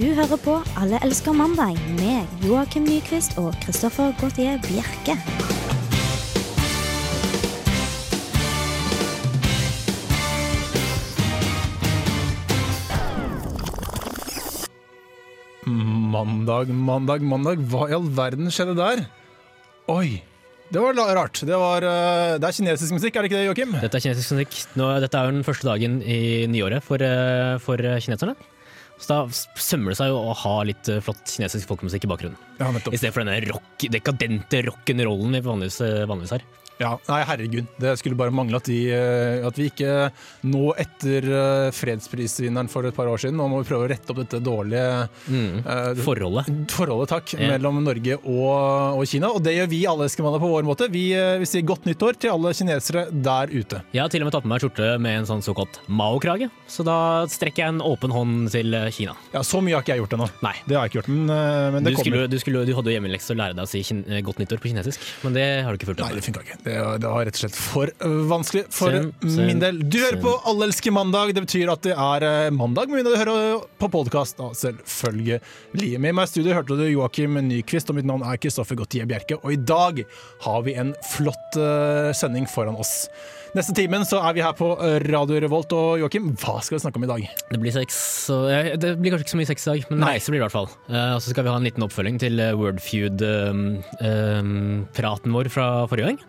Du 0.00 0.06
hører 0.16 0.38
på 0.40 0.52
Alle 0.80 0.96
elsker 1.04 1.34
mandag 1.36 1.74
med 1.98 2.44
Joakim 2.46 2.86
Nyquist 2.88 3.34
og 3.36 3.52
Christoffer 3.60 4.14
Gautier 4.16 4.54
Bjerke. 4.64 5.12
Mandag, 15.68 16.72
mandag, 16.72 17.20
mandag. 17.20 17.60
Hva 17.68 17.90
i 17.90 17.98
all 17.98 18.08
verden 18.16 18.48
skjedde 18.48 18.78
der? 18.78 19.02
Oi, 19.92 20.22
det 20.72 20.80
var 20.80 20.96
rart. 20.96 21.42
Det, 21.44 21.58
var, 21.60 21.84
eh, 21.84 22.38
det 22.40 22.48
er 22.48 22.56
kinesisk 22.56 22.96
musikk, 22.96 23.18
er 23.18 23.28
det 23.28 23.32
ikke 23.34 23.42
det, 23.42 23.50
Joakim? 23.50 23.76
Dette 23.84 24.00
er 24.00 24.06
kinesisk 24.06 24.32
musikk. 24.38 24.56
Nå, 24.80 24.88
dette 25.04 25.20
er 25.20 25.28
jo 25.28 25.36
den 25.36 25.44
første 25.44 25.68
dagen 25.68 26.00
i 26.00 26.48
nyåret 26.48 26.88
for, 26.88 27.04
eh, 27.04 27.58
for 27.60 27.84
kineserne. 28.00 28.38
Så 29.00 29.08
da 29.08 29.20
sømmer 29.56 29.94
det 29.94 29.98
seg 30.00 30.12
å 30.12 30.34
ha 30.36 30.54
litt 30.68 30.88
eh, 30.92 31.00
flott 31.04 31.24
kinesisk 31.24 31.70
folkemusikk 31.70 32.04
i 32.04 32.10
bakgrunnen. 32.10 32.40
Ja. 32.60 32.68
I 32.68 33.00
stedet 33.00 33.14
for 33.14 33.24
denne 33.24 33.38
rock, 33.48 33.86
dekadente 33.92 34.60
rock'n'rollen 34.68 35.38
vi 35.38 35.44
vanligvis, 35.46 35.80
eh, 35.86 36.04
vanligvis 36.10 36.34
har. 36.36 36.44
Ja, 36.80 36.94
nei, 37.10 37.18
herregud. 37.28 37.66
Det 37.76 37.90
skulle 38.00 38.16
bare 38.16 38.32
mangle 38.32 38.56
at 38.56 38.68
vi, 38.70 38.86
eh, 38.88 39.44
at 39.44 39.58
vi 39.60 39.66
ikke 39.68 40.08
nå 40.48 40.70
etter 40.80 41.26
eh, 41.28 41.66
fredsprisvinneren 41.76 42.70
for 42.72 42.88
et 42.88 42.96
par 42.96 43.10
år 43.10 43.20
siden, 43.20 43.36
nå 43.36 43.48
må 43.52 43.58
vi 43.60 43.68
prøve 43.68 43.84
å 43.84 43.90
rette 43.90 44.08
opp 44.14 44.20
dette 44.22 44.40
dårlige 44.40 44.86
eh, 45.04 46.00
Forholdet. 46.00 46.48
forholdet 46.72 47.12
takk, 47.12 47.34
yeah. 47.36 47.52
mellom 47.52 47.82
Norge 47.84 48.16
og, 48.22 48.96
og 48.96 49.04
Kina. 49.10 49.28
Og 49.36 49.44
det 49.44 49.58
gjør 49.58 49.68
vi 49.74 49.82
alle 49.90 50.08
eskemanner 50.08 50.40
på 50.40 50.48
vår 50.54 50.64
måte. 50.70 50.88
Vi, 50.92 51.04
vi 51.42 51.48
sier 51.50 51.66
godt 51.68 51.84
nyttår 51.88 52.16
til 52.24 52.32
alle 52.32 52.54
kinesere 52.56 53.04
der 53.12 53.52
ute. 53.52 53.82
Jeg 53.92 54.00
har 54.06 54.12
til 54.14 54.24
og 54.24 54.30
med 54.30 54.36
tatt 54.38 54.46
på 54.46 54.52
meg 54.54 54.64
skjorte 54.64 54.90
med 55.04 55.20
en 55.20 55.28
sånn 55.28 55.44
såkalt 55.44 55.82
Mao-krage, 55.92 56.48
så 56.70 56.86
da 56.86 56.96
strekker 57.28 57.66
jeg 57.66 57.74
en 57.74 57.84
åpen 57.84 58.14
hånd 58.14 58.48
til 58.56 58.72
Kina. 58.96 59.18
Ja, 59.34 59.44
Så 59.44 59.60
mye 59.60 59.76
har 59.76 59.84
ikke 59.84 59.98
jeg 59.98 60.04
gjort 60.06 60.16
ennå. 60.16 60.30
Nei. 60.40 60.54
Det 60.64 60.78
har 60.78 60.88
jeg 60.88 60.94
ikke 60.94 61.00
gjort, 61.02 61.12
men, 61.12 61.28
men 61.76 61.84
det 61.84 61.92
Du, 61.92 62.00
kommer. 62.00 62.08
skulle, 62.08 62.32
du, 62.32 62.38
skulle, 62.40 62.64
du 62.64 62.74
hadde 62.78 62.92
jo 62.94 62.96
hjemmelekse 62.96 63.36
å 63.36 63.38
lære 63.42 63.58
deg 63.60 63.68
å 63.68 63.70
si 63.70 63.84
godt 64.24 64.40
nyttår 64.40 64.64
på 64.64 64.72
kinesisk, 64.72 65.04
men 65.26 65.36
det 65.36 65.46
har 65.66 65.76
du 65.76 65.80
ikke 65.80 65.92
fulgt 65.92 66.04
Nei, 66.06 66.14
det 66.16 66.24
funka 66.24 66.46
ikke. 66.46 66.58
Det, 66.70 66.78
det 67.02 67.10
var 67.10 67.24
rett 67.26 67.38
og 67.38 67.42
slett 67.42 67.56
for 67.58 67.90
øh, 68.06 68.18
vanskelig 68.30 68.62
for 68.74 68.94
Send, 68.94 69.14
send, 69.24 69.46
min 69.48 69.62
del. 69.62 69.80
Du 69.90 69.98
hører 69.98 70.20
på 70.22 70.32
Allelske 70.50 70.92
mandag. 70.94 71.32
Det 71.34 71.42
betyr 71.46 71.72
at 71.72 71.82
det 71.86 71.94
er 71.96 72.26
øh, 72.28 72.52
mandag, 72.54 72.86
men 72.92 73.06
du 73.06 73.10
hører 73.16 73.64
på 73.80 73.86
podkast, 73.90 74.38
selvfølgelig. 74.60 75.40
Med 75.98 76.14
meg 76.14 76.24
i 76.28 76.30
studio 76.30 76.54
hørte 76.54 76.78
du 76.78 76.84
Joakim 76.86 77.40
Nyquist, 77.48 77.90
og 77.90 77.96
mitt 77.98 78.08
navn 78.08 78.22
er 78.26 78.38
Kristoffer 78.40 78.76
Gautier 78.78 79.06
Bjerke. 79.10 79.34
Og 79.42 79.50
i 79.56 79.58
dag 79.58 80.04
har 80.46 80.60
vi 80.66 80.72
en 80.78 80.90
flott 81.10 81.50
øh, 81.58 82.10
sending 82.16 82.46
foran 82.50 82.78
oss. 82.78 82.94
Neste 83.50 83.74
timen 83.74 84.04
så 84.06 84.20
er 84.22 84.30
vi 84.36 84.44
her 84.44 84.52
på 84.54 84.78
Radio 85.10 85.40
Revolt, 85.42 85.72
og 85.74 85.98
Joakim, 85.98 86.28
hva 86.38 86.60
skal 86.62 86.76
vi 86.76 86.82
snakke 86.84 86.98
om 87.00 87.06
i 87.08 87.10
dag? 87.10 87.22
Det 87.50 87.58
blir 87.58 87.74
sex, 87.74 87.88
så, 88.28 88.36
det 88.78 88.94
blir 89.00 89.10
kanskje 89.10 89.24
ikke 89.26 89.34
så 89.34 89.40
mye 89.40 89.50
sex 89.50 89.58
i 89.64 89.70
dag, 89.72 89.80
men 89.90 89.98
Nei. 90.04 90.12
reise 90.14 90.30
blir 90.30 90.38
det 90.38 90.44
i 90.44 90.46
hvert 90.46 90.54
fall. 90.54 90.70
Eh, 90.86 91.12
og 91.16 91.20
så 91.24 91.28
skal 91.32 91.44
vi 91.46 91.50
ha 91.50 91.56
en 91.58 91.66
liten 91.66 91.82
oppfølging 91.86 92.16
til 92.22 92.34
eh, 92.38 92.54
Wordfeud-praten 92.60 95.30
vår 95.34 95.46
fra 95.50 95.66
forrige 95.90 96.06
gang. 96.12 96.20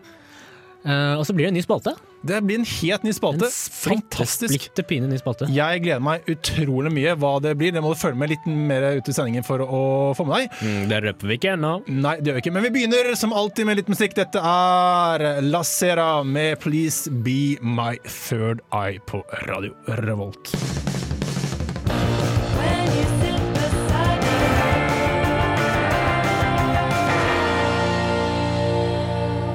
Eh, 0.84 1.14
og 1.18 1.26
så 1.26 1.34
blir 1.34 1.46
det 1.46 1.52
en 1.52 1.58
ny 1.60 1.62
spalte. 1.64 1.94
Det 2.22 2.38
blir 2.46 2.60
en 2.60 2.66
helt 2.66 3.04
ny 3.06 3.12
spalte. 3.14 3.48
En 3.48 4.02
Fantastisk. 4.02 4.68
pine 4.86 5.08
ny 5.10 5.18
spalte. 5.18 5.48
Jeg 5.50 5.82
gleder 5.82 6.02
meg 6.02 6.26
utrolig 6.30 6.92
mye 6.94 7.16
hva 7.18 7.34
det 7.42 7.56
blir. 7.58 7.74
Det 7.74 7.82
må 7.82 7.94
du 7.94 7.98
følge 7.98 8.18
med 8.18 8.30
litt 8.34 8.46
mer 8.46 8.88
ut 8.98 9.10
i 9.10 9.14
sendingen 9.14 9.46
for 9.46 9.62
å 9.62 9.82
få 10.18 10.26
med 10.26 10.44
deg. 10.44 10.56
Mm, 10.62 10.88
det 10.90 11.02
røper 11.06 11.30
vi 11.32 11.38
ikke 11.38 11.54
ennå. 11.56 11.74
Nei, 11.88 12.16
det 12.20 12.30
gjør 12.30 12.38
vi 12.38 12.44
ikke, 12.44 12.54
men 12.54 12.66
vi 12.68 12.74
begynner 12.78 13.12
som 13.18 13.34
alltid 13.34 13.66
med 13.66 13.82
litt 13.82 13.90
musikk. 13.90 14.14
Dette 14.18 14.38
er 14.38 15.42
La 15.42 15.62
Sera 15.66 16.22
med 16.22 16.58
'Please 16.60 17.10
Be 17.10 17.58
My 17.62 17.98
Third 18.06 18.62
Eye' 18.72 19.02
på 19.06 19.22
Radio 19.48 19.74
Revolt. 20.02 20.91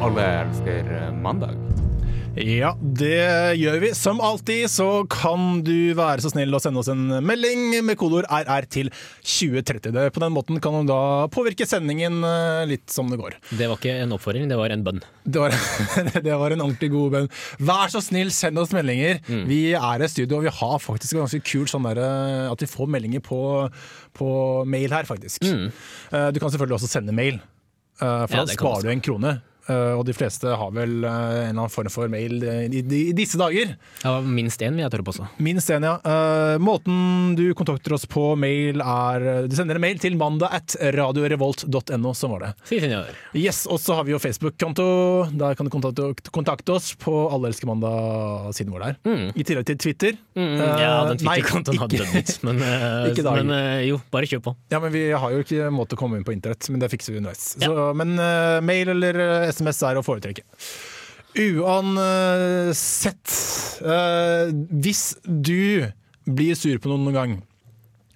Alle 0.07 0.23
elsker 0.23 0.85
eh, 0.87 1.07
mandag. 1.19 1.57
Ja, 2.37 2.69
det 2.79 3.57
gjør 3.59 3.79
vi. 3.81 3.89
Som 3.97 4.21
alltid 4.23 4.69
så 4.71 5.01
kan 5.11 5.65
du 5.67 5.91
være 5.97 6.23
så 6.23 6.29
snill 6.31 6.55
å 6.55 6.61
sende 6.63 6.79
oss 6.79 6.87
en 6.93 7.09
melding 7.25 7.73
med 7.83 7.97
kodeord 7.99 8.29
RR 8.29 8.67
til 8.71 8.91
2030. 8.93 9.91
Det, 9.91 10.05
på 10.15 10.23
den 10.23 10.31
måten 10.31 10.61
kan 10.63 10.77
du 10.77 10.93
da 10.93 11.25
påvirke 11.33 11.67
sendingen 11.67 12.21
eh, 12.23 12.61
litt 12.69 12.85
som 12.93 13.11
det 13.11 13.19
går. 13.19 13.35
Det 13.49 13.67
var 13.67 13.81
ikke 13.81 13.97
en 14.05 14.15
oppfordring, 14.15 14.47
det 14.47 14.61
var 14.61 14.77
en 14.77 14.85
bønn. 14.85 15.03
Det 15.27 15.43
var, 15.43 15.57
det 16.29 16.39
var 16.45 16.55
en 16.55 16.63
ordentlig 16.69 16.91
god 16.95 17.17
bønn. 17.17 17.29
Vær 17.67 17.91
så 17.91 18.03
snill, 18.05 18.31
send 18.31 18.63
oss 18.63 18.71
meldinger. 18.77 19.19
Vi 19.27 19.59
er 19.75 20.07
i 20.07 20.11
studio, 20.13 20.39
og 20.39 20.47
vi 20.47 20.55
har 20.61 20.79
faktisk 20.85 21.19
ganske 21.19 21.43
kult 21.51 21.73
sånn 21.73 21.89
der, 21.89 21.99
eh, 22.05 22.47
at 22.53 22.63
vi 22.63 22.71
får 22.77 22.95
meldinger 22.95 23.27
på, 23.27 23.41
på 24.15 24.31
mail 24.71 24.95
her, 25.01 25.09
faktisk. 25.09 25.43
Mm. 25.43 25.67
Du 26.31 26.39
kan 26.39 26.47
selvfølgelig 26.47 26.79
også 26.79 26.95
sende 26.95 27.17
mail, 27.17 27.43
eh, 27.99 28.23
for 28.23 28.39
Ja, 28.39 28.47
da 28.47 28.55
sparer 28.55 28.87
du 28.87 28.95
en 28.95 29.03
krone. 29.03 29.39
Eh, 29.67 29.93
Og 29.97 30.05
de 30.07 30.15
fleste 30.15 30.47
har 30.47 30.71
vel 30.75 31.01
eh, 31.03 31.09
en 31.11 31.51
eller 31.51 31.51
annen 31.51 31.71
form 31.73 31.91
for 31.91 32.11
mail 32.11 32.39
eh, 32.47 32.65
i, 32.71 32.81
disse 33.15 33.39
dager. 33.39 33.73
Ja, 34.03 34.17
minst 34.23 34.61
én 34.63 34.77
vil 34.77 34.85
jeg 34.85 34.93
tørre 34.93 35.05
på 35.07 35.13
også. 35.15 35.27
Minst 35.43 35.71
én, 35.73 35.83
ja. 35.87 35.97
Måten 36.63 37.35
du 37.37 37.45
kontakter 37.57 37.95
oss 37.97 38.05
på 38.09 38.29
mail 38.39 38.81
er 38.81 39.47
Du 39.49 39.55
sender 39.57 39.77
en 39.77 39.83
mail 39.83 39.99
til 40.01 40.15
mandag 40.19 40.53
at 40.55 40.75
radiorevolt.no, 40.95 42.13
som 42.17 42.35
var 42.35 42.45
det. 42.45 42.51
Finjør. 42.69 43.11
Yes, 43.37 43.65
Og 43.69 43.79
så 43.83 43.97
har 43.97 44.07
vi 44.07 44.13
jo 44.15 44.21
Facebook-konto. 44.21 44.87
Der 45.37 45.57
kan 45.57 45.67
du 45.67 45.73
kontakte, 45.73 46.31
kontakte 46.33 46.77
oss 46.77 46.93
på 46.99 47.13
Alle 47.33 47.51
elsker 47.51 47.69
mandag-siden 47.69 48.73
vår 48.73 48.85
der. 48.85 48.99
I 49.35 49.45
tillegg 49.47 49.67
til 49.71 49.79
Twitter. 49.87 50.17
Mm, 50.37 50.55
ja, 50.61 50.91
den 51.11 51.21
Twitter-kontoen 51.21 51.81
hadde 51.81 52.01
dødd 52.03 52.33
men, 52.47 52.63
Ikke 53.11 53.35
men 53.41 53.53
jo, 53.87 53.99
bare 54.13 54.29
kjør 54.29 54.43
på. 54.49 54.55
Ja, 54.71 54.81
men 54.83 54.93
Vi 54.95 55.03
har 55.11 55.33
jo 55.35 55.43
ikke 55.43 55.69
måte 55.73 55.97
å 55.97 55.99
komme 55.99 56.19
inn 56.19 56.25
på 56.27 56.35
internett, 56.35 56.69
men 56.71 56.83
det 56.83 56.91
fikser 56.93 57.15
vi 57.15 57.21
underveis. 57.21 57.49
Så, 57.59 57.89
men 57.97 58.15
mail 58.67 58.93
eller 58.95 59.19
SMS 59.57 59.83
er 59.89 59.99
å 59.99 60.05
foretrekke. 60.05 60.45
Uansett 61.37 63.33
eh, 63.85 64.47
Hvis 64.81 65.03
du 65.23 65.85
blir 66.27 66.57
sur 66.57 66.79
på 66.81 66.89
noen 66.91 67.05
noen 67.05 67.17
gang, 67.17 67.35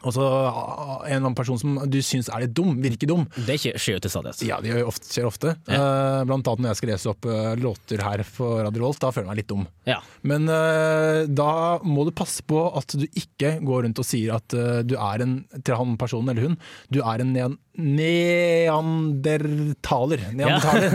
altså 0.01 0.25
en 0.25 1.05
eller 1.05 1.21
annen 1.21 1.37
person 1.37 1.59
som 1.61 1.77
du 1.91 1.99
syns 2.05 2.29
er 2.31 2.39
litt 2.45 2.55
dum, 2.57 2.71
virker 2.81 3.07
dum, 3.09 3.23
Det 3.47 3.57
skjer 3.61 3.95
jo 3.95 3.99
til 4.03 4.11
stadighet. 4.13 4.43
Ja, 4.47 4.57
det 4.63 4.71
ofte, 4.87 5.05
skjer 5.11 5.25
ofte. 5.29 5.49
Eh, 5.69 6.21
blant 6.27 6.47
annet 6.49 6.61
når 6.63 6.69
jeg 6.71 6.79
skal 6.79 6.91
lese 6.93 7.11
opp 7.11 7.23
eh, 7.29 7.53
låter 7.61 7.97
her 8.05 8.19
for 8.27 8.51
Radio 8.65 8.81
Rolf, 8.85 8.97
da 9.01 9.07
føler 9.13 9.25
jeg 9.27 9.31
meg 9.31 9.39
litt 9.41 9.51
dum. 9.51 9.63
Ja. 9.89 9.99
Men 10.27 10.41
eh, 10.51 11.19
da 11.29 11.51
må 11.85 12.01
du 12.07 12.11
passe 12.15 12.41
på 12.47 12.59
at 12.79 12.89
du 12.97 13.05
ikke 13.07 13.49
går 13.65 13.79
rundt 13.87 14.01
og 14.01 14.07
sier 14.07 14.29
at 14.37 14.47
du 14.87 14.95
er 14.97 15.17
en 15.23 15.33
til 15.61 15.75
han 15.77 15.97
personen 16.01 16.29
eller 16.33 16.43
hun, 16.49 16.57
du 16.93 16.99
er 17.03 17.17
en 17.23 17.33
nean 17.35 17.53
neandertaler. 17.81 20.19
neandertaler. 20.35 20.91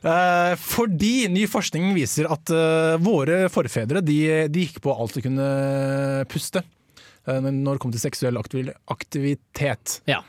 Ja. 0.00 0.56
fordi 0.72 1.28
ny 1.28 1.44
forskning 1.52 1.92
viser 1.92 2.24
at 2.32 2.48
våre 3.04 3.52
forfedre 3.52 4.00
de, 4.00 4.48
de 4.48 4.60
gikk 4.64 4.80
på 4.86 4.90
alt 4.94 5.12
de 5.18 5.22
kunne 5.26 5.48
puste. 6.32 6.64
Eh, 7.26 7.40
når 7.40 7.76
det 7.76 7.82
kommer 7.82 7.96
til 7.96 8.04
seksuell 8.08 8.40
aktivitet. 8.40 10.00
ja. 10.10 10.22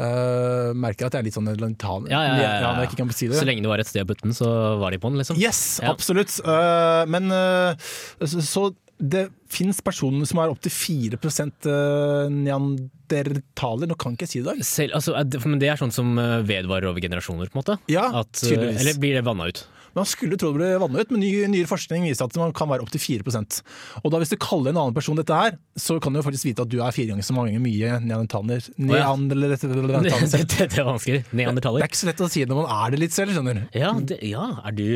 Uh, 0.00 0.70
merker 0.78 1.10
at 1.10 1.12
jeg 1.16 1.20
er 1.20 1.26
litt 1.26 1.36
sånn 1.36 1.48
lantan. 1.60 2.06
Ja, 2.08 2.22
ja, 2.24 2.36
ja, 2.40 2.52
ja. 2.62 2.84
kan 2.96 3.10
si. 3.12 3.26
Så 3.36 3.44
lenge 3.44 3.60
det 3.60 3.68
var 3.68 3.82
et 3.82 3.88
sted 3.90 4.06
å 4.06 4.08
putte 4.08 4.24
den, 4.24 4.36
så 4.36 4.48
var 4.80 4.94
de 4.94 5.00
på 5.02 5.10
den, 5.10 5.20
liksom. 5.20 5.36
Yes, 5.36 5.80
Ja. 5.82 5.90
absolutt. 5.92 6.38
Uh, 6.40 7.02
men 7.10 7.28
uh, 7.28 7.74
så, 8.22 8.40
så 8.40 8.62
det 8.96 9.26
fins 9.52 9.82
personer 9.84 10.24
som 10.28 10.40
er 10.40 10.54
opptil 10.54 10.72
4 10.72 11.18
uh, 11.20 12.32
neandertaler. 12.32 13.90
Nå 13.90 13.98
kan 14.00 14.16
ikke 14.16 14.24
jeg 14.24 14.32
si 14.32 14.40
det 14.40 14.46
i 14.46 14.48
dag. 14.48 14.64
Selv, 14.70 14.96
altså, 14.96 15.44
men 15.44 15.60
det 15.60 15.68
er 15.68 15.82
sånn 15.82 15.92
som 15.92 16.16
vedvarer 16.48 16.88
over 16.94 17.04
generasjoner, 17.04 17.52
på 17.52 17.58
en 17.58 17.60
måte? 17.60 17.76
Ja, 17.92 18.08
At, 18.22 18.32
tydeligvis. 18.40 18.80
eller 18.80 19.04
blir 19.04 19.20
det 19.20 19.26
vanna 19.28 19.50
ut? 19.52 19.66
Man 19.96 20.06
skulle 20.08 20.38
tro 20.40 20.52
det 20.52 20.60
ble 20.60 20.70
vannet 20.82 21.06
ut, 21.06 21.14
men 21.14 21.22
ny, 21.24 21.30
nyere 21.50 21.70
forskning 21.70 22.06
viser 22.06 22.28
at 22.28 22.36
man 22.38 22.52
kan 22.56 22.70
være 22.70 22.84
opptil 22.84 23.02
4% 23.02 23.60
Og 24.02 24.12
da 24.12 24.20
hvis 24.22 24.32
du 24.32 24.36
kaller 24.40 24.72
en 24.72 24.80
annen 24.84 24.96
person 24.96 25.18
dette 25.18 25.34
her, 25.34 25.56
så 25.78 25.98
kan 26.02 26.14
du 26.14 26.20
jo 26.20 26.26
faktisk 26.26 26.50
vite 26.50 26.66
at 26.66 26.70
du 26.70 26.78
er 26.80 26.94
fire 26.94 27.12
ganger 27.12 27.26
så 27.26 27.36
mange 27.36 27.58
mye 27.62 27.98
neandertaler. 28.04 28.70
Neandertaler 28.78 29.56
det, 29.56 29.58
det, 29.64 30.46
det, 30.60 30.70
er 30.78 30.86
vanskelig. 30.86 31.24
Det 31.30 31.46
er 31.46 31.88
ikke 31.88 32.02
så 32.02 32.10
lett 32.10 32.24
å 32.24 32.30
si 32.30 32.46
når 32.46 32.62
man 32.62 32.72
er 32.76 32.94
det 32.94 33.02
litt 33.02 33.16
selv, 33.16 33.34
skjønner. 33.36 33.64
Ja, 33.76 33.92
det, 33.98 34.20
ja, 34.26 34.46
er 34.64 34.76
du 34.76 34.86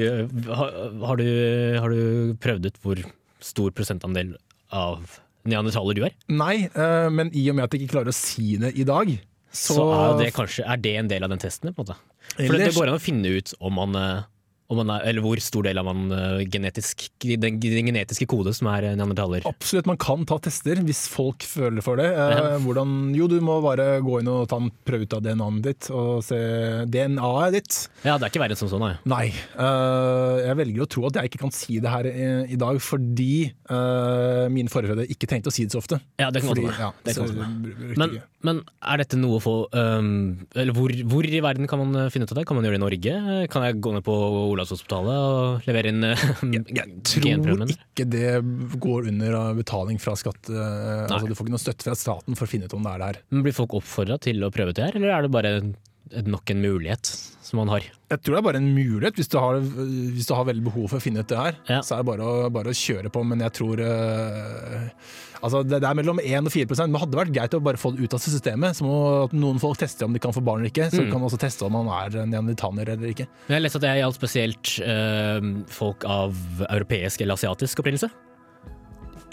har, 0.54 0.72
har 1.10 1.20
du 1.20 1.28
Har 1.84 1.92
du 1.92 2.34
prøvd 2.40 2.70
ut 2.70 2.80
hvor 2.84 3.00
stor 3.44 3.74
prosentandel 3.76 4.34
av 4.74 5.18
neandertaler 5.48 5.96
du 5.96 6.04
er? 6.08 6.16
Nei, 6.32 6.66
uh, 6.76 7.10
men 7.12 7.32
i 7.36 7.46
og 7.50 7.58
med 7.58 7.66
at 7.66 7.74
jeg 7.74 7.84
ikke 7.84 7.98
klarer 7.98 8.12
å 8.12 8.16
si 8.16 8.56
det 8.60 8.74
i 8.78 8.86
dag, 8.88 9.12
så, 9.54 9.76
Så, 9.76 9.82
er 9.94 10.16
det 10.18 10.30
kanskje 10.34 10.64
Er 10.66 10.80
det 10.82 10.92
en 10.98 11.08
del 11.10 11.22
av 11.22 11.30
den 11.30 11.38
testen, 11.38 11.70
på 11.70 11.84
en 11.84 11.86
måte? 11.86 11.98
For 12.32 12.42
det, 12.42 12.48
Ellers- 12.48 12.72
det 12.72 12.78
går 12.80 12.90
an 12.90 12.96
å 12.98 13.02
finne 13.02 13.30
ut 13.36 13.52
om 13.62 13.76
man 13.78 13.94
eh, 13.94 14.06
om 14.08 14.18
man 14.18 14.32
er, 14.70 15.04
eller 15.10 15.20
hvor 15.24 15.40
stor 15.42 15.62
del 15.66 15.78
av 15.78 15.84
man 15.88 16.06
eh, 16.14 16.44
genetisk, 16.50 17.06
den, 17.22 17.58
den 17.60 17.88
genetiske 17.90 18.26
kode 18.30 18.54
som 18.56 18.68
er 18.72 18.90
neandertaler. 18.96 19.44
Absolutt, 19.48 19.86
man 19.90 19.98
kan 20.00 20.24
ta 20.28 20.38
tester 20.42 20.80
hvis 20.84 21.04
folk 21.12 21.44
føler 21.46 21.84
for 21.84 22.00
det. 22.00 22.08
Eh, 22.10 22.56
hvordan, 22.64 23.14
jo, 23.16 23.28
du 23.30 23.38
må 23.44 23.58
bare 23.64 24.00
gå 24.04 24.20
inn 24.22 24.30
og 24.32 24.48
ta 24.50 24.58
en 24.62 24.70
prøve 24.86 25.04
ut 25.06 25.16
av 25.18 25.22
DNA-et 25.26 25.62
ditt 25.68 25.90
og 25.94 26.22
se 26.26 26.38
DNA-et 26.90 27.58
ditt. 27.58 27.80
Ja, 28.06 28.16
det 28.18 28.26
er 28.28 28.32
ikke 28.32 28.42
verre 28.44 28.58
som 28.58 28.70
sånn, 28.72 28.84
nei. 28.84 28.94
Nei, 29.14 29.26
eh, 29.30 30.40
jeg 30.48 30.58
velger 30.62 30.84
å 30.86 30.90
tro 30.96 31.06
at 31.08 31.18
jeg 31.20 31.30
ikke 31.32 31.42
kan 31.44 31.54
si 31.54 31.78
det 31.84 31.92
her 31.92 32.08
i, 32.10 32.28
i 32.56 32.60
dag 32.60 32.80
fordi 32.82 33.30
eh, 33.48 34.44
mine 34.52 34.72
forfedre 34.72 35.06
ikke 35.12 35.28
trengte 35.30 35.52
å 35.52 35.54
si 35.54 35.66
det 35.66 35.74
så 35.76 35.82
ofte. 35.82 36.00
Ja, 36.20 36.30
det 36.34 36.42
kan 36.44 36.52
godt 36.52 36.62
Fordi, 36.64 36.80
ja, 36.80 36.90
Det 37.04 37.14
kan 37.16 37.28
så- 37.28 37.98
Men, 38.00 38.16
men 38.44 38.60
er 38.82 39.00
dette 39.02 39.16
noe 39.18 39.38
å 39.38 39.42
få 39.42 39.54
um, 39.72 40.46
Eller 40.54 40.72
hvor, 40.76 40.92
hvor 41.10 41.26
i 41.26 41.40
verden 41.44 41.68
kan 41.70 41.80
man 41.80 42.10
finne 42.12 42.26
ut 42.26 42.32
av 42.32 42.38
det? 42.38 42.46
Kan 42.48 42.56
man 42.58 42.64
gjøre 42.66 42.76
det 42.78 42.80
i 42.80 42.84
Norge? 42.84 43.48
Kan 43.52 43.64
jeg 43.66 43.80
gå 43.84 43.92
ned 43.94 44.04
på 44.06 44.14
Olavshospitalet 44.64 45.20
og 45.28 45.68
levere 45.68 45.92
inn 45.92 46.04
jeg 46.80 46.98
tror 47.06 47.26
genprøven? 47.28 47.74
ikke 47.76 48.06
det 48.10 48.30
går 48.82 49.10
under 49.12 49.38
betaling 49.60 50.00
fra 50.02 50.16
skatt. 50.18 50.50
eh, 50.50 51.04
altså, 51.06 51.28
du 51.28 51.36
får 51.36 51.46
ikke 51.46 51.54
noe 51.56 51.62
støtte 51.62 51.86
fra 51.88 51.96
staten 51.98 52.38
for 52.38 52.48
å 52.48 52.50
finne 52.50 52.66
ut 52.68 52.76
om 52.76 52.84
det 52.88 52.94
er 52.96 53.04
der. 53.04 53.20
Men 53.30 53.44
Blir 53.46 53.56
folk 53.56 53.76
oppfordra 53.78 54.18
til 54.24 54.42
å 54.44 54.50
prøve 54.54 54.72
ut 54.74 54.80
det 54.80 54.88
her, 54.88 54.96
eller 54.98 55.14
er 55.14 55.26
det 55.28 55.34
bare 55.34 55.52
nok 56.28 56.50
en 56.52 56.60
mulighet 56.62 57.10
som 57.44 57.58
man 57.60 57.68
har? 57.72 57.84
Jeg 58.12 58.20
tror 58.22 58.36
det 58.36 58.40
er 58.40 58.46
bare 58.46 58.60
en 58.62 58.70
mulighet 58.76 59.16
hvis 59.18 59.28
du 59.32 59.38
har, 59.40 59.58
hvis 59.60 60.28
du 60.28 60.34
har 60.36 60.46
veldig 60.48 60.64
behov 60.64 60.88
for 60.92 61.00
å 61.00 61.04
finne 61.04 61.24
ut 61.24 61.28
det 61.30 61.38
her. 61.40 61.56
Ja. 61.68 61.80
Så 61.84 61.96
er 61.96 62.02
det 62.04 62.08
bare 62.12 62.24
å, 62.24 62.48
bare 62.54 62.72
å 62.72 62.76
kjøre 62.78 63.10
på, 63.14 63.22
men 63.26 63.40
jeg 63.44 63.54
tror 63.58 63.80
eh, 63.84 64.88
Altså 65.44 65.60
det, 65.68 65.76
er 65.84 65.96
mellom 65.98 66.16
1 66.22 66.46
og 66.48 66.52
4 66.54 66.72
men 66.86 66.94
det 66.94 67.00
hadde 67.02 67.18
vært 67.18 67.32
greit 67.36 67.52
å 67.52 67.58
bare 67.60 67.76
få 67.76 67.90
det 67.92 68.06
ut 68.06 68.14
av 68.16 68.20
systemet. 68.22 68.78
Så 68.78 68.86
må 68.86 68.94
noen 69.36 69.58
folk 69.60 69.76
teste 69.76 70.06
om 70.06 70.14
de 70.16 70.20
kan 70.24 70.32
få 70.32 70.40
barn 70.40 70.62
eller 70.62 70.70
ikke. 70.72 70.86
Så 70.88 71.02
Mm. 71.04 71.10
kan 71.12 71.20
også 71.26 71.36
teste 71.42 71.66
om 71.66 71.74
man 71.76 71.90
er 71.92 72.24
neandertaner 72.24 72.88
eller 72.94 73.10
ikke. 73.12 73.26
Men 73.48 73.58
Jeg 73.58 73.62
lest 73.66 73.76
at 73.76 73.82
det 73.84 73.90
gjaldt 74.00 74.16
spesielt 74.16 74.70
øhm, 74.88 75.50
folk 75.68 76.06
av 76.08 76.32
europeisk 76.70 77.20
eller 77.20 77.36
asiatisk 77.36 77.82
opprinnelse. 77.84 78.08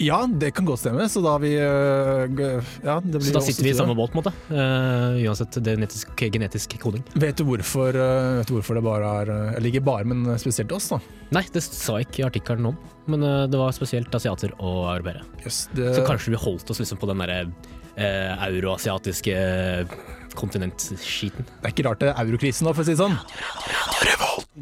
Ja, 0.02 0.26
det 0.26 0.50
kan 0.50 0.66
godt 0.66 0.80
stemme. 0.82 1.06
Så 1.08 1.22
da 1.22 1.36
vi 1.42 1.52
eh, 1.54 2.72
ja, 2.82 2.96
det 3.00 3.20
blir 3.20 3.28
Så 3.28 3.34
da 3.36 3.42
sitter 3.44 3.66
vi 3.68 3.70
i 3.70 3.76
samme 3.78 3.94
båt, 3.94 4.12
på 4.12 4.18
en 4.18 4.24
måte. 4.24 4.32
Uh, 4.50 5.20
uansett 5.22 5.58
genetisk, 5.62 6.14
genetisk 6.18 6.74
koding. 6.82 7.04
Vet 7.14 7.38
du 7.38 7.44
hvorfor, 7.46 7.94
uh, 7.94 8.38
vet 8.40 8.50
du 8.50 8.56
hvorfor 8.56 8.78
det 8.78 8.84
bare 8.86 9.12
er 9.22 9.32
Eller 9.56 9.70
ikke 9.70 9.84
bare, 9.86 10.06
men 10.08 10.26
spesielt 10.42 10.74
oss, 10.74 10.90
da. 10.90 10.98
Nei, 11.36 11.44
det 11.54 11.62
sa 11.64 12.00
jeg 12.00 12.10
ikke 12.10 12.24
i 12.24 12.26
artikkelen 12.26 12.72
om, 12.72 12.80
men 13.12 13.26
uh, 13.26 13.44
det 13.50 13.60
var 13.60 13.74
spesielt 13.76 14.14
asiater 14.18 14.56
og 14.58 14.88
arbeidere. 14.96 15.22
Yes, 15.44 15.68
det, 15.76 15.94
Så 15.98 16.06
kanskje 16.08 16.34
vi 16.34 16.42
holdt 16.42 16.74
oss 16.74 16.82
liksom 16.82 17.00
på 17.02 17.10
den 17.10 17.22
derre 17.22 17.44
euroasiatiske 17.92 19.32
kontinentskiten. 20.38 21.46
Det 21.46 21.68
er 21.68 21.74
ikke 21.74 21.86
rart 21.88 22.02
det 22.02 22.10
er 22.12 22.20
eurokrisen 22.24 22.68
nå, 22.68 22.74
for 22.74 22.84
å 22.84 22.86
si 22.86 22.94
det 22.94 23.02
sånn. 23.02 23.18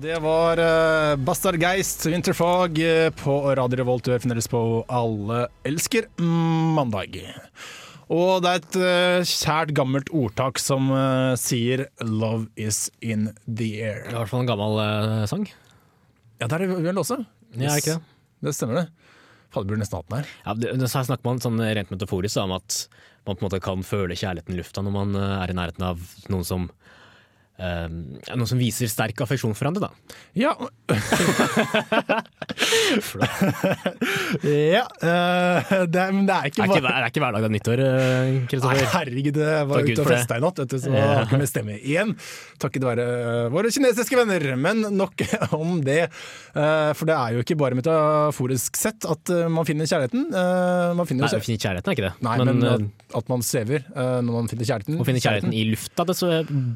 Det 0.01 0.17
var 0.23 0.61
uh, 0.63 1.19
Bastard 1.21 1.61
Geist, 1.61 2.07
Winterfog, 2.07 2.79
eh, 2.79 3.11
på 3.15 3.37
Radio 3.59 3.83
Revolt. 3.83 4.05
Du 4.07 4.13
hører 4.13 4.23
fremdeles 4.23 4.51
på 4.51 4.61
Alle 4.87 5.45
elsker 5.67 6.09
mandag. 6.21 7.19
Og 8.11 8.43
det 8.43 8.51
er 8.51 8.61
et 8.61 8.79
uh, 8.83 9.29
kjært, 9.29 9.75
gammelt 9.77 10.11
ordtak 10.11 10.59
som 10.59 10.91
uh, 10.91 11.37
sier 11.39 11.87
'love 12.03 12.49
is 12.59 12.89
in 13.01 13.31
the 13.47 13.71
air'. 13.79 14.03
Det 14.07 14.11
er 14.11 14.17
i 14.17 14.21
hvert 14.23 14.33
fall 14.33 14.43
en 14.43 14.51
gammel 14.51 14.81
uh, 14.83 15.27
sang. 15.31 15.47
Ja, 16.41 16.49
det 16.49 16.57
er 16.57 16.67
det 16.67 16.81
vel 16.83 16.99
også? 16.99 17.21
Ja, 17.55 17.71
er 17.71 17.83
ikke 17.83 17.99
det? 17.99 18.17
Det 18.41 18.55
stemmer, 18.57 18.83
det. 18.83 19.17
Fader, 19.51 19.69
burde 19.69 19.83
nesten 19.83 19.99
hatt 19.99 20.11
den 20.11 20.21
her. 20.21 20.35
Ja, 20.45 20.55
det, 20.55 20.75
så 20.87 21.01
her 21.01 21.09
snakker 21.11 21.27
man 21.27 21.43
sånn 21.43 21.63
rent 21.63 21.93
metaforisk 21.93 22.43
om 22.43 22.55
at 22.59 22.85
man 23.27 23.37
på 23.37 23.43
en 23.43 23.49
måte 23.49 23.63
kan 23.65 23.83
føle 23.87 24.17
kjærligheten 24.17 24.57
i 24.57 24.61
lufta 24.61 24.85
når 24.85 24.95
man 24.95 25.19
eh, 25.19 25.37
er 25.43 25.53
i 25.53 25.57
nærheten 25.59 25.87
av 25.91 26.05
noen 26.33 26.47
som 26.47 26.71
noen 27.61 28.49
som 28.49 28.59
viser 28.61 28.89
sterk 28.91 29.21
affeksjon 29.25 29.53
for 29.55 29.67
hverandre. 29.69 29.89
da. 29.89 29.91
Ja. 30.39 30.55
ja 34.45 34.85
uh, 34.87 35.87
det, 35.87 36.01
er, 36.01 36.13
men 36.15 36.27
det 36.29 36.35
er 36.37 36.49
ikke 36.51 36.67
bare 36.67 36.81
det 36.81 36.93
er 36.93 37.09
ikke 37.11 37.23
hverdag 37.25 37.45
det 37.45 37.49
er 37.49 37.55
nyttår, 37.55 37.83
eh, 37.85 38.31
Kristoffer. 38.51 38.89
herregud, 38.95 39.41
jeg 39.43 39.69
var 39.71 39.81
Takk 39.81 39.91
ute 39.93 40.05
og 40.05 40.11
festa 40.11 40.39
i 40.39 40.45
natt, 40.45 40.61
vet 40.63 40.73
du, 40.73 40.77
så 40.83 40.89
jeg 40.95 41.07
har 41.11 41.27
ikke 41.27 41.41
med 41.41 41.51
stemme 41.51 41.77
igjen. 41.81 42.15
Takket 42.61 42.87
være 42.87 43.05
øh, 43.07 43.47
våre 43.55 43.73
kinesiske 43.75 44.19
venner. 44.21 44.47
Men 44.61 44.77
nok 44.97 45.25
om 45.61 45.79
det. 45.85 46.03
Uh, 46.55 46.91
For 46.97 47.05
det 47.09 47.17
er 47.17 47.37
jo 47.37 47.45
ikke 47.45 47.57
bare 47.61 47.79
metaforisk 47.79 48.79
sett 48.79 49.07
at 49.09 49.33
man 49.53 49.67
finner 49.69 49.89
kjærligheten. 49.89 50.29
Uh, 50.35 50.93
Man 50.99 51.09
finner 51.09 51.27
Nei, 51.27 51.33
jo 51.35 51.41
å 51.41 51.45
finne 51.45 51.61
kjærligheten 51.63 51.91
er 51.93 51.97
ikke 51.97 52.07
det. 52.09 52.15
Nei, 52.27 52.37
men, 52.45 52.63
at, 52.67 52.87
at 53.21 53.31
man 53.31 53.43
svever 53.47 53.81
eh, 53.89 54.19
når 54.25 54.33
man 54.35 54.49
finner 54.51 54.67
kjærligheten. 54.69 54.99
å 55.01 55.07
finne 55.07 55.23
kjærligheten 55.23 55.55
i 55.57 55.63
lufta, 55.71 56.05
det 56.09 56.17
så 56.19 56.29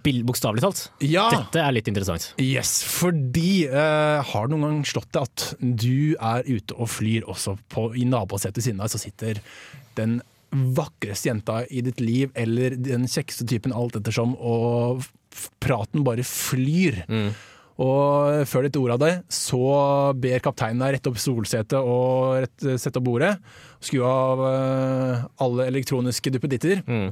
bil- 0.05 0.23
bokstavelig 0.29 0.63
talt. 0.65 0.74
Ja! 1.05 1.29
Dette 1.33 1.63
er 1.63 1.75
litt 1.77 1.89
interessant. 1.91 2.31
Yes, 2.43 2.77
fordi 2.89 3.65
eh, 3.69 4.21
har 4.31 4.47
det 4.47 4.55
noen 4.55 4.67
gang 4.67 4.85
slått 4.89 5.11
deg 5.15 5.27
at 5.29 5.47
du 5.61 6.15
er 6.19 6.47
ute 6.49 6.77
og 6.77 6.91
flyr 6.93 7.27
også 7.31 7.57
på, 7.73 7.89
i 7.99 8.07
nabosetet 8.09 8.61
ved 8.61 8.69
siden 8.69 8.83
av 8.83 8.89
deg, 8.89 8.95
så 8.95 9.03
sitter 9.07 9.43
den 9.99 10.21
vakreste 10.55 11.31
jenta 11.31 11.63
i 11.67 11.83
ditt 11.83 11.99
liv, 12.03 12.31
eller 12.39 12.77
den 12.79 13.09
kjekkeste 13.11 13.47
typen, 13.51 13.75
alt 13.75 13.97
ettersom, 13.99 14.37
og 14.39 15.03
praten 15.63 16.05
bare 16.07 16.27
flyr. 16.27 17.03
Og 17.83 18.45
før 18.47 18.69
ditt 18.69 18.77
ord 18.79 18.95
av 18.95 19.01
det, 19.03 19.13
så 19.35 19.65
ber 20.15 20.43
kapteinen 20.45 20.85
deg 20.85 20.95
rette 20.95 21.11
opp 21.11 21.19
solsetet 21.19 21.75
og 21.81 22.45
rett, 22.45 22.67
sette 22.79 23.01
opp 23.01 23.09
bordet. 23.09 23.33
Skru 23.83 24.05
av 24.07 24.45
eh, 24.47 25.25
alle 25.43 25.67
elektroniske 25.73 26.37
duppeditter. 26.37 26.85
Mm. 26.87 27.11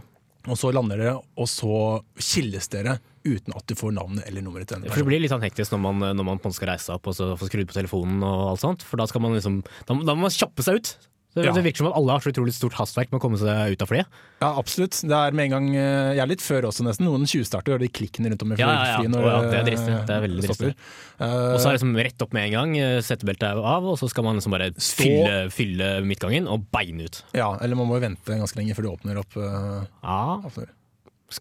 Og 0.51 0.59
så 0.59 0.73
lander 0.75 0.99
dere, 0.99 1.15
og 1.39 1.47
så 1.47 2.01
kildes 2.19 2.67
dere 2.73 2.97
uten 3.23 3.55
at 3.55 3.67
du 3.71 3.77
får 3.79 3.93
navnet 3.95 4.27
eller 4.27 4.43
nummeret 4.43 4.67
til 4.67 4.81
den 4.81 4.91
For 4.91 4.99
Det 4.99 5.07
blir 5.07 5.23
litt 5.23 5.31
sånn 5.31 5.45
hektisk 5.45 5.75
når 5.77 5.83
man, 5.85 6.03
når 6.19 6.27
man 6.27 6.57
skal 6.57 6.73
reise 6.73 6.97
opp 6.97 7.07
og 7.07 7.15
så 7.15 7.29
få 7.39 7.47
skrudd 7.47 7.69
på 7.71 7.77
telefonen 7.77 8.25
og 8.27 8.49
alt 8.51 8.65
sånt. 8.65 8.83
For 8.87 8.99
da 8.99 9.07
skal 9.11 9.23
man 9.23 9.37
liksom 9.39 9.61
Da, 9.63 9.95
da 9.95 10.17
må 10.17 10.27
man 10.27 10.35
kjappe 10.35 10.67
seg 10.67 10.81
ut. 10.81 10.95
Det, 11.35 11.47
Ja. 11.47 11.53
det 11.57 11.63
virker 11.65 11.79
som 11.81 11.87
at 11.89 11.95
alle 11.97 12.13
har 12.13 12.21
så 12.21 12.29
utrolig 12.29 12.53
stort 12.53 12.75
hastverk 12.77 13.09
med 13.11 13.17
å 13.19 13.23
komme 13.25 13.39
seg 13.41 13.73
ut 13.73 13.81
av 13.83 13.89
flyet. 13.89 14.07
Ja, 14.43 14.51
absolutt. 14.61 14.99
Det 15.01 15.17
er 15.17 15.33
med 15.33 15.47
en 15.47 15.51
gang 15.55 15.69
eh, 15.77 16.11
Jeg 16.13 16.21
er 16.21 16.29
litt 16.29 16.43
før 16.45 16.67
også, 16.69 16.85
nesten. 16.85 17.07
Noen 17.09 17.25
tjuvstarter 17.25 17.73
og 17.73 17.79
gjør 17.79 17.85
de 17.87 17.89
klikkene 17.89 18.29
rundt 18.33 18.43
om 18.45 18.53
i 18.53 18.57
flyet. 18.57 18.69
Ja, 18.69 18.75
ja, 18.85 19.01
ja. 19.01 19.23
ja, 19.33 19.41
det 19.49 19.59
er 19.63 19.65
dristig. 19.71 19.95
eh, 19.97 20.05
Det 20.11 20.17
er 20.19 20.25
veldig 20.27 20.45
stopper. 20.51 20.75
Og 21.23 21.57
så 21.57 21.65
er 21.65 21.71
det 21.73 21.77
liksom 21.79 21.97
rett 22.05 22.23
opp 22.27 22.33
med 22.37 22.45
en 22.49 22.53
gang, 22.59 22.75
settebeltet 23.07 23.49
er 23.49 23.63
av, 23.63 23.85
og 23.95 23.97
så 24.01 24.11
skal 24.11 24.25
man 24.27 24.37
liksom 24.37 24.53
bare 24.53 24.73
Stå- 24.77 25.07
fylle, 25.07 25.41
fylle 25.55 25.91
midtgangen 26.05 26.49
og 26.51 26.67
beine 26.75 27.07
ut. 27.09 27.23
Ja, 27.33 27.57
eller 27.63 27.77
man 27.81 27.89
må 27.89 27.97
jo 27.97 28.05
vente 28.09 28.37
ganske 28.37 28.59
lenge 28.61 28.75
før 28.77 28.83
du 28.89 28.93
åpner 28.93 29.21
opp. 29.23 29.37
Uh, 29.37 29.87
Ja, 30.03 30.37
åpner. 30.45 30.69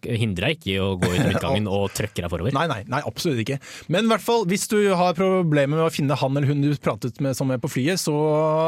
Hindrer 0.02 0.46
deg 0.48 0.54
ikke 0.58 0.70
i 0.72 0.78
å 0.82 0.98
gå 1.00 1.08
ut 1.12 1.26
midtgangen 1.28 1.66
og 1.76 1.84
trøkke 1.96 2.20
deg 2.22 2.30
forover. 2.32 2.52
Nei, 2.56 2.66
nei, 2.70 2.80
nei, 2.90 3.00
absolutt 3.08 3.40
ikke. 3.44 3.58
Men 3.92 4.02
i 4.06 4.10
hvert 4.12 4.24
fall, 4.24 4.42
hvis 4.50 4.66
du 4.72 4.78
har 4.98 5.18
problemer 5.18 5.76
med 5.76 5.86
å 5.86 5.94
finne 5.94 6.18
han 6.18 6.36
eller 6.36 6.48
hun 6.50 6.64
du 6.64 6.70
pratet 6.82 7.14
med 7.24 7.32
som 7.38 7.48
er 7.52 7.58
på 7.62 7.72
flyet, 7.72 7.98
så 8.02 8.16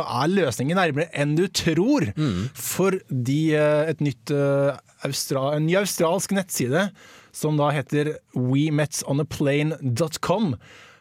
er 0.02 0.32
løsningen 0.32 0.76
nærmere 0.78 1.08
enn 1.16 1.32
du 1.38 1.46
tror. 1.48 2.02
Mm. 2.16 2.42
Fordi 2.58 3.42
eh, 3.58 3.84
et 3.92 4.00
nytt, 4.04 4.30
eh, 4.34 4.72
Austra 5.04 5.42
en 5.52 5.66
ny 5.66 5.74
australsk 5.76 6.32
nettside 6.32 6.88
som 7.34 7.58
da 7.60 7.70
heter 7.74 8.16
wemetonaplane.com. 8.38 10.54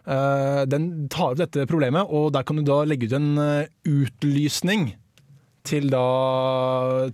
eh, 0.04 0.64
den 0.68 1.08
tar 1.14 1.32
opp 1.32 1.40
dette 1.40 1.66
problemet, 1.70 2.04
og 2.10 2.34
der 2.36 2.44
kan 2.44 2.56
du 2.60 2.64
da 2.68 2.84
legge 2.88 3.06
ut 3.08 3.14
en 3.20 3.30
utlysning 3.88 4.84
til 5.64 5.86
da, 5.88 6.00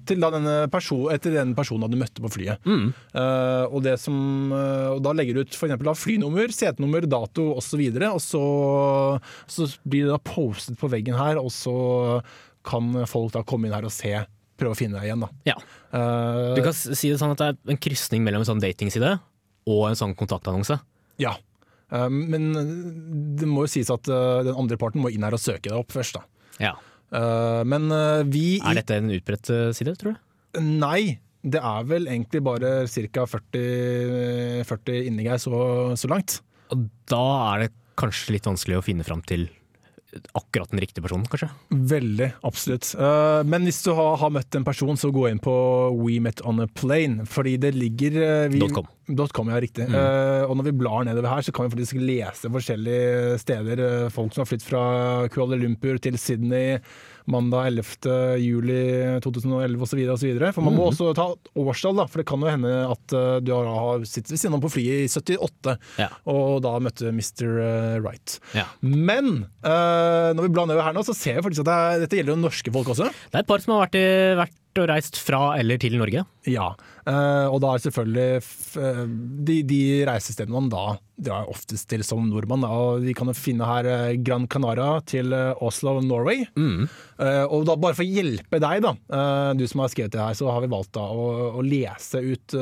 til 0.09 0.23
da 0.23 0.29
denne 0.33 0.53
person, 0.73 1.03
etter 1.13 1.35
den 1.35 1.51
personen 1.57 1.91
du 1.91 1.97
møtte 2.01 2.23
på 2.23 2.31
flyet. 2.33 2.65
Eh, 2.65 3.65
og, 3.69 3.77
det 3.85 3.93
som, 4.01 4.15
uh, 4.49 4.95
og 4.95 5.03
da 5.05 5.13
legger 5.13 5.37
du 5.37 5.43
ut 5.45 5.57
for 5.57 5.69
da 5.69 5.93
flynummer, 5.97 6.49
setenummer, 6.53 7.05
dato 7.09 7.45
osv. 7.59 7.83
Og 8.09 8.17
så, 8.25 8.41
så 9.45 9.69
blir 9.85 10.07
det 10.07 10.15
da 10.15 10.21
postet 10.25 10.79
på 10.81 10.89
veggen 10.89 11.17
her, 11.19 11.37
og 11.41 11.51
så 11.53 11.75
kan 12.65 12.89
folk 13.09 13.35
da 13.37 13.45
komme 13.45 13.69
inn 13.69 13.77
her 13.77 13.85
og 13.87 13.93
se, 13.93 14.15
prøve 14.59 14.73
å 14.75 14.79
finne 14.81 14.97
deg 14.97 15.11
igjen. 15.11 15.27
da. 15.27 15.29
Ja. 15.53 15.57
Eh, 15.93 16.55
Du 16.57 16.63
kan 16.65 16.73
si 16.75 17.13
det 17.13 17.21
sånn 17.21 17.37
at 17.37 17.43
det 17.43 17.51
er 17.53 17.75
en 17.75 17.81
krysning 17.85 18.25
mellom 18.25 18.43
en 18.43 18.49
sånn 18.49 18.65
datingside 18.65 19.13
og 19.69 19.85
en 19.91 19.99
sånn 20.01 20.17
kontaktannonse. 20.17 20.81
ja. 21.21 21.37
Men 21.89 22.51
det 23.33 23.47
må 23.49 23.63
jo 23.65 23.69
sies 23.73 23.89
at 23.89 24.05
den 24.05 24.51
andre 24.53 24.77
parten 24.77 25.01
må 25.01 25.09
inn 25.09 25.23
her 25.25 25.33
og 25.33 25.41
søke 25.41 25.71
deg 25.71 25.79
opp 25.79 25.89
først. 25.95 26.19
da. 26.19 26.21
Ja. 26.61 26.73
Eh, 27.09 27.61
men 27.65 27.89
eh, 27.93 28.21
vi 28.29 28.45
Er 28.59 28.79
dette 28.81 28.99
en 28.99 29.09
utbredt 29.13 29.49
eh, 29.53 29.69
side, 29.75 29.95
tror 29.99 30.15
du? 30.15 30.61
Nei, 30.61 31.19
det 31.41 31.61
er 31.61 31.85
vel 31.89 32.09
egentlig 32.09 32.41
bare 32.45 32.73
ca. 32.89 33.25
40, 33.29 34.65
40 34.69 35.09
innlegg 35.09 35.31
her 35.33 35.41
så, 35.41 35.59
så 35.99 36.09
langt. 36.11 36.39
Og 36.73 36.89
da 37.09 37.23
er 37.53 37.65
det 37.65 37.71
kanskje 37.99 38.37
litt 38.37 38.47
vanskelig 38.47 38.79
å 38.79 38.85
finne 38.85 39.05
fram 39.07 39.21
til 39.27 39.47
akkurat 40.33 40.71
den 40.71 40.81
riktige 40.81 41.03
personen, 41.05 41.27
kanskje? 41.29 41.49
Veldig, 41.69 42.31
absolutt. 42.47 42.91
Eh, 42.97 43.41
men 43.45 43.67
hvis 43.67 43.81
du 43.85 43.91
har, 43.97 44.15
har 44.21 44.31
møtt 44.33 44.57
en 44.57 44.65
person, 44.65 44.97
så 44.97 45.11
gå 45.13 45.27
inn 45.29 45.41
på 45.43 45.53
We 45.99 46.17
Met 46.23 46.41
On 46.49 46.63
A 46.63 46.67
Plane, 46.67 47.27
fordi 47.29 47.57
det 47.61 47.75
ligger 47.77 48.17
eh, 48.23 48.47
vi, 48.53 48.63
com. 48.73 48.89
.com, 49.33 49.51
ja, 49.53 49.59
riktig. 49.61 49.87
Mm. 49.89 49.95
og 50.49 50.57
når 50.59 50.67
vi 50.69 50.75
blar 50.83 51.05
nedover 51.07 51.31
her, 51.31 51.45
så 51.45 51.53
kan 51.53 51.65
vi 51.65 51.73
faktisk 51.73 51.97
lese 52.01 52.51
forskjellige 52.53 53.37
steder. 53.41 53.85
eh, 53.85 54.09
folk 54.13 54.33
som 54.33 54.43
har 54.43 54.49
flyttet 54.49 54.69
fra 54.69 54.83
Kuala 55.33 55.57
Lumpur 55.57 55.97
til 56.01 56.17
Sydney 56.21 56.77
mandag 57.31 57.69
11. 57.71 58.09
juli 58.41 58.79
2011 59.23 59.85
osv. 59.85 60.01
For 60.55 60.65
man 60.65 60.77
må 60.77 60.89
også 60.89 61.11
ta 61.17 61.29
årstall, 61.59 61.97
da, 62.01 62.07
for 62.09 62.21
det 62.21 62.27
kan 62.29 62.43
jo 62.43 62.51
hende 62.51 62.73
at 62.89 63.15
eh, 63.15 63.39
du 63.45 63.53
har, 63.55 64.05
sittet 64.09 64.33
ved 64.33 64.41
siden 64.41 64.57
av 64.57 64.63
på 64.65 64.73
flyet 64.73 65.05
i 65.05 65.09
78 65.11 65.75
Ja. 65.99 66.09
og 66.31 66.61
da 66.65 66.75
møtte 66.83 67.11
Mr. 67.13 67.99
Wright. 68.03 68.39
Ja. 68.57 68.65
Men 68.81 69.45
uh, 69.65 70.31
når 70.35 70.45
vi 70.45 70.53
blar 70.53 70.69
nedover 70.69 70.87
her 70.87 70.95
nå, 70.97 71.03
så 71.05 71.15
ser 71.17 71.39
vi 71.39 71.45
faktisk 71.47 71.65
at 71.65 71.69
det 71.69 71.77
er, 71.77 72.03
dette 72.05 72.19
gjelder 72.19 72.35
jo 72.35 72.41
norske 72.43 72.73
folk 72.73 72.93
også. 72.95 73.09
Det 73.29 73.37
er 73.39 73.45
et 73.45 73.49
par 73.49 73.63
som 73.63 73.75
har 73.75 73.85
vært, 73.87 73.99
i, 73.99 74.07
vært 74.39 74.57
og 74.79 74.89
reist 74.91 75.17
fra 75.19 75.41
eller 75.59 75.79
til 75.81 75.97
Norge. 75.99 76.23
Ja, 76.49 76.69
eh, 76.98 76.98
og 77.49 77.59
da 77.63 77.73
er 77.73 77.83
selvfølgelig 77.83 78.41
eh, 78.83 79.03
de, 79.49 79.59
de 79.67 79.81
reisestedene 80.09 80.55
man 80.55 80.71
da 80.71 80.83
drar 81.19 81.49
oftest 81.51 81.89
til 81.91 82.03
som 82.05 82.27
nordmann. 82.29 82.63
Og 82.63 83.03
vi 83.03 83.13
kan 83.17 83.29
jo 83.29 83.35
finne 83.37 83.67
her 83.67 83.87
eh, 83.89 84.17
Gran 84.23 84.47
Canaria 84.51 84.99
til 85.09 85.33
eh, 85.35 85.63
Oslo, 85.65 85.97
Norway. 86.05 86.45
Eh, 87.19 87.45
og 87.47 87.65
da 87.67 87.75
bare 87.79 87.97
for 87.97 88.05
å 88.05 88.09
hjelpe 88.09 88.61
deg, 88.61 88.83
da, 88.85 88.93
eh, 88.95 89.51
du 89.59 89.65
som 89.69 89.83
har 89.83 89.91
skrevet 89.93 90.15
det 90.15 90.21
her, 90.23 90.37
så 90.37 90.49
har 90.51 90.63
vi 90.63 90.71
valgt 90.71 90.93
da 90.97 91.05
å, 91.11 91.27
å 91.59 91.65
lese 91.65 92.23
ut 92.23 92.57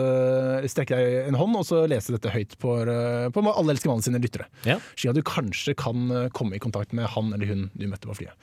Strekke 0.67 0.97
deg 0.97 1.29
en 1.29 1.37
hånd, 1.39 1.55
og 1.59 1.65
så 1.67 1.83
lese 1.89 2.13
dette 2.15 2.31
høyt 2.33 2.55
på, 2.61 2.73
eh, 2.89 3.27
på 3.33 3.43
Alle 3.51 3.75
elsker 3.75 3.91
mannen 3.91 4.05
sine 4.05 4.21
lyttere. 4.21 4.47
Ja. 4.67 4.79
Slik 4.95 5.13
at 5.13 5.19
du 5.19 5.25
kanskje 5.27 5.75
kan 5.77 6.09
eh, 6.11 6.29
komme 6.35 6.57
i 6.57 6.63
kontakt 6.63 6.95
med 6.97 7.09
han 7.13 7.31
eller 7.35 7.49
hun 7.49 7.67
du 7.77 7.87
møtte 7.89 8.09
på 8.09 8.17
flyet. 8.21 8.35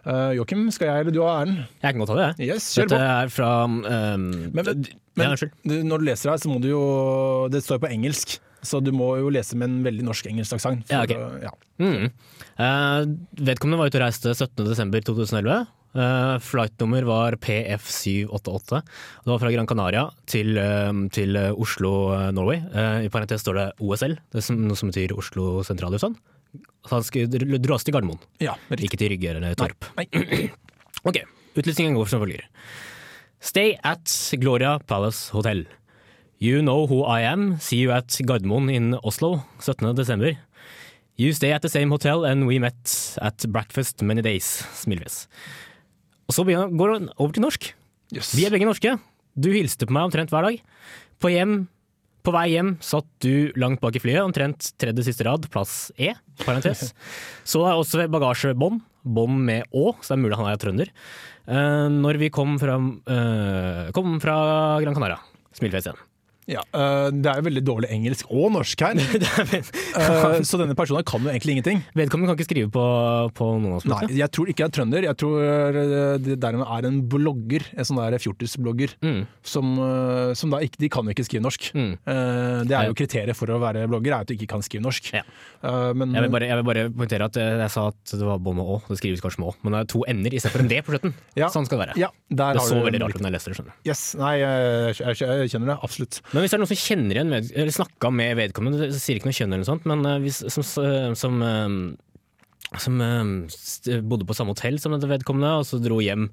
Uh, 0.00 0.32
Joakim, 0.38 0.62
skal 0.72 0.88
jeg 0.88 1.04
eller 1.04 1.14
du 1.14 1.20
ha 1.26 1.32
æren? 1.42 1.58
Jeg 1.82 1.92
kan 1.92 2.00
godt 2.00 2.12
ta 2.14 2.18
det. 2.18 2.28
jeg. 2.40 2.54
Yes, 2.54 2.68
kjør 2.72 2.88
Dette 2.88 3.00
på. 3.00 3.08
er 3.16 3.32
fra 3.34 3.48
um, 3.66 3.82
Men, 4.54 4.70
men, 5.18 5.34
Ja, 5.36 5.50
når 5.84 6.00
du 6.00 6.06
leser 6.08 6.32
her, 6.32 6.40
så 6.40 6.48
må 6.48 6.56
du 6.62 6.70
jo 6.70 6.84
Det 7.52 7.60
står 7.64 7.76
jo 7.76 7.82
på 7.84 7.90
engelsk, 7.92 8.38
så 8.64 8.80
du 8.80 8.94
må 8.96 9.10
jo 9.20 9.32
lese 9.32 9.58
med 9.60 9.68
en 9.68 9.82
veldig 9.84 10.06
norsk-engelsk 10.08 10.56
aksent. 10.56 10.88
Ja, 10.92 11.02
okay. 11.04 11.20
ja. 11.44 11.52
Mm. 11.80 12.08
uh, 12.60 13.04
vedkommende 13.44 13.80
var 13.80 13.92
ute 13.92 14.00
og 14.00 14.06
reiste 14.06 14.32
17.12.2011. 14.32 15.68
Uh, 15.90 16.36
Flightnummer 16.44 17.04
var 17.08 17.36
PF788. 17.42 18.80
Det 18.80 19.32
var 19.34 19.40
fra 19.42 19.52
Gran 19.52 19.68
Canaria 19.68 20.08
til, 20.24 20.56
uh, 20.56 20.92
til 21.12 21.36
Oslo, 21.52 21.92
Norway. 22.32 22.64
I 23.04 23.12
parentes 23.12 23.44
står 23.44 23.60
det 23.60 23.70
OSL, 23.84 24.16
det 24.32 24.48
som, 24.48 24.64
noe 24.64 24.80
som 24.80 24.92
betyr 24.92 25.16
Oslo 25.18 25.58
sentrallufthavn. 25.66 26.16
Så 26.90 26.98
han 26.98 27.04
skulle 27.06 27.60
dras 27.62 27.84
til 27.86 27.94
Gardermoen, 27.94 28.18
ja, 28.42 28.56
ikke 28.74 28.98
til 28.98 29.12
Rygge 29.12 29.30
eller 29.30 29.54
Torp. 29.54 29.86
Nei. 30.00 30.08
Ok, 31.08 31.16
utlysningen 31.56 31.94
går 31.96 32.08
som 32.10 32.20
følger. 32.20 32.42
Stay 33.40 33.76
at 33.88 34.10
Gloria 34.42 34.74
Palace 34.84 35.30
Hotel. 35.32 35.62
You 36.42 36.60
know 36.60 36.82
who 36.90 36.98
I 37.06 37.22
am. 37.24 37.54
See 37.62 37.78
you 37.80 37.94
at 37.94 38.12
Gardermoen 38.26 38.68
in 38.68 38.98
Oslo 39.00 39.46
17. 39.62 39.94
desember. 39.96 40.34
You 41.16 41.32
stay 41.32 41.52
at 41.52 41.62
the 41.62 41.70
same 41.70 41.88
hotel 41.94 42.26
and 42.26 42.44
we 42.48 42.58
met 42.58 43.16
at 43.22 43.46
breakfast 43.48 44.02
many 44.02 44.20
days. 44.20 44.44
Smilefjes. 44.82 45.28
Og 46.28 46.34
så 46.36 46.44
går 46.44 46.92
han 46.98 47.08
over 47.16 47.32
til 47.32 47.46
norsk. 47.46 47.72
Yes. 48.12 48.34
Vi 48.36 48.44
er 48.44 48.52
begge 48.52 48.68
norske. 48.68 48.98
Du 49.40 49.48
hilste 49.54 49.86
på 49.88 49.94
meg 49.96 50.10
omtrent 50.10 50.34
hver 50.34 50.50
dag. 50.50 50.60
På, 51.22 51.30
hjem, 51.32 51.62
på 52.26 52.34
vei 52.34 52.46
hjem 52.52 52.74
satt 52.84 53.08
du 53.24 53.50
langt 53.60 53.80
bak 53.82 53.96
i 53.96 54.02
flyet, 54.02 54.22
omtrent 54.22 54.72
tredje 54.80 55.06
siste 55.06 55.26
rad, 55.26 55.48
plass 55.52 55.90
E, 55.96 56.12
parentes. 56.44 56.90
Så 57.48 57.64
er 57.66 57.78
også 57.78 58.06
bagasjebånd, 58.12 58.82
bånd 59.02 59.40
med 59.46 59.68
Å, 59.72 59.94
så 60.00 60.12
det 60.12 60.18
er 60.18 60.22
mulig 60.26 60.40
han 60.40 60.50
er 60.50 60.60
trønder. 60.60 60.92
Uh, 61.48 61.88
når 61.92 62.20
vi 62.20 62.30
kom 62.34 62.58
fra, 62.60 62.76
uh, 62.76 63.90
kom 63.96 64.20
fra 64.22 64.36
Gran 64.84 64.96
Canaria. 64.96 65.20
Smilefjes 65.56 65.88
igjen. 65.88 66.06
Ja, 66.48 66.62
øh, 66.74 67.10
det 67.12 67.26
er 67.30 67.36
jo 67.40 67.44
veldig 67.46 67.62
dårlig 67.66 67.88
engelsk 67.94 68.26
og 68.32 68.52
norsk 68.52 68.80
her, 68.80 68.94
Øh, 70.00 70.40
så 70.46 70.58
denne 70.60 70.74
personen 70.78 71.04
kan 71.06 71.22
jo 71.24 71.30
egentlig 71.30 71.54
ingenting. 71.56 71.80
Vedkommende 71.98 72.30
kan 72.30 72.38
ikke 72.38 72.46
skrive 72.48 72.70
på, 72.72 72.84
på 73.36 73.46
Nei, 73.60 73.98
jeg 74.18 74.30
tror 74.34 74.48
ikke 74.50 74.62
jeg 74.64 74.70
er 74.70 74.74
trønder. 74.76 75.06
Jeg 75.08 75.16
tror 75.20 75.42
øh, 75.42 76.18
det 76.22 76.36
dermed 76.42 76.64
er 76.66 76.86
en 76.88 77.00
blogger, 77.10 77.64
en 77.76 77.86
sånn 77.86 77.98
der 78.00 78.18
fjortisblogger, 78.22 78.94
Mm. 79.00 79.22
som, 79.46 79.70
som 80.36 80.50
da 80.52 80.58
ikke 80.64 80.80
De 80.82 80.88
kan 80.92 81.04
jo 81.08 81.12
ikke 81.14 81.24
skrive 81.26 81.42
norsk. 81.44 81.70
Mm. 81.76 81.92
Eh, 82.04 82.60
Det 82.68 82.76
er 82.76 82.88
jo 82.90 82.96
kriteriet 82.98 83.36
for 83.38 83.50
å 83.54 83.58
være 83.62 83.86
blogger, 83.90 84.12
er 84.14 84.24
at 84.24 84.30
du 84.30 84.34
ikke 84.34 84.48
kan 84.54 84.62
skrive 84.64 84.84
norsk. 84.84 85.10
Ja. 85.16 85.22
Eh, 85.62 85.92
Men 85.94 86.14
Jeg 86.14 86.22
vil, 86.26 86.32
bare, 86.34 86.48
jeg 86.50 86.60
vil 86.60 86.66
bare 86.70 86.84
poengtere 86.90 87.28
at 87.30 87.36
eh, 87.40 87.58
jeg 87.64 87.70
sa 87.74 87.86
at 87.92 88.14
det 88.14 88.26
var 88.26 88.38
bånd 88.42 88.60
med 88.60 88.66
Å. 88.70 88.78
Det 88.88 88.98
skrives 89.00 89.22
kanskje 89.24 89.42
med 89.42 89.50
Å, 89.52 89.56
men 89.64 89.76
det 89.76 89.80
er 89.84 89.90
to 89.94 90.04
n-er 90.08 90.36
istedenfor 90.38 90.64
en 90.64 90.70
D 90.72 90.80
på 90.86 90.94
slutten. 90.96 91.14
Ja. 91.38 91.48
Sånn 91.54 91.66
skal 91.68 91.78
det 91.78 91.86
være. 91.88 91.98
ja, 92.00 92.10
der 92.30 92.54
Det 92.58 92.66
så 92.68 92.78
du- 92.80 92.86
veldig 92.88 93.02
rart 93.04 93.14
ut 93.16 93.22
når 93.22 93.30
jeg 93.30 93.36
leser 93.38 93.50
det. 93.52 93.58
skjønner 93.60 93.74
du. 93.74 93.90
Yes, 93.90 94.02
nei, 94.20 94.34
jeg, 94.40 94.94
jeg, 95.00 95.20
jeg 95.42 95.50
kjenner 95.54 95.74
det 95.74 95.78
absolutt. 95.82 96.20
Men 96.30 96.44
hvis 96.44 96.52
det 96.52 96.58
er 96.58 96.62
noen 96.62 96.70
som 96.70 96.78
kjenner 96.78 97.18
igjen 97.18 97.32
ved, 97.34 97.48
eller 97.58 97.74
snakka 97.74 98.10
med 98.14 98.36
vedkommende, 98.38 98.86
det 98.92 99.00
sier 99.02 99.18
ikke 99.18 99.30
noe 99.30 99.36
kjønn 99.36 99.50
eller 99.50 99.64
noe 99.64 99.70
sånt, 99.70 99.88
men 99.90 100.06
eh, 100.06 100.20
hvis, 100.22 100.38
som, 100.54 100.66
som, 100.66 101.16
som, 101.18 101.40
som 102.84 103.02
eh, 103.06 104.04
bodde 104.06 104.28
på 104.28 104.36
samme 104.38 104.54
hotell 104.54 104.78
som 104.82 104.94
dette 104.94 105.10
vedkommende, 105.10 105.56
og 105.58 105.66
så 105.66 105.80
dro 105.82 105.98
hjem 106.04 106.28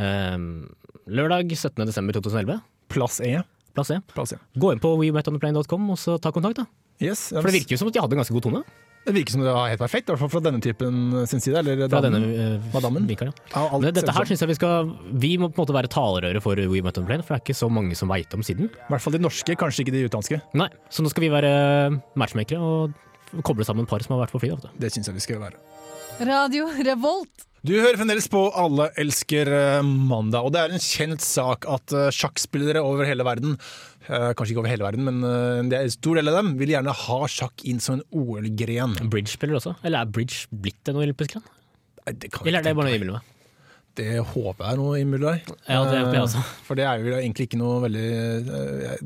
eh, 0.00 0.38
lørdag 1.06 1.52
17.12.2011, 1.52 2.64
Plass 2.92 3.20
E. 3.20 3.36
plass 3.76 3.92
E. 3.92 4.00
Plass 4.14 4.32
e. 4.32 4.40
Gå 4.56 4.72
inn 4.72 4.80
på 4.80 4.94
wemetontheplane.com 5.02 5.92
og 5.92 6.00
så 6.00 6.16
ta 6.22 6.32
kontakt, 6.32 6.62
da. 6.62 6.68
Yes, 7.02 7.28
For 7.34 7.44
det 7.44 7.58
virker 7.58 7.76
jo 7.76 7.82
som 7.82 7.90
at 7.90 7.96
de 7.96 8.00
hadde 8.00 8.16
en 8.16 8.22
ganske 8.22 8.32
god 8.38 8.46
tone 8.46 8.62
det 9.06 9.14
virker 9.14 9.36
som 9.36 9.44
det 9.44 9.52
var 9.54 9.70
helt 9.70 9.82
perfekt, 9.82 10.08
i 10.08 10.12
hvert 10.12 10.22
fall 10.24 10.32
fra 10.32 10.42
denne 10.42 10.60
typen 10.62 11.14
sin 11.30 11.42
side. 11.42 11.60
Eller 11.60 11.84
fra 11.86 12.00
damen. 12.02 12.16
denne 12.18 12.58
uh, 12.58 12.68
Madammen? 12.74 13.06
Mikael, 13.06 13.30
ja. 13.30 13.46
Ja, 13.54 13.64
alt 13.76 13.86
dette 13.86 14.14
her 14.16 14.28
syns 14.28 14.42
jeg 14.42 14.50
vi 14.50 14.58
skal 14.58 14.90
Vi 15.22 15.32
må 15.38 15.50
på 15.50 15.60
en 15.60 15.64
måte 15.64 15.76
være 15.76 15.90
talerøret 15.92 16.42
for 16.44 16.58
We 16.72 16.82
Met 16.84 16.98
On 16.98 17.06
Plane, 17.08 17.22
for 17.22 17.36
det 17.36 17.40
er 17.40 17.46
ikke 17.46 17.58
så 17.62 17.70
mange 17.72 17.98
som 17.98 18.10
veit 18.10 18.34
om 18.34 18.44
siden. 18.46 18.70
I 18.72 18.90
hvert 18.90 19.04
fall 19.04 19.16
de 19.16 19.22
norske, 19.22 19.58
kanskje 19.58 19.86
ikke 19.86 19.94
de 19.94 20.04
utenlandske. 20.08 20.42
Nei, 20.58 20.70
Så 20.90 21.06
nå 21.06 21.12
skal 21.12 21.26
vi 21.26 21.32
være 21.34 21.52
matchmakere 22.18 22.58
og 22.60 23.42
koble 23.46 23.66
sammen 23.66 23.86
par 23.86 24.02
som 24.02 24.16
har 24.16 24.26
vært 24.26 24.34
på 24.34 24.42
fly. 24.42 24.54
Det 24.80 24.90
syns 24.94 25.12
jeg 25.12 25.20
vi 25.20 25.26
skal 25.28 25.44
være. 25.46 25.60
Radio 26.26 26.70
Revolt. 26.82 27.45
Du 27.66 27.72
hører 27.74 27.98
fremdeles 27.98 28.28
på 28.30 28.40
Alle 28.54 28.90
elsker 29.00 29.48
eh, 29.50 29.82
mandag, 29.82 30.46
og 30.46 30.52
det 30.54 30.60
er 30.62 30.74
en 30.76 30.82
kjent 30.82 31.24
sak 31.24 31.66
at 31.70 31.94
eh, 31.96 32.12
sjakkspillere 32.14 32.82
over 32.84 33.08
hele 33.08 33.24
verden, 33.26 33.56
eh, 34.06 34.28
kanskje 34.38 34.54
ikke 34.54 34.62
over 34.62 34.70
hele 34.70 34.86
verden, 34.86 35.06
men 35.08 35.70
det 35.70 35.78
er 35.78 35.88
en 35.88 35.94
stor 35.94 36.20
del 36.20 36.30
av 36.30 36.38
dem, 36.38 36.52
vil 36.60 36.74
gjerne 36.76 36.94
ha 37.00 37.18
sjakk 37.32 37.64
inn 37.66 37.80
som 37.82 37.98
en 37.98 38.04
OL-gren. 38.14 38.94
Bridge-spiller 39.10 39.58
også. 39.58 39.74
Eller 39.82 40.04
er 40.04 40.12
bridge 40.14 40.46
blitt 40.52 40.92
en 40.92 41.00
olympisk 41.02 41.34
gren? 41.34 41.48
Jeg 42.06 42.30
Eller 42.44 42.60
er 42.60 42.68
det 42.68 42.76
bare 42.78 42.86
noe 42.86 42.92
meg. 42.92 43.00
innimellom 43.00 43.18
meg? 43.18 43.32
det 43.96 44.10
håper 44.20 44.60
jeg 44.60 44.74
er 44.74 44.76
noe 44.76 44.96
innbiller 45.00 45.30
deg. 45.32 45.52
Ja, 45.72 45.78
det 45.88 46.00
håper 46.02 46.18
jeg 46.18 46.24
også. 46.26 46.40
For 46.68 46.76
det 46.76 46.84
er 46.84 47.00
jo 47.00 47.14
egentlig 47.16 47.46
ikke 47.48 47.58
noe 47.62 47.78
veldig 47.86 48.08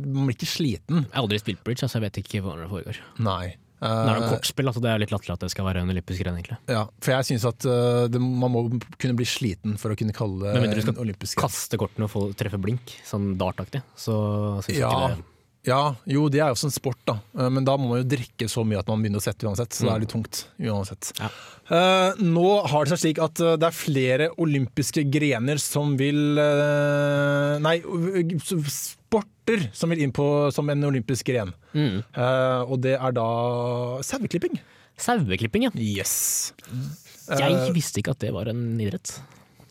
Man 0.02 0.24
blir 0.26 0.34
ikke 0.34 0.48
sliten. 0.50 1.04
Jeg 1.04 1.14
har 1.14 1.22
aldri 1.22 1.38
spilt 1.38 1.62
bridge, 1.62 1.86
altså 1.86 2.00
jeg 2.00 2.08
vet 2.08 2.18
ikke 2.24 2.42
hva 2.42 2.56
det 2.58 2.66
foregår. 2.72 2.98
Nei. 3.22 3.54
Det 3.80 3.88
er 3.88 4.20
noe 4.20 4.26
Eh, 4.26 4.32
kortspill, 4.34 4.68
altså 4.68 4.82
det 4.84 4.90
er 4.92 5.00
litt 5.00 5.12
latterlig 5.14 5.38
at 5.38 5.44
det 5.46 5.50
skal 5.54 5.64
være 5.64 5.80
en 5.80 5.88
olympisk 5.94 6.20
gren, 6.20 6.36
egentlig. 6.36 6.58
ja, 6.68 6.82
for 7.00 7.14
jeg 7.14 7.28
syns 7.30 7.46
at 7.48 7.64
eh, 7.64 8.02
det, 8.12 8.20
man 8.20 8.52
må 8.52 8.62
kunne 9.00 9.16
bli 9.16 9.24
sliten 9.24 9.78
for 9.80 9.94
å 9.94 9.96
kunne 9.96 10.12
kalle 10.16 10.52
Med 10.52 10.66
mindre 10.66 10.76
det 10.76 10.84
du 10.84 10.88
skal 10.88 10.98
en 10.98 11.04
olympisk 11.06 11.38
gren. 11.38 11.48
Kaste 11.48 11.80
kortene 11.80 12.04
og 12.04 12.12
få, 12.12 12.26
treffe 12.36 12.60
blink, 12.60 12.92
sånn 13.08 13.32
dartaktig, 13.40 13.80
så 13.96 14.14
syns 14.60 14.74
jeg 14.76 14.84
Ja, 14.84 14.92
ikke 14.92 15.16
det 15.16 15.26
ja, 15.68 15.80
jo 16.08 16.28
det 16.32 16.40
er 16.40 16.48
jo 16.48 16.56
også 16.56 16.70
en 16.70 16.74
sport, 16.74 17.00
da. 17.08 17.18
Eh, 17.36 17.48
Men 17.52 17.66
da 17.68 17.74
må 17.76 17.90
man 17.90 18.00
jo 18.00 18.08
drikke 18.08 18.48
så 18.48 18.64
mye 18.64 18.80
at 18.80 18.88
man 18.88 19.02
begynner 19.02 19.20
å 19.20 19.24
sette 19.24 19.44
uansett. 19.48 19.76
Så 19.76 19.84
det 19.84 19.92
er 19.92 20.04
litt 20.04 20.12
tungt 20.12 20.44
uansett. 20.56 21.10
Ja. 21.20 21.28
Uh, 21.70 22.22
nå 22.24 22.46
har 22.66 22.86
det 22.86 22.96
seg 22.96 23.02
slik 23.04 23.20
at 23.22 23.42
eh, 23.44 23.58
det 23.60 23.68
er 23.68 23.76
flere 23.76 24.30
olympiske 24.42 25.04
grener 25.06 25.60
som 25.62 25.92
vil 26.00 26.40
uh, 26.40 27.60
Nei, 27.62 27.76
sporter 28.74 29.68
som 29.76 29.92
vil 29.92 30.02
inn 30.02 30.14
på 30.16 30.24
som 30.54 30.72
en 30.72 30.88
olympisk 30.88 31.28
gren. 31.30 31.52
Mm. 31.76 32.00
Uh, 32.16 32.64
og 32.64 32.80
det 32.86 32.96
er 32.96 33.14
da 33.14 33.28
saueklipping. 34.06 34.58
Saueklipping, 35.00 35.68
ja. 35.68 35.74
Yes. 35.76 36.14
Jeg 37.30 37.76
visste 37.76 38.00
ikke 38.00 38.16
at 38.16 38.24
det 38.24 38.32
var 38.34 38.50
en 38.50 38.64
idrett. 38.80 39.12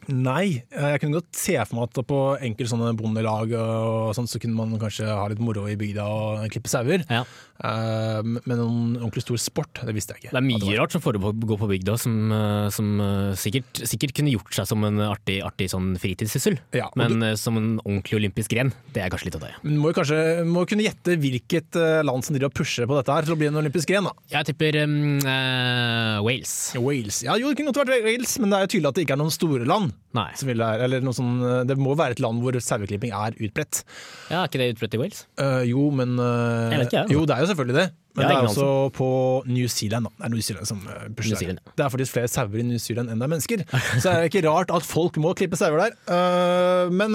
Nei, 0.10 0.64
eh, 0.74 0.88
jeg 0.96 1.02
kunne 1.04 1.20
godt 1.20 1.38
se 1.38 1.54
for 1.70 1.78
meg 1.80 1.90
at 1.90 2.00
på 2.10 2.20
enkelte 2.42 2.72
sånne 2.72 2.94
bondelag 2.98 3.52
og 3.60 4.16
sånt, 4.18 4.32
så 4.32 4.40
kunne 4.42 4.58
man 4.58 4.80
kanskje 4.82 5.06
ha 5.06 5.28
litt 5.30 5.42
moro 5.44 5.68
i 5.70 5.76
bygda 5.80 6.06
og 6.10 6.48
klippe 6.54 6.72
sauer. 6.72 7.04
Ja. 7.10 7.24
Eh, 7.60 8.22
Men 8.24 8.58
noen 8.58 8.96
ordentlig 8.98 9.24
stor 9.26 9.38
sport, 9.42 9.82
det 9.86 9.94
visste 9.94 10.16
jeg 10.16 10.24
ikke. 10.24 10.32
Det 10.34 10.40
er 10.40 10.48
mye 10.48 10.78
rart 10.80 10.96
som 10.96 11.04
foregår 11.04 11.36
på 11.60 11.70
bygda 11.70 11.98
som, 12.00 12.16
eh, 12.32 12.70
som 12.74 12.90
eh, 13.04 13.36
sikkert, 13.40 13.84
sikkert 13.86 14.16
kunne 14.18 14.32
gjort 14.34 14.54
seg 14.56 14.68
som 14.72 14.84
en 14.88 14.98
artig, 15.10 15.40
artig 15.46 15.70
sånn 15.70 15.92
fritidssyssel. 16.00 16.58
Ja, 16.74 16.90
Men 16.96 17.20
du- 17.20 17.26
eh, 17.28 17.36
som 17.36 17.58
en 17.58 17.80
ordentlig 17.86 18.18
olympisk 18.22 18.50
gren, 18.56 18.74
det 18.94 19.04
er 19.04 19.10
kanskje 19.10 19.26
litt 19.30 19.36
av 19.36 19.42
det. 19.46 19.54
Men 19.64 19.78
må 19.78 19.94
jo 19.94 20.00
kanskje 20.02 20.20
må 20.48 20.66
kunne 20.68 20.88
gjette 20.88 21.20
hvilket 21.20 21.76
eh, 21.76 22.02
land 22.04 22.24
som 22.26 22.34
driver 22.36 22.50
og 22.50 22.58
pusher 22.58 22.88
på 22.90 22.96
dette 22.98 23.14
her 23.14 23.22
til 23.28 23.36
å 23.36 23.38
bli 23.38 23.48
en 23.52 23.60
olympisk 23.62 23.88
gren. 23.88 24.06
da. 24.10 24.14
Jeg 24.32 24.46
tipper 24.50 24.84
um, 24.84 25.20
uh, 25.20 26.22
Wales. 26.24 26.74
Wales. 26.80 27.22
Ja, 27.24 27.36
jo, 27.36 27.50
det 27.52 27.58
kunne 27.60 27.74
godt 27.74 27.86
vært 27.86 28.04
Wales, 28.06 28.38
men 28.40 28.50
det 28.50 28.58
er 28.58 28.66
jo 28.66 28.72
tydelig 28.80 28.88
at 28.90 28.96
det 28.96 29.06
ikke 29.06 29.18
er 29.20 29.22
noen 29.24 29.36
store 29.36 29.66
land. 29.68 29.94
Nei. 30.18 30.30
Være, 30.42 30.82
eller 30.88 31.04
noe 31.06 31.14
sånn, 31.14 31.36
eh, 31.46 31.64
det 31.70 31.76
må 31.78 31.94
være 31.98 32.16
et 32.18 32.22
land 32.24 32.42
hvor 32.42 32.56
saueklipping 32.58 33.12
er 33.14 33.36
utbredt. 33.38 33.84
Ja, 34.32 34.42
Er 34.42 34.50
ikke 34.50 34.62
det 34.62 34.70
utbredt 34.74 34.96
i 34.98 35.02
Wales? 35.04 35.20
Uh, 35.38 35.62
jo, 35.70 35.90
men 35.94 36.16
uh, 36.18 36.70
Jeg 36.74 36.80
vet 36.82 36.88
ikke, 36.88 36.96
jeg, 36.98 37.04
altså. 37.06 37.14
Jo, 37.14 37.26
det 37.30 37.36
er 37.36 37.44
jo 37.44 37.50
selvfølgelig 37.52 37.78
det. 37.78 37.88
Men 38.18 38.26
ja, 38.26 38.30
det 38.30 38.36
er 38.36 38.48
også 38.48 38.64
altså 38.66 38.94
på 38.98 39.10
New 39.54 39.68
Zealand. 39.70 40.08
Da. 40.10 40.12
Det 40.18 40.26
er 40.26 40.34
New 40.34 40.42
Zealand 40.48 40.70
som 40.72 40.80
New. 40.82 41.38
Zealand, 41.38 41.60
Det 41.78 41.86
er 41.86 41.92
faktisk 41.94 42.16
flere 42.16 42.32
sauer 42.34 42.58
i 42.58 42.66
New 42.66 42.82
Zealand 42.82 43.14
enn 43.14 43.22
det 43.22 43.28
er 43.28 43.34
mennesker. 43.36 43.64
Så 44.02 44.02
det 44.08 44.16
er 44.16 44.30
ikke 44.32 44.44
rart 44.50 44.74
at 44.74 44.88
folk 44.88 45.20
må 45.22 45.36
klippe 45.38 45.60
sauer 45.62 45.86
der. 45.86 45.94
Uh, 46.10 46.90
men 46.90 47.14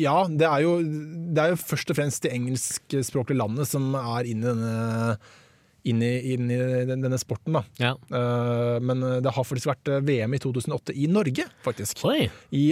ja, 0.00 0.16
det 0.32 0.48
er, 0.48 0.64
jo, 0.64 0.78
det 0.80 1.44
er 1.44 1.52
jo 1.52 1.60
først 1.60 1.92
og 1.92 2.00
fremst 2.00 2.24
det 2.24 2.32
engelskspråklige 2.32 3.42
landet 3.44 3.68
som 3.68 3.92
er 4.00 4.32
inne 4.32 4.48
i 4.48 4.54
denne, 4.54 5.18
inne, 5.92 6.08
i- 6.18 6.34
inn 6.34 6.50
i 6.50 6.58
denne 6.90 7.18
sporten. 7.20 7.56
Ja. 7.82 7.92
Uh, 8.10 8.76
men 8.82 9.00
det 9.24 9.32
har 9.36 9.46
faktisk 9.46 9.70
vært 9.70 9.90
eh, 9.92 10.00
VM 10.06 10.34
i 10.36 10.40
2008 10.42 10.94
i 10.96 11.06
Norge, 11.12 11.46
faktisk. 11.64 12.02
Oi. 12.08 12.26
I 12.56 12.64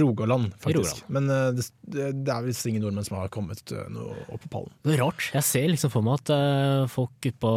Rogaland, 0.00 0.52
faktisk. 0.60 1.02
Rogaland. 1.02 1.12
Men 1.16 1.30
uh, 1.30 1.50
det, 1.56 2.08
det 2.24 2.34
er 2.34 2.46
visst 2.46 2.66
ingen 2.70 2.84
nordmenn 2.84 3.06
som 3.08 3.18
har 3.20 3.30
kommet 3.32 3.62
eh, 3.74 3.86
noe 3.92 4.16
opp 4.28 4.42
på 4.46 4.52
pallen. 4.56 4.72
Det 4.86 4.96
er 4.96 5.02
rart. 5.04 5.30
Jeg 5.34 5.46
ser 5.48 5.68
liksom 5.72 5.92
for 5.94 6.04
meg 6.06 6.20
at 6.22 6.34
eh, 6.36 6.84
folk 6.92 7.30
på, 7.40 7.52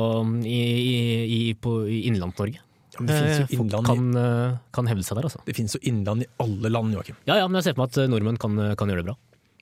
i, 0.48 0.60
i, 0.60 0.95
i, 1.38 1.41
på, 1.60 1.77
i 1.89 2.03
Innlands-Norge 2.10 2.60
Ja, 2.93 3.03
eh, 3.10 3.45
folk 3.57 3.72
kan, 3.88 4.10
eh, 4.19 4.57
kan 4.75 4.89
hevde 4.91 5.05
seg 5.07 5.17
der, 5.19 5.25
altså. 5.29 5.39
det 5.48 5.55
finnes 5.57 5.74
jo 5.77 5.81
innland 5.89 6.25
i 6.25 6.31
alle 6.43 6.69
land, 6.69 6.93
Joakim. 6.93 7.15
Ja 7.29 7.39
ja, 7.41 7.48
men 7.50 7.57
jeg 7.60 7.69
ser 7.69 7.75
for 7.77 7.83
meg 7.86 7.93
at 7.95 8.01
eh, 8.03 8.10
nordmenn 8.12 8.38
kan, 8.41 8.60
kan 8.79 8.91
gjøre 8.91 9.01
det 9.03 9.07
bra. 9.12 9.15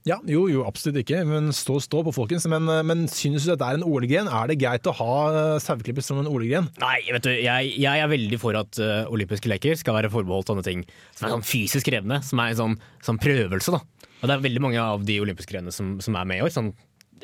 Ja, 0.09 0.15
jo, 0.25 0.47
jo, 0.49 0.63
absolutt 0.65 0.97
ikke. 1.03 1.19
Men 1.29 1.51
stå, 1.53 1.75
stå 1.83 1.99
på, 2.07 2.13
folkens. 2.15 2.47
Men, 2.49 2.65
eh, 2.73 2.81
men 2.87 3.03
synes 3.11 3.45
du 3.45 3.51
at 3.53 3.59
det 3.61 3.67
er 3.67 3.77
en 3.77 3.85
OL-gren? 3.85 4.29
Er 4.33 4.47
det 4.49 4.57
greit 4.63 4.87
å 4.89 4.93
ha 4.97 5.13
saueklippet 5.61 6.05
som 6.07 6.17
en 6.23 6.29
OL-gren? 6.31 6.71
Nei, 6.81 6.97
vet 7.13 7.27
du, 7.27 7.29
jeg, 7.35 7.73
jeg 7.77 8.01
er 8.01 8.09
veldig 8.09 8.39
for 8.41 8.57
at 8.57 8.79
uh, 8.81 9.05
olympiske 9.13 9.51
leker 9.51 9.77
skal 9.77 9.99
være 9.99 10.09
forbeholdt 10.13 10.49
sånne 10.49 10.65
ting 10.65 10.81
som 11.13 11.27
er 11.27 11.35
sånn 11.35 11.45
fysisk 11.45 11.85
krevende, 11.91 12.21
som 12.25 12.41
er 12.41 12.55
en 12.55 12.61
sånn, 12.63 12.77
sånn 13.05 13.21
prøvelse. 13.21 13.75
da. 13.77 13.83
Og 14.21 14.29
det 14.29 14.35
er 14.39 14.45
veldig 14.49 14.61
mange 14.65 14.81
av 14.81 15.05
de 15.05 15.19
olympiske 15.21 15.53
grenene 15.53 15.73
som, 15.75 15.95
som 16.01 16.17
er 16.17 16.25
med 16.29 16.41
i 16.41 16.45
år. 16.45 16.53
Sånn, 16.53 16.73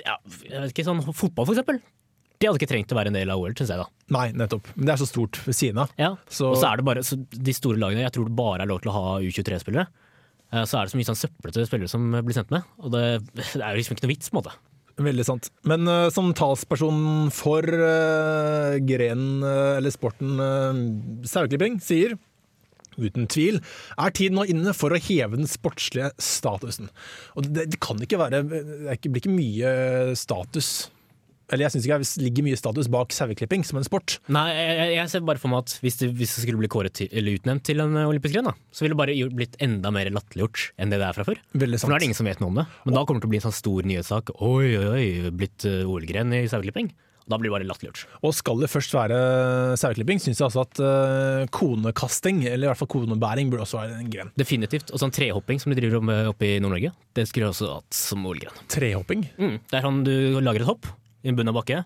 ja, 0.05 0.19
jeg 0.45 0.61
vet 0.67 0.73
ikke, 0.75 0.85
sånn 0.85 1.01
fotball 1.09 1.45
for 1.49 1.55
eksempel. 1.57 1.81
Det 2.37 2.45
hadde 2.45 2.59
ikke 2.61 2.69
trengt 2.69 2.91
å 2.93 2.97
være 2.99 3.09
en 3.09 3.15
del 3.17 3.31
av 3.33 3.41
OL, 3.41 3.55
syns 3.57 3.71
jeg. 3.73 3.81
da. 3.81 3.89
Nei, 4.13 4.27
nettopp. 4.37 4.67
Men 4.77 4.85
det 4.85 4.93
er 4.93 5.01
så 5.01 5.07
stort 5.09 5.39
ved 5.41 5.57
siden 5.57 5.79
av. 5.81 5.93
Ja. 5.97 6.11
Så- 6.29 6.51
Og 6.53 6.59
så 6.61 6.69
er 6.69 6.77
det 6.77 6.85
bare 6.85 7.01
så 7.01 7.17
de 7.17 7.53
store 7.57 7.81
lagene, 7.81 8.03
jeg 8.05 8.13
tror 8.13 8.25
det 8.29 8.35
bare 8.37 8.61
er 8.61 8.69
lov 8.69 8.81
til 8.83 8.91
å 8.91 8.93
ha 8.93 9.05
U23-spillere. 9.25 9.87
Eh, 10.53 10.63
Så 10.63 10.77
er 10.79 10.87
det 10.87 10.93
så 10.93 10.99
mye 10.99 11.09
sånn 11.09 11.19
søplete 11.19 11.67
spillere 11.67 11.91
som 11.91 12.07
blir 12.21 12.35
sendt 12.37 12.53
med, 12.53 12.65
og 12.79 12.93
det, 12.93 13.03
det 13.35 13.61
er 13.61 13.73
jo 13.73 13.81
liksom 13.81 13.97
ikke 13.97 14.07
noe 14.07 14.13
vits. 14.13 14.31
på 14.31 14.37
en 14.37 14.41
måte. 14.41 14.55
Veldig 14.97 15.25
sant. 15.27 15.51
Men 15.69 15.85
uh, 15.85 16.07
som 16.09 16.31
talsperson 16.33 17.27
for 17.35 17.61
uh, 17.61 18.79
grenen, 18.81 19.43
uh, 19.45 19.75
eller 19.77 19.93
sporten 19.93 20.39
uh, 20.41 20.79
saueklipping, 21.27 21.77
sier 21.83 22.17
Uten 22.97 23.27
tvil 23.29 23.59
er 24.01 24.13
tiden 24.17 24.39
nå 24.39 24.47
inne 24.49 24.71
for 24.73 24.89
å 24.89 24.97
heve 24.97 25.37
den 25.37 25.45
sportslige 25.45 26.07
statusen. 26.17 26.87
Og 27.37 27.45
det, 27.45 27.67
det 27.75 27.77
kan 27.77 28.01
ikke 28.01 28.17
være 28.17 28.39
Det 28.41 29.11
blir 29.11 29.21
ikke 29.21 29.35
mye 29.35 29.73
status 30.17 30.87
Eller 31.53 31.67
jeg 31.67 31.75
syns 31.77 31.87
ikke 31.87 31.99
det 32.03 32.25
ligger 32.25 32.45
mye 32.47 32.59
status 32.59 32.89
bak 32.91 33.13
saueklipping 33.15 33.63
som 33.67 33.79
en 33.79 33.87
sport. 33.87 34.17
Nei, 34.33 34.49
jeg, 34.51 34.89
jeg 34.97 35.11
ser 35.13 35.23
bare 35.27 35.39
for 35.39 35.53
meg 35.53 35.63
at 35.63 35.77
hvis 35.83 35.99
det, 36.01 36.11
hvis 36.19 36.35
det 36.35 36.43
skulle 36.43 36.59
bli 36.59 36.71
kåret 36.71 36.97
til, 36.99 37.07
eller 37.11 37.39
utnevnt 37.39 37.63
til 37.67 37.83
en 37.83 37.95
eh, 37.95 38.09
olympisk 38.09 38.35
gren, 38.35 38.49
da, 38.51 38.55
så 38.75 38.83
ville 38.83 38.97
det 38.97 39.01
bare 39.03 39.31
blitt 39.37 39.57
enda 39.63 39.93
mer 39.95 40.11
latterliggjort 40.11 40.71
enn 40.75 40.91
det 40.91 40.99
det 40.99 41.07
er 41.07 41.15
fra 41.15 41.27
før. 41.27 41.41
Veldig 41.55 41.81
For 41.81 41.93
nå 41.93 41.97
er 41.97 42.03
det 42.03 42.11
ingen 42.11 42.19
som 42.19 42.27
vet 42.27 42.43
noe 42.43 42.51
om 42.51 42.61
det. 42.61 42.67
Men 42.83 42.99
da 42.99 43.03
kommer 43.07 43.21
det 43.21 43.27
til 43.27 43.31
å 43.31 43.35
bli 43.35 43.41
en 43.41 43.47
sånn 43.47 43.59
stor 43.61 43.87
nyhetssak. 43.87 44.33
Oi, 44.43 44.71
oi, 44.75 44.87
oi, 44.91 45.35
blitt 45.39 45.67
uh, 45.69 45.87
OL-gren 45.87 46.35
i 46.35 46.43
saueklipping. 46.51 46.91
Da 47.27 47.35
blir 47.39 47.51
det 47.51 47.55
bare 47.57 47.67
latterliggjort. 47.67 48.03
Og 48.23 48.35
skal 48.35 48.61
det 48.63 48.69
først 48.71 48.93
være 48.95 49.17
saueklipping, 49.79 50.19
syns 50.23 50.39
jeg 50.39 50.47
altså 50.47 50.63
at 50.63 50.83
uh, 50.83 51.47
konekasting, 51.55 52.43
eller 52.47 52.67
i 52.67 52.71
hvert 52.71 52.79
fall 52.83 52.91
konebæring, 52.91 53.51
burde 53.51 53.63
også 53.63 53.81
være 53.81 53.97
en 54.03 54.11
gren. 54.11 54.31
Definitivt. 54.39 54.91
Og 54.91 55.03
sånn 55.03 55.15
trehopping 55.15 55.63
som 55.63 55.71
de 55.71 55.79
driver 55.79 56.03
med 56.03 56.31
oppe 56.31 56.53
i 56.53 56.61
Nord-Norge, 56.63 56.93
det 57.15 57.27
skulle 57.31 57.51
også 57.51 57.73
hatt 57.79 57.99
som 57.99 58.23
OL-gren. 58.27 58.63
Trehopping. 58.71 59.27
Mm. 59.39 59.59
Det 59.63 59.79
er 59.79 59.87
sånn 59.87 60.03
du 60.07 60.15
lager 60.43 60.63
et 60.63 60.71
hopp 60.75 60.87
i 61.23 61.31
en 61.31 61.37
bunn 61.37 61.51
av 61.51 61.57
bakke, 61.59 61.83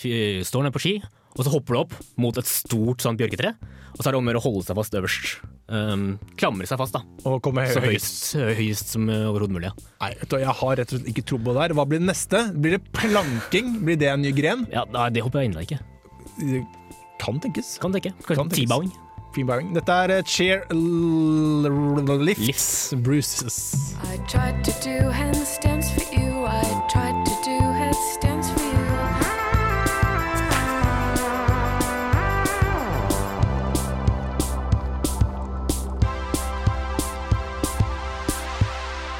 står 0.00 0.66
ned 0.66 0.74
på 0.74 0.82
ski, 0.82 0.94
og 1.34 1.42
så 1.42 1.50
hopper 1.50 1.74
du 1.74 1.80
opp 1.80 1.96
mot 2.20 2.36
et 2.38 2.48
stort 2.48 3.02
sånn 3.02 3.18
bjørketre, 3.18 3.54
og 3.94 4.00
så 4.00 4.08
er 4.08 4.14
det 4.14 4.20
om 4.20 4.26
å 4.26 4.32
gjøre 4.32 4.42
å 4.42 4.46
holde 4.48 4.64
seg 4.66 4.78
fast 4.78 4.96
øverst. 4.98 5.34
Um, 5.64 6.06
klamre 6.36 6.66
seg 6.68 6.78
fast, 6.80 6.96
da. 6.96 7.00
Og 7.30 7.38
komme 7.44 7.64
Så 7.72 7.80
høyest, 7.82 8.34
høyest 8.58 8.90
som 8.92 9.06
overhodet 9.08 9.54
mulig. 9.54 9.70
Ja. 9.70 9.92
Nei, 10.02 10.10
vet 10.20 10.30
du, 10.30 10.36
jeg 10.42 10.56
har 10.60 10.76
rett 10.80 10.92
og 10.92 10.98
slett 10.98 11.10
ikke 11.14 11.24
tro 11.30 11.38
på 11.40 11.54
det 11.56 11.62
her. 11.64 11.76
Hva 11.78 11.86
blir 11.88 12.02
det 12.02 12.08
neste? 12.10 12.42
Blir 12.52 12.76
det 12.76 12.82
planking? 12.94 13.78
Blir 13.86 13.98
det 14.00 14.10
en 14.12 14.22
ny 14.26 14.34
gren? 14.36 14.66
Ja, 14.74 14.84
nei, 14.92 15.08
det 15.14 15.24
håper 15.24 15.42
jeg 15.42 15.52
inderlig 15.52 15.70
ikke. 15.70 15.80
Det 16.42 16.64
Kan 17.22 17.40
tenkes. 17.40 17.78
Kan 17.80 17.94
tenke. 17.94 18.12
Kanskje. 18.26 18.66
T-bowing. 19.34 19.72
Dette 19.74 19.90
er 19.90 20.22
Cheer 20.22 20.62
Chair 20.70 22.18
Lifts 22.22 22.94
Bruces. 23.02 23.96
I 24.04 24.18
tried 24.28 24.62
to 24.62 24.72
do 24.84 25.10
handstands 25.10 25.90
for 25.90 26.04
you. 26.14 26.44
I 26.46 26.62
tried 26.92 27.24
to 27.26 27.33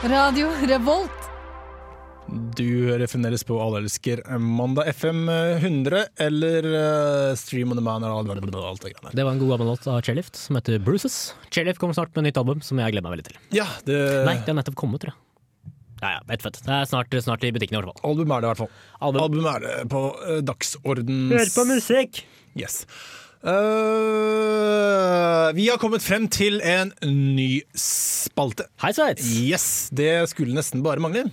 Radio 0.04 0.50
Revolt. 0.68 1.28
Du 2.58 2.66
hører 2.90 3.08
fremdeles 3.08 3.40
på 3.48 3.56
Allelsker 3.56 4.20
Mandag 4.36 4.90
FM 4.92 5.30
100 5.32 6.02
eller 6.20 6.68
eh, 6.68 7.30
Stream 7.40 7.72
on 7.72 7.80
the 7.80 7.84
Man 7.84 8.04
Eller 8.04 8.68
alt 8.68 8.82
det 8.84 8.92
greiene 8.92 9.08
der. 9.08 9.16
Det 9.16 9.24
var 9.24 9.32
en 9.32 9.40
god 9.40 9.54
gammel 9.54 9.70
låt 9.72 9.88
av 9.88 10.02
Chairlift 10.04 10.36
som 10.36 10.58
heter 10.60 10.76
Bruces. 10.84 11.32
Chairlift 11.48 11.80
kommer 11.80 11.96
snart 11.96 12.12
med 12.18 12.28
nytt 12.28 12.42
album 12.42 12.60
som 12.60 12.84
jeg 12.84 12.92
gleder 12.92 13.08
meg 13.08 13.16
veldig 13.16 13.26
til. 13.30 13.40
Ja, 13.56 13.68
det 13.88 13.98
Nei, 14.28 14.36
det 14.42 14.52
har 14.52 14.60
nettopp 14.60 14.76
kommet, 14.84 15.06
tror 15.06 15.14
jeg. 15.14 15.20
Ja, 16.02 16.14
ja, 16.18 16.22
vet 16.28 16.44
fett. 16.44 16.60
Det 16.66 16.78
er 16.82 16.88
snart, 16.92 17.20
snart 17.24 17.48
i 17.48 17.54
butikken 17.56 17.78
i 17.78 17.80
hvert 17.80 17.94
fall. 17.94 18.10
Album 18.12 18.36
er 18.36 18.44
det 18.44 18.50
i 18.50 18.52
hvert 18.52 18.64
fall. 18.66 18.72
Album. 19.00 19.24
Album 19.24 19.52
er 19.54 19.64
det 19.64 19.76
på 19.94 20.06
uh, 20.20 20.38
dagsordens 20.44 21.60
musikk! 21.72 22.26
Yes. 22.52 22.82
Eh, 23.44 23.52
vi 25.54 25.68
har 25.70 25.78
kommet 25.78 26.02
frem 26.02 26.26
til 26.32 26.58
en 26.66 26.90
ny 27.06 27.62
spalte. 27.78 28.66
Hei 28.82 28.90
sveits! 28.96 29.28
Yes, 29.38 29.66
det 29.94 30.26
skulle 30.32 30.56
nesten 30.56 30.82
bare 30.84 31.02
mangle. 31.02 31.28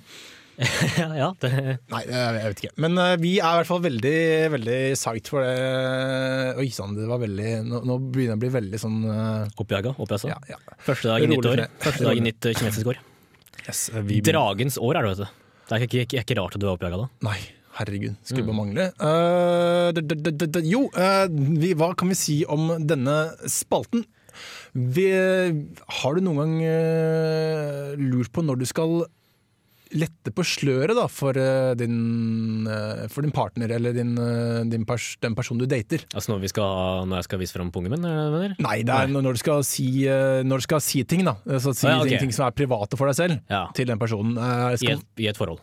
ja, 0.62 1.08
ja, 1.22 1.30
det 1.42 1.52
Nei, 1.90 2.02
jeg 2.06 2.20
jeg 2.20 2.50
vet 2.52 2.60
ikke. 2.62 2.74
Men 2.84 3.00
eh, 3.02 3.14
vi 3.22 3.32
er 3.40 3.48
i 3.56 3.62
hvert 3.62 3.70
fall 3.70 3.82
veldig 3.82 4.18
veldig 4.54 4.80
psyched 5.00 5.32
for 5.32 5.48
det. 5.48 5.56
Oi 6.62 6.68
sann, 6.76 6.94
det 6.98 7.08
var 7.10 7.22
veldig 7.24 7.54
Nå, 7.66 7.80
nå 7.88 7.98
begynner 8.04 8.36
jeg 8.36 8.38
å 8.38 8.44
bli 8.44 8.52
veldig 8.60 8.82
sånn 8.84 9.00
eh, 9.10 9.62
Oppjaga, 9.64 9.96
ja, 10.30 10.38
ja. 10.52 10.60
Første 10.86 11.14
dag 11.14 11.26
i 11.26 11.32
nytt 11.32 11.50
år. 11.54 11.64
Første 11.82 12.06
dag 12.06 12.22
i 12.22 12.26
nytt 12.28 12.50
eh, 12.52 12.58
kinesisk 12.60 12.92
år. 12.94 13.02
Yes, 13.64 13.88
eh, 13.90 14.06
vi 14.06 14.22
Dragens 14.28 14.78
år 14.82 15.00
er 15.00 15.08
det, 15.08 15.16
vet 15.16 15.24
du. 15.24 15.42
Det 15.72 15.78
er 15.80 15.88
ikke, 15.88 16.06
ikke, 16.06 16.22
ikke 16.28 16.40
rart 16.44 16.60
at 16.60 16.62
du 16.62 16.68
er 16.68 16.76
oppjaga 16.76 17.02
da. 17.06 17.10
Nei, 17.26 17.40
herregud. 17.80 18.16
Skulle 18.24 18.44
Mm. 18.44 18.50
bare 18.50 18.60
mangle. 18.62 18.86
Eh, 19.00 20.62
jo, 20.68 20.90
eh, 20.96 21.28
vi, 21.62 21.74
hva 21.78 21.94
kan 21.98 22.10
vi 22.12 22.16
si 22.20 22.42
om 22.46 22.74
denne 22.86 23.32
spalten? 23.48 24.04
Vi, 24.74 25.08
har 26.02 26.16
du 26.16 26.22
noen 26.24 26.38
gang 26.40 26.54
uh, 26.64 27.96
lurt 28.00 28.32
på 28.32 28.44
når 28.46 28.62
du 28.62 28.66
skal 28.70 29.02
lette 29.92 30.32
på 30.32 30.46
sløret 30.48 30.96
da, 30.96 31.04
for, 31.12 31.36
din, 31.76 32.64
for 33.12 33.26
din 33.26 33.34
partner 33.36 33.74
eller 33.76 33.92
din, 33.92 34.14
din 34.72 34.86
pers 34.88 35.18
den 35.20 35.36
personen 35.36 35.60
du 35.60 35.68
dater? 35.68 36.06
Altså 36.16 36.32
når, 36.32 36.40
vi 36.46 36.52
skal, 36.54 37.04
når 37.12 37.20
jeg 37.20 37.28
skal 37.28 37.42
vise 37.42 37.58
fram 37.58 37.74
pungen 37.76 37.92
min, 37.92 38.08
er 38.08 38.56
Nei, 38.64 38.78
det 38.88 38.96
er? 38.96 39.12
Nei, 39.12 39.20
når 39.20 39.36
du 39.36 39.42
skal 39.44 39.66
si, 39.68 39.90
når 40.48 40.64
du 40.64 40.68
skal 40.70 40.80
si 40.86 41.04
ting. 41.04 41.26
da 41.28 41.36
altså, 41.44 41.74
Si 41.76 41.90
Ah, 41.92 41.98
ja, 41.98 42.06
okay. 42.06 42.14
ting, 42.16 42.30
ting 42.30 42.38
som 42.40 42.48
er 42.48 42.56
private 42.56 42.96
for 42.96 43.12
deg 43.12 43.20
selv, 43.20 43.42
Ja. 43.52 43.66
til 43.76 43.92
den 43.92 44.00
personen. 44.00 44.40
Skal, 44.80 44.96
I 44.96 44.96
et, 44.96 45.04
I 45.20 45.28
et 45.34 45.42
forhold. 45.44 45.60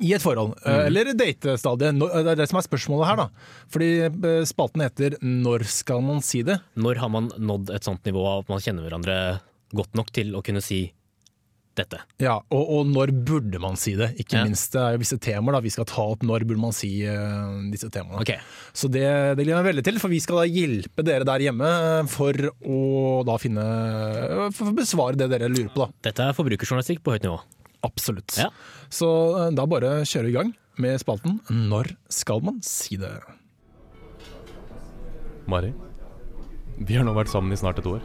I 0.00 0.12
et 0.16 0.22
forhold, 0.24 0.54
mm. 0.64 0.86
eller 0.86 1.10
datestadiet. 1.14 1.94
Nå- 1.96 2.08
Det 2.24 2.32
er 2.32 2.40
det 2.40 2.48
som 2.48 2.58
er 2.60 2.66
spørsmålet 2.68 3.06
her. 3.10 3.16
da 3.16 3.28
Fordi 3.68 3.90
eh, 4.06 4.44
spalten 4.48 4.80
heter 4.84 5.18
'Når 5.20 5.64
skal 5.68 6.00
man 6.02 6.20
si 6.22 6.42
det?' 6.42 6.60
Når 6.76 6.96
har 6.98 7.08
man 7.12 7.28
nådd 7.38 7.70
et 7.74 7.84
sånt 7.84 8.02
nivå 8.04 8.24
av 8.26 8.38
at 8.44 8.48
man 8.48 8.60
kjenner 8.60 8.88
hverandre 8.88 9.40
godt 9.74 9.94
nok 9.94 10.10
til 10.10 10.32
å 10.34 10.42
kunne 10.42 10.62
si 10.62 10.92
dette? 11.76 12.00
Ja, 12.18 12.40
og, 12.50 12.64
og 12.68 12.86
når 12.90 13.12
burde 13.24 13.60
man 13.62 13.76
si 13.76 13.94
det? 13.94 14.10
Ikke 14.18 14.36
Ja. 14.40 14.44
minst 14.44 14.72
det 14.72 14.80
er 14.80 14.92
jo 14.96 14.98
visse 15.04 15.18
temaer 15.20 15.52
da 15.54 15.60
vi 15.60 15.70
skal 15.70 15.84
ta 15.84 16.02
opp. 16.02 16.24
Når 16.26 16.44
burde 16.44 16.60
man 16.60 16.72
si 16.72 16.90
uh, 17.06 17.70
disse 17.70 17.88
temaene? 17.88 18.20
Ok, 18.20 18.32
Så 18.74 18.90
det, 18.90 19.04
det 19.36 19.44
gleder 19.46 19.56
jeg 19.60 19.64
meg 19.64 19.70
veldig 19.74 19.84
til, 19.86 19.98
for 20.02 20.08
vi 20.08 20.18
skal 20.20 20.42
da 20.42 20.48
hjelpe 20.50 21.04
dere 21.06 21.24
der 21.24 21.38
hjemme 21.46 21.70
eh, 21.70 22.06
for 22.10 22.32
å 22.66 23.22
da 23.24 23.36
finne 23.38 23.62
For 24.52 24.72
å 24.72 24.74
besvare 24.76 25.16
det 25.16 25.30
dere 25.30 25.48
lurer 25.48 25.70
på, 25.72 25.84
da. 25.86 25.88
Dette 26.10 26.20
er 26.26 26.36
forbrukerjournalistikk 26.36 27.02
på 27.04 27.12
høyt 27.14 27.22
nivå. 27.28 27.38
Absolutt. 27.86 28.36
Ja. 28.38 28.50
Så 28.92 29.08
eh, 29.38 29.52
da 29.56 29.66
bare 29.68 30.00
kjører 30.04 30.28
vi 30.28 30.34
i 30.34 30.38
gang 30.38 30.54
med 30.80 31.00
spalten 31.02 31.40
'Når 31.48 31.94
skal 32.08 32.42
man 32.44 32.60
si 32.64 32.96
det?' 32.96 33.20
Mari, 35.50 35.72
vi 36.78 36.94
har 36.94 37.04
nå 37.04 37.12
vært 37.16 37.32
sammen 37.32 37.52
i 37.52 37.58
snart 37.58 37.80
et 37.80 37.88
år. 37.88 38.02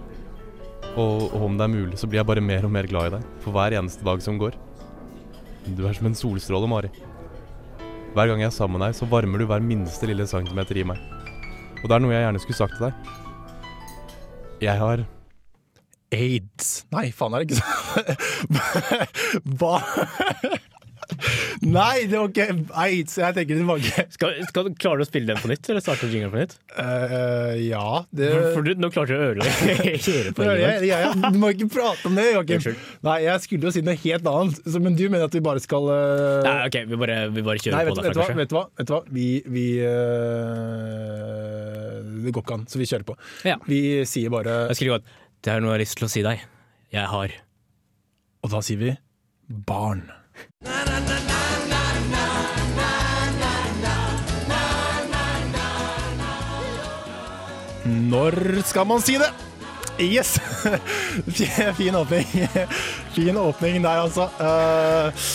Og, 0.96 1.34
og 1.36 1.42
om 1.46 1.58
det 1.58 1.66
er 1.66 1.74
mulig, 1.74 1.98
så 2.00 2.08
blir 2.08 2.22
jeg 2.22 2.28
bare 2.28 2.42
mer 2.42 2.66
og 2.66 2.72
mer 2.72 2.88
glad 2.88 3.08
i 3.08 3.16
deg 3.18 3.28
for 3.44 3.56
hver 3.56 3.76
eneste 3.78 4.06
dag 4.08 4.22
som 4.24 4.40
går. 4.40 4.56
Du 5.76 5.86
er 5.86 5.94
som 5.94 6.08
en 6.08 6.18
solstråle, 6.18 6.68
Mari. 6.70 6.90
Hver 8.16 8.32
gang 8.32 8.42
jeg 8.42 8.48
er 8.48 8.56
sammen 8.56 8.80
med 8.80 8.88
deg, 8.88 8.96
så 8.98 9.08
varmer 9.12 9.42
du 9.42 9.46
hver 9.46 9.62
minste 9.62 10.08
lille 10.08 10.26
centimeter 10.28 10.80
i 10.80 10.86
meg. 10.88 11.02
Og 11.84 11.90
det 11.90 11.96
er 11.96 12.02
noe 12.02 12.16
jeg 12.16 12.24
gjerne 12.26 12.42
skulle 12.42 12.58
sagt 12.58 12.78
til 12.78 12.88
deg. 12.88 12.94
Jeg 14.64 14.80
har 14.80 15.04
Aids 16.13 16.86
Nei, 16.94 17.10
faen, 17.15 17.34
er 17.34 17.44
det 17.44 17.48
ikke 17.50 17.62
sånn? 17.63 17.76
Hva 19.60 19.80
Nei, 21.65 22.06
det 22.10 22.18
var 22.18 22.30
ikke 22.32 22.46
aids. 22.82 23.15
Jeg 23.20 23.36
tenker 23.38 23.60
tilbake. 23.60 24.06
Skal, 24.15 24.34
skal, 24.50 24.70
klarer 24.80 25.02
du 25.02 25.06
å 25.06 25.08
spille 25.08 25.30
den 25.30 25.41
på 25.41 25.50
nytt, 25.52 25.68
eller 25.72 25.84
starte 25.84 26.10
jingeren 26.12 26.34
på 26.34 26.39
nytt? 26.41 26.56
Uh, 26.76 27.54
ja, 27.62 28.04
det 28.15 28.30
For 28.56 28.65
du, 28.65 28.74
nå 28.80 28.89
klarte 28.94 29.13
du 29.13 29.18
å 29.18 29.30
ødelegge 29.32 29.54
hele 30.06 30.32
Ja, 30.32 30.34
poenget. 30.36 30.60
ja, 30.62 30.72
ja, 30.89 31.00
ja. 31.06 31.32
Du 31.34 31.39
må 31.41 31.52
ikke 31.56 31.70
prate 31.78 32.10
om 32.10 32.18
det, 32.20 32.26
Joakim. 32.36 32.62
Nei, 33.06 33.18
jeg 33.26 33.46
skulle 33.46 33.70
jo 33.70 33.76
si 33.76 33.84
noe 33.86 33.98
helt 34.02 34.32
annet. 34.32 34.62
Så, 34.65 34.78
men 34.84 34.98
du 34.98 35.06
mener 35.08 35.28
at 35.30 35.36
vi 35.38 35.44
bare 35.46 35.63
skal 35.63 35.84
uh... 35.89 36.46
Nei, 36.46 36.58
ok, 36.70 36.80
vi 36.91 37.02
bare, 37.06 37.20
vi 37.34 37.46
bare 37.50 37.60
kjører 37.62 37.78
Nei, 37.78 37.86
vet, 37.88 37.94
på 37.94 38.00
derfra, 38.02 38.22
kanskje. 38.22 38.39
vet 38.41 38.54
du 38.54 38.58
hva? 38.58 38.65
Vet 38.82 38.89
du 38.89 38.96
hva? 38.96 39.02
Vi, 39.20 39.28
vi 39.58 39.68
uh... 39.86 39.96
Det 42.26 42.34
går 42.34 42.41
ikke 42.41 42.58
an, 42.58 42.65
så 42.72 42.82
vi 42.82 42.89
kjører 42.89 43.06
på. 43.08 43.15
Ja. 43.46 43.60
Vi 43.70 43.80
sier 44.10 44.34
bare 44.34 44.65
Jeg 44.72 44.80
skulle 44.80 44.98
gått 44.98 45.13
Det 45.46 45.54
er 45.54 45.60
noe 45.62 45.76
jeg 45.76 45.78
har 45.78 45.82
lyst 45.84 46.00
til 46.00 46.08
å 46.08 46.10
si 46.10 46.22
deg. 46.26 46.40
Jeg 46.90 47.06
har 47.06 47.34
Og 48.42 48.50
da 48.50 48.62
sier 48.66 48.80
vi 48.80 48.94
barn. 49.68 50.08
Når 57.86 58.40
skal 58.66 58.90
man 58.90 59.06
si 59.06 59.20
det? 59.22 59.30
Yes! 60.02 60.40
fin 61.78 61.96
åpning. 62.02 62.26
Fin 63.14 63.38
åpning 63.38 63.84
der, 63.86 64.02
altså. 64.02 64.26
Eh, 64.42 65.30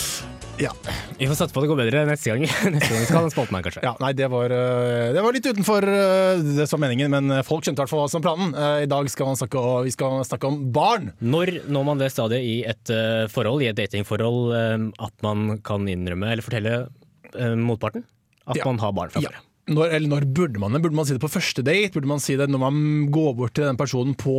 ja. 0.61 0.71
Vi 1.17 1.27
får 1.29 1.37
satse 1.39 1.53
på 1.55 1.61
at 1.61 1.65
det 1.65 1.71
går 1.71 1.79
bedre 1.81 2.03
neste 2.09 2.31
gang. 2.31 2.43
Neste 2.75 2.89
gang 2.93 3.01
vi 3.03 3.07
skal 3.09 3.25
ha 3.25 3.31
spalten 3.33 3.57
kanskje. 3.65 3.83
ja. 3.85 3.93
Nei, 4.03 4.11
det 4.17 4.27
var, 4.31 4.53
eh, 4.55 5.09
det 5.15 5.23
var 5.25 5.35
litt 5.35 5.49
utenfor 5.49 5.87
eh, 5.89 6.41
det 6.59 6.67
som 6.69 6.77
var 6.79 6.87
meningen, 6.87 7.11
men 7.13 7.43
folk 7.47 7.65
skjønte 7.65 7.81
i 7.81 7.83
hvert 7.83 7.91
fall 7.93 8.03
hva 8.05 8.09
som 8.13 8.23
planen. 8.25 8.53
Eh, 8.55 8.85
I 8.85 8.89
dag 8.91 9.09
skal 9.13 9.35
snakke, 9.39 9.65
vi 9.87 9.93
skal 9.95 10.21
snakke 10.27 10.49
om 10.49 10.61
barn. 10.75 11.11
Når 11.21 11.53
når 11.71 11.87
man 11.91 12.01
det 12.01 12.11
stadiet 12.13 12.45
i 12.45 12.55
et 12.69 12.93
eh, 12.93 13.25
forhold, 13.33 13.61
i 13.65 13.69
et 13.73 13.77
datingforhold, 13.81 14.41
eh, 14.57 14.89
at 15.07 15.15
man 15.25 15.57
kan 15.65 15.85
innrømme 15.89 16.31
eller 16.33 16.45
fortelle 16.45 16.75
eh, 17.35 17.55
motparten 17.57 18.05
at 18.47 18.57
Ja. 18.57 18.65
man 18.65 18.79
har 18.81 18.91
barn 18.97 19.09
fra 19.13 19.21
Ja. 19.21 19.29
Når, 19.71 19.93
eller 19.97 20.11
når 20.11 20.27
burde 20.35 20.61
man 20.61 20.75
det? 20.75 20.81
Burde 20.83 20.97
man 20.97 21.07
si 21.07 21.15
det 21.15 21.23
på 21.23 21.31
første 21.31 21.63
date? 21.65 21.93
Burde 21.95 22.09
man 22.11 22.23
si 22.23 22.37
det 22.39 22.49
når 22.51 22.63
man 22.65 22.81
går 23.13 23.35
bort 23.39 23.55
til 23.57 23.67
den 23.67 23.79
personen 23.79 24.15
på 24.19 24.35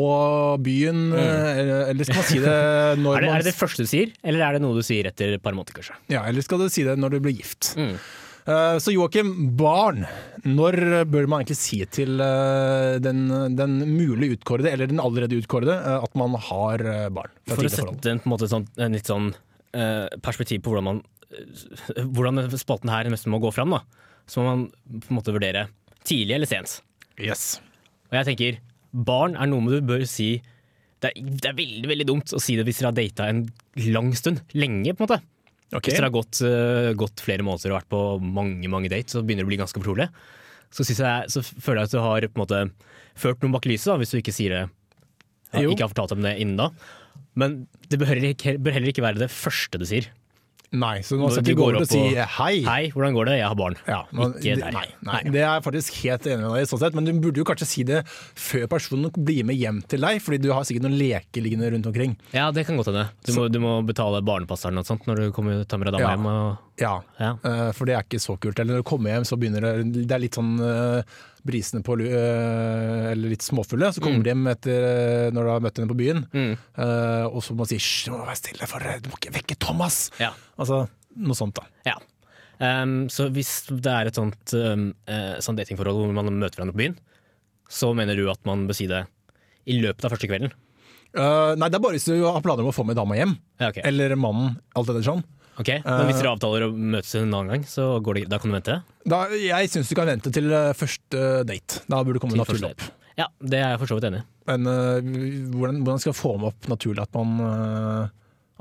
byen? 0.65 1.05
Mm. 1.13 1.21
Eller, 1.21 1.87
eller 1.93 2.09
skal 2.09 2.21
man 2.21 2.29
si 2.31 2.43
det 2.43 2.57
når 3.05 3.17
Er 3.17 3.25
det, 3.25 3.31
man 3.31 3.39
er 3.39 3.47
det 3.47 3.53
det 3.53 3.59
første 3.59 3.87
du 3.87 3.93
sier, 3.93 4.13
eller 4.23 4.45
er 4.49 4.59
det 4.59 4.65
noe 4.65 4.77
du 4.77 4.85
sier 4.87 5.09
etter 5.11 5.39
et 5.39 5.45
par 5.45 5.57
måneder, 5.57 5.79
kanskje? 5.81 5.97
Ja, 6.13 6.27
eller 6.29 6.45
skal 6.45 6.63
du 6.63 6.69
si 6.73 6.85
det 6.87 6.99
når 7.01 7.17
du 7.17 7.25
blir 7.25 7.41
gift? 7.41 7.73
Mm. 7.79 7.97
Eh, 8.43 8.77
så 8.83 8.91
Joakim, 8.91 9.31
barn. 9.57 10.05
Når 10.43 11.05
bør 11.11 11.29
man 11.31 11.43
egentlig 11.43 11.59
si 11.61 11.79
til 11.95 12.19
eh, 12.23 12.99
den, 13.03 13.25
den 13.59 13.79
mulig 13.87 14.33
utkårede, 14.39 14.73
eller 14.73 14.91
den 14.91 15.03
allerede 15.03 15.39
utkårede, 15.39 15.77
eh, 15.79 16.07
at 16.09 16.19
man 16.19 16.35
har 16.51 16.83
eh, 16.83 17.09
barn? 17.15 17.35
For 17.53 17.69
å 17.69 17.73
sette 17.73 18.17
en, 18.17 18.23
måte 18.29 18.51
sånn, 18.51 18.67
en 18.83 18.99
litt 18.99 19.11
sånn 19.11 19.31
eh, 19.77 20.09
perspektiv 20.25 20.65
på 20.65 20.75
hvordan, 20.75 20.89
man, 20.89 21.03
eh, 21.31 22.03
hvordan 22.03 22.43
spalten 22.59 22.91
her 22.93 23.11
mest 23.13 23.31
må 23.31 23.41
gå 23.43 23.53
fram, 23.55 23.77
da. 23.79 23.85
Så 24.33 24.41
må 24.41 24.49
man 24.49 24.65
på 24.73 25.13
en 25.13 25.19
måte 25.19 25.35
vurdere 25.35 25.67
tidlig 26.09 26.39
eller 26.39 26.49
sent. 26.49 26.79
Yes. 27.21 27.61
Og 28.11 28.17
jeg 28.19 28.31
tenker, 28.31 28.63
barn 28.93 29.37
er 29.37 29.51
noe 29.51 29.77
du 29.77 29.85
bør 29.93 30.07
si 30.09 30.35
det 31.03 31.11
er, 31.11 31.31
det 31.43 31.49
er 31.51 31.59
veldig 31.59 31.89
veldig 31.91 32.07
dumt 32.07 32.33
å 32.37 32.41
si 32.43 32.55
det 32.55 32.65
hvis 32.67 32.79
dere 32.79 32.93
har 32.93 32.95
data 32.95 33.27
en 33.27 33.41
lang 33.91 34.13
stund. 34.15 34.43
Lenge, 34.55 34.93
på 34.95 35.03
en 35.03 35.09
måte. 35.09 35.19
Okay. 35.73 35.91
Hvis 35.91 35.99
dere 35.99 36.09
har 36.09 36.15
gått, 36.15 36.39
uh, 36.47 36.93
gått 36.99 37.25
flere 37.25 37.45
måneder 37.47 37.73
og 37.73 37.79
vært 37.81 37.91
på 37.91 38.03
mange 38.23 38.71
mange 38.71 38.91
dates, 38.93 39.17
så 39.17 39.25
begynner 39.25 39.43
det 39.43 39.49
å 39.49 39.51
bli 39.51 39.59
ganske 39.65 39.83
fortrolig. 39.83 40.07
Så, 40.73 40.87
jeg, 40.87 41.33
så 41.33 41.43
føler 41.43 41.83
jeg 41.83 41.91
at 41.91 41.97
du 41.97 42.01
har 42.05 42.29
på 42.29 42.39
en 42.39 42.45
måte 42.45 42.61
ført 43.19 43.43
noen 43.43 43.57
bak 43.57 43.67
lyset, 43.69 43.91
da, 43.91 43.99
hvis 44.01 44.15
du 44.15 44.21
ikke 44.21 44.37
sier 44.37 44.55
det. 44.55 44.63
Ja, 45.53 45.67
ikke 45.67 45.85
har 45.85 45.93
fortalt 45.93 46.15
dem 46.15 46.23
det 46.25 46.37
innen 46.41 46.61
da. 46.61 46.71
Men 47.37 47.65
det 47.91 47.99
bør 48.01 48.13
heller 48.13 48.33
ikke, 48.37 48.55
bør 48.63 48.77
heller 48.77 48.93
ikke 48.93 49.05
være 49.05 49.21
det 49.25 49.33
første 49.33 49.81
du 49.81 49.85
sier. 49.89 50.07
Nei, 50.73 51.03
så 51.05 51.19
nå 51.21 51.29
skal 51.29 51.45
du 51.45 51.51
gå 51.59 51.67
opp 51.69 51.83
og 51.83 51.89
sier 51.91 52.15
si 52.15 52.27
hei. 52.39 52.53
Hei, 52.65 52.85
hvordan 52.95 53.13
går 53.13 53.27
det? 53.29 53.35
Jeg 53.43 53.49
har 53.51 53.57
barn. 53.59 53.75
Ja, 53.85 53.99
men, 54.11 54.33
Ikke 54.41 54.55
deg. 54.57 54.73
nei, 54.73 54.85
nei, 55.05 55.19
Nei. 55.19 55.33
det 55.35 55.43
er 55.43 55.51
jeg 55.59 55.65
faktisk 55.67 55.99
helt 56.01 56.29
enig 56.33 56.41
med 56.47 56.55
deg 56.57 56.63
i, 56.65 56.69
sånn 56.71 56.81
sett, 56.81 56.95
men 56.97 57.05
du 57.05 57.13
burde 57.21 57.43
jo 57.43 57.45
kanskje 57.45 57.69
si 57.69 57.85
det 57.85 57.99
før 58.09 58.65
personen 58.73 59.13
blir 59.13 59.45
med 59.45 59.59
hjem 59.61 59.83
til 59.93 60.01
deg, 60.01 60.23
fordi 60.25 60.41
du 60.41 60.49
har 60.57 60.65
sikkert 60.65 60.87
noen 60.89 60.97
leker 60.97 61.45
liggende 61.45 61.69
rundt 61.75 61.91
omkring. 61.93 62.17
Ja, 62.33 62.47
det 62.57 62.65
kan 62.67 62.81
godt 62.81 62.89
hende. 62.89 63.05
Du, 63.27 63.33
må- 63.37 63.51
du 63.53 63.59
må 63.61 63.75
betale 63.85 64.23
barnepasseren 64.25 64.81
og 64.81 64.89
sånt 64.89 65.05
når 65.07 65.17
du 65.27 65.33
kommer, 65.37 65.61
tar 65.69 65.77
med 65.83 65.93
deg 65.93 66.01
dama 66.01 66.09
Ja. 66.09 66.17
hjem. 66.17 66.27
Og, 66.33 66.59
Ja, 66.81 66.95
ja. 67.21 67.33
eh, 67.45 67.73
for 67.77 67.85
det 67.85 67.95
er 67.95 68.03
ikke 68.09 68.19
så 68.19 68.39
kult. 68.41 68.59
Eller 68.59 68.73
når 68.75 68.83
du 68.83 68.89
kommer 68.89 69.13
hjem, 69.13 69.29
så 69.29 69.37
begynner 69.37 69.61
det 69.61 70.07
Det 70.09 70.11
er 70.17 70.19
litt 70.25 70.33
sånn 70.35 70.57
eh, 70.59 71.03
brisene 71.47 71.83
på 71.85 71.97
eh, 72.05 73.11
Eller 73.13 73.33
litt 73.33 73.45
småfulle. 73.45 73.91
Så 73.95 74.03
kommer 74.05 74.23
de 74.25 74.33
hjem 74.33 74.47
etter 74.53 74.87
eh, 74.89 75.29
når 75.35 75.49
du 75.49 75.51
har 75.53 75.65
møtt 75.65 75.81
henne 75.81 75.91
på 75.93 75.99
byen, 75.99 76.25
Mm. 76.33 76.55
uh, 76.79 77.27
og 77.29 77.41
så 77.45 77.53
må 77.55 77.63
man 77.65 77.71
si 77.71 77.79
Hysj, 77.81 78.07
du 78.09 78.13
må 78.15 78.23
være 78.25 78.39
stille, 78.41 78.69
for 78.71 78.85
du 79.03 79.11
må 79.11 79.19
ikke 79.19 79.35
vekke 79.35 79.59
Thomas! 79.61 80.05
Ja. 80.23 80.31
Altså 80.61 80.85
noe 81.21 81.37
sånt, 81.37 81.59
da. 81.59 81.67
Ja. 81.89 81.97
Um, 82.63 83.09
så 83.13 83.27
hvis 83.35 83.51
det 83.69 83.91
er 83.91 84.09
et 84.09 84.19
sånt, 84.19 84.55
um, 84.55 84.91
sånt 85.43 85.59
datingforhold 85.59 85.99
hvor 85.99 86.15
man 86.17 86.31
møter 86.39 86.61
hverandre 86.61 86.77
på 86.77 86.83
byen, 86.85 86.97
så 87.73 87.91
mener 87.97 88.17
du 88.17 88.29
at 88.31 88.41
man 88.49 88.67
bør 88.69 88.77
si 88.79 88.87
det 88.91 89.03
i 89.69 89.79
løpet 89.83 90.07
av 90.07 90.15
første 90.15 90.29
kvelden? 90.31 90.53
Uh, 91.13 91.53
nei, 91.61 91.69
det 91.69 91.77
er 91.77 91.83
bare 91.85 91.99
hvis 91.99 92.07
du 92.09 92.15
har 92.25 92.41
planer 92.45 92.65
om 92.65 92.71
å 92.71 92.77
få 92.77 92.87
med 92.89 92.97
dama 92.97 93.19
hjem. 93.19 93.35
Ja, 93.61 93.69
okay. 93.73 93.85
Eller 93.89 94.15
mannen, 94.17 94.55
alt 94.79 94.89
etter 94.93 95.05
sånn. 95.05 95.25
Ok, 95.61 95.69
Men 95.85 96.09
hvis 96.09 96.19
dere 96.23 96.33
avtaler 96.33 96.65
å 96.65 96.73
møtes 96.73 97.13
en 97.19 97.29
annen 97.29 97.53
gang, 97.53 97.65
så 97.69 97.91
går 98.05 98.21
det, 98.21 98.25
da 98.33 98.39
kan 98.41 98.49
du 98.49 98.57
vente? 98.57 98.79
Da, 99.05 99.27
jeg 99.37 99.69
syns 99.73 99.91
du 99.91 99.97
kan 99.99 100.09
vente 100.09 100.33
til 100.33 100.49
eh, 100.49 100.73
første 100.77 101.25
date. 101.49 101.83
Da 101.93 102.01
burde 102.01 102.17
du 102.17 102.23
komme 102.25 102.39
Til 102.39 102.45
naturlig 102.45 102.71
opp. 102.73 102.87
Ja, 103.19 103.29
det 103.45 103.59
er 103.61 103.75
jeg 103.75 103.83
for 103.83 103.93
så 103.93 103.99
vidt 103.99 104.09
enig 104.09 104.23
i. 104.23 104.27
Men 104.49 104.67
uh, 104.67 104.99
hvordan, 105.53 105.83
hvordan 105.85 106.01
skal 106.03 106.11
jeg 106.11 106.19
få 106.19 106.33
med 106.41 106.49
opp 106.51 106.69
naturlig 106.73 107.05
at 107.05 107.13
man, 107.19 107.35
uh, 107.45 108.07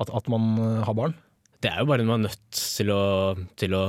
at, 0.04 0.12
at 0.20 0.28
man 0.34 0.50
uh, 0.60 0.82
har 0.86 0.98
barn? 0.98 1.16
Det 1.64 1.72
er 1.72 1.80
jo 1.80 1.88
bare 1.90 2.04
når 2.04 2.10
man 2.10 2.26
er 2.26 2.34
nødt 2.34 2.60
til 2.60 2.92
å, 2.92 3.02
til 3.62 3.78
å 3.78 3.84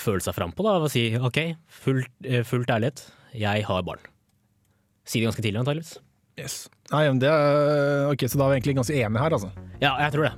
føle 0.00 0.24
seg 0.24 0.34
fram 0.36 0.52
på. 0.56 0.66
Da, 0.66 0.74
og 0.80 0.90
si 0.92 1.06
ok, 1.14 1.40
fullt, 1.84 2.10
fullt 2.48 2.72
ærlighet, 2.74 3.04
jeg 3.36 3.66
har 3.68 3.86
barn. 3.86 4.02
Si 5.08 5.20
det 5.20 5.28
ganske 5.28 5.44
tidlig, 5.44 5.60
antakeligvis. 5.62 5.98
Yes. 6.40 6.58
Nei, 6.92 7.04
men 7.10 7.20
det 7.20 7.30
ok, 8.08 8.24
Så 8.30 8.38
da 8.38 8.46
er 8.46 8.54
vi 8.54 8.60
egentlig 8.60 8.78
ganske 8.78 8.96
enige 8.96 9.22
her, 9.24 9.36
altså. 9.36 9.50
Ja, 9.82 9.92
jeg 10.00 10.14
tror 10.14 10.28
det. 10.28 10.34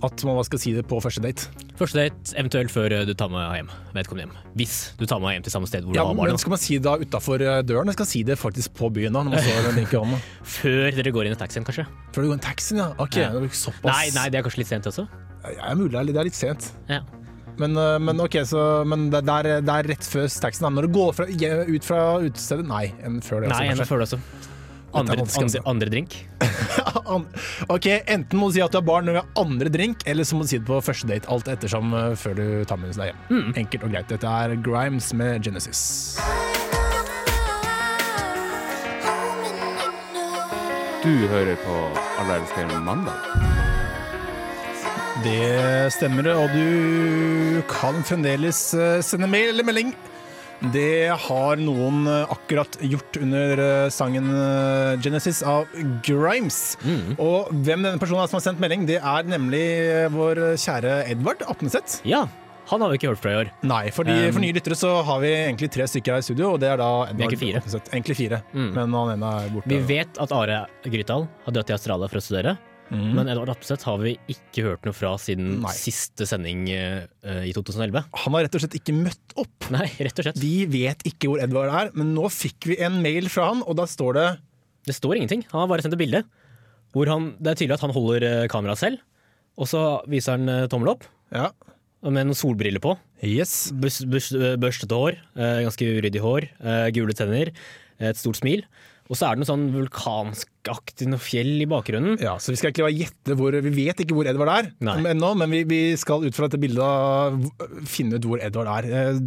At 0.00 0.22
man 0.22 0.38
skal 0.46 0.60
si 0.62 0.72
det 0.76 0.84
på 0.86 1.00
første 1.02 1.18
date. 1.24 1.48
Første 1.78 1.98
date, 1.98 2.34
eventuelt 2.38 2.70
før 2.70 2.92
eh, 2.94 3.04
du 3.08 3.14
tar 3.18 3.28
med 3.32 3.42
hjem. 3.56 3.70
vedkommende 3.96 4.28
hjem. 4.28 4.52
Hvis 4.60 4.74
du 5.00 5.06
tar 5.10 5.18
med 5.18 5.34
hjem 5.34 5.42
til 5.48 5.54
samme 5.56 5.66
sted 5.66 5.82
hvor 5.82 5.96
Ja, 5.96 6.04
du 6.06 6.12
har 6.12 6.14
barna. 6.20 6.38
Skal 6.38 6.54
man 6.54 6.60
si 6.62 6.78
det 6.78 6.84
da 6.86 6.94
utafor 7.02 7.38
døren, 7.42 7.82
eller 7.88 7.96
skal 7.96 8.06
man 8.06 8.12
si 8.12 8.22
det 8.22 8.36
faktisk 8.38 8.74
på 8.78 8.92
byen? 8.94 9.12
da, 9.12 9.24
når 9.26 9.34
man 9.34 9.42
står 9.42 9.66
og 9.66 9.74
drinker 9.78 9.98
vann? 10.04 10.14
da? 10.14 10.20
Før 10.54 10.90
dere 11.00 11.14
går 11.16 11.26
inn 11.26 11.34
i 11.34 11.40
taxien, 11.42 11.66
kanskje? 11.66 11.86
Før 12.14 12.22
du 12.22 12.28
går 12.30 12.36
inn 12.38 12.44
i 12.44 12.46
taxien, 12.46 12.78
ja. 12.84 12.88
Ok, 13.02 13.16
Ja. 13.18 13.32
det 13.34 13.50
såpass. 13.58 13.90
Nei, 13.90 14.10
nei, 14.14 14.28
det 14.30 14.38
er 14.38 14.46
kanskje 14.46 14.62
litt 14.62 14.70
sent 14.70 14.86
også. 14.86 15.08
Ja, 15.56 15.74
mulig, 15.74 15.90
det 15.92 15.98
er 15.98 16.04
litt- 16.06 16.14
det 16.14 16.20
er 16.22 16.28
litt 16.30 16.38
sent. 16.38 16.70
Ja. 16.88 17.00
Men, 17.58 17.74
eh, 17.76 17.98
men 17.98 18.20
ok, 18.22 18.36
så 18.46 18.86
Men 18.86 19.10
det, 19.10 19.24
er, 19.26 19.60
det 19.66 19.68
er 19.74 19.82
rett 19.90 20.06
før 20.06 20.28
taxien. 20.30 20.70
Når 20.78 20.86
du 20.86 20.94
går 20.94 21.10
fra, 21.16 21.26
ut 21.26 21.82
fra 21.84 22.02
utestedet 22.22 22.66
Nei, 22.70 22.92
enn 23.02 23.18
før 23.20 23.42
det. 23.42 23.48
Nei, 23.50 23.56
også, 23.56 23.62
enn 23.66 23.74
kanskje. 23.74 23.88
før 23.90 23.98
det 23.98 24.06
også. 24.12 24.20
Andre, 24.96 25.18
andre, 25.18 25.44
altså. 25.44 25.62
andre 25.68 25.90
drink. 25.92 26.16
Ok, 27.68 27.86
Enten 28.08 28.38
må 28.38 28.48
du 28.48 28.56
si 28.56 28.62
at 28.64 28.72
du 28.72 28.78
har 28.78 28.86
barn 28.86 29.08
når 29.08 29.16
du 29.16 29.20
har 29.20 29.42
andre 29.42 29.72
drink, 29.72 30.04
eller 30.08 30.24
så 30.24 30.36
må 30.36 30.44
du 30.44 30.50
si 30.52 30.60
det 30.60 30.68
på 30.68 30.80
første 30.84 31.08
date. 31.08 31.28
Alt 31.32 31.48
ettersom 31.52 31.92
eh, 31.96 32.14
før 32.18 32.36
du 32.38 32.46
tar 32.68 32.80
med 32.80 32.96
deg 32.96 33.10
hjem. 33.10 33.22
Mm. 33.28 33.50
Enkelt 33.64 33.86
og 33.88 33.94
greit. 33.94 34.12
Dette 34.12 34.34
er 34.44 34.56
Grimes 34.64 35.12
med 35.16 35.44
Genesis. 35.44 35.82
Du 41.04 41.12
hører 41.30 41.56
på 41.62 41.76
Alle 42.18 42.40
elsker 42.40 42.72
mandag. 42.84 43.66
Det 45.24 45.92
stemmer, 45.92 46.28
og 46.38 46.52
du 46.54 47.62
kan 47.70 47.96
fremdeles 48.06 48.60
eh, 48.78 49.00
sende 49.02 49.26
mail 49.30 49.50
eller 49.50 49.66
melding. 49.66 49.92
Det 50.74 51.14
har 51.28 51.60
noen 51.62 52.00
eh, 52.10 52.32
akkurat 52.34 52.74
gjort 52.82 53.16
under 53.22 53.60
eh, 53.62 53.90
sangen 53.94 54.26
eh, 54.34 54.96
Genesis 55.04 55.38
av 55.46 55.68
Grimes. 56.02 56.74
Mm. 56.82 57.14
Og 57.22 57.52
hvem 57.62 57.86
denne 57.86 58.00
personen 58.02 58.24
er 58.24 58.32
som 58.32 58.40
har 58.40 58.44
sendt 58.48 58.62
melding, 58.62 58.82
det 58.88 58.98
er 58.98 59.28
nemlig 59.30 59.62
vår 60.14 60.40
kjære 60.58 60.96
Edvard 61.14 61.44
Apneseth. 61.46 62.00
Ja, 62.08 62.24
han 62.68 62.82
har 62.84 62.90
vi 62.90 62.98
ikke 62.98 63.12
hørt 63.14 63.22
fra 63.22 63.30
i 63.32 63.38
år. 63.44 63.52
Nei, 63.64 63.84
fordi 63.94 64.12
Um, 64.26 64.32
for 64.34 64.42
nye 64.44 64.52
lyttere 64.58 64.76
så 64.76 64.90
har 65.06 65.22
vi 65.22 65.30
egentlig 65.38 65.70
tre 65.72 65.86
stykker 65.88 66.18
her 66.18 66.20
i 66.20 66.26
studio, 66.26 66.50
og 66.56 66.60
det 66.60 66.68
er 66.74 66.82
da 66.82 66.88
Edvard. 67.14 67.38
Apneseth. 67.62 67.92
Egentlig 67.94 68.18
fire, 68.18 68.42
Mm. 68.52 68.72
men 68.74 68.92
han 68.98 69.12
ene 69.14 69.30
er 69.46 69.54
borte. 69.54 69.70
Vi 69.72 69.78
vet 69.94 70.18
at 70.20 70.34
Are 70.36 70.58
Grytdal 70.84 71.28
har 71.46 71.54
dratt 71.56 71.70
til 71.70 71.78
Australia 71.78 72.10
for 72.10 72.18
å 72.20 72.24
studere, 72.26 72.58
Mhm. 72.90 73.10
men 73.18 73.28
Edvard 73.28 73.50
Apseth 73.52 73.84
har 73.84 73.98
vi 74.00 74.14
ikke 74.32 74.62
hørt 74.64 74.86
noe 74.88 74.96
fra 74.96 75.10
siden 75.20 75.58
Nei. 75.60 75.72
siste 75.76 76.24
sending 76.28 76.62
uh, 76.72 77.04
i 77.44 77.52
2011. 77.52 78.04
Han 78.24 78.36
har 78.36 78.46
rett 78.46 78.54
og 78.56 78.62
slett 78.64 78.76
ikke 78.78 78.94
møtt 78.96 79.34
opp. 79.36 79.68
Nei, 79.74 79.86
rett 80.00 80.18
og 80.22 80.24
slett. 80.24 80.40
Vi 80.40 80.64
vet 80.72 81.04
ikke 81.08 81.28
hvor 81.28 81.42
Edvard 81.44 81.68
er, 81.68 81.90
men 81.98 82.14
nå 82.16 82.30
fikk 82.32 82.70
vi 82.72 82.78
en 82.86 82.96
mail 83.04 83.28
fra 83.28 83.50
han, 83.52 83.60
og 83.68 83.76
da 83.76 83.84
står 83.88 84.16
det 84.16 84.26
Det 84.88 84.94
står 84.96 85.18
ingenting. 85.18 85.42
Han 85.52 85.60
har 85.60 85.68
bare 85.68 85.84
sendt 85.84 85.98
et 85.98 86.00
bilde. 86.00 86.22
Hvor 86.96 87.10
han, 87.12 87.34
det 87.36 87.50
er 87.52 87.58
tydelig 87.60 87.76
at 87.76 87.82
han 87.84 87.92
holder 87.92 88.24
eh, 88.24 88.46
kameraet 88.48 88.80
selv, 88.80 89.02
og 89.60 89.68
så 89.68 89.82
viser 90.08 90.38
han 90.38 90.48
eh, 90.48 90.66
tommel 90.72 90.94
opp 90.94 91.04
Ja. 91.34 91.50
med 92.00 92.24
noen 92.30 92.38
solbriller 92.38 92.80
på. 92.80 92.94
Yes. 93.20 93.68
Børstete 93.76 94.96
hår, 94.96 95.18
ganske 95.36 95.84
uryddig 95.98 96.22
hår, 96.22 96.46
gule 96.96 97.12
tenner, 97.18 97.50
et 98.00 98.16
stort 98.16 98.38
smil. 98.40 98.62
Og 99.08 99.16
så 99.16 99.24
er 99.24 99.36
det 99.36 99.40
noe 99.40 99.48
sånn 99.48 99.68
vulkanskaktig 99.72 101.06
noe 101.08 101.20
fjell 101.22 101.62
i 101.64 101.68
bakgrunnen. 101.68 102.18
Ja, 102.20 102.34
så 102.36 102.52
Vi 102.52 102.58
skal 102.60 102.70
egentlig 102.70 102.84
bare 102.84 102.98
gjette 102.98 103.36
hvor 103.38 103.56
Vi 103.56 103.72
vet 103.72 104.02
ikke 104.04 104.16
hvor 104.18 104.28
Edvard 104.28 104.52
er 104.52 104.68
Nei. 104.84 104.98
ennå, 105.14 105.30
men 105.40 105.54
vi, 105.54 105.62
vi 105.68 105.80
skal 106.00 106.26
ut 106.26 106.36
fra 106.36 106.48
dette 106.48 106.60
bildet 106.60 107.48
finne 107.88 108.20
ut 108.20 108.28
hvor 108.28 108.42
Edvard 108.44 108.68
er. 108.74 108.90
Eh, 108.90 109.22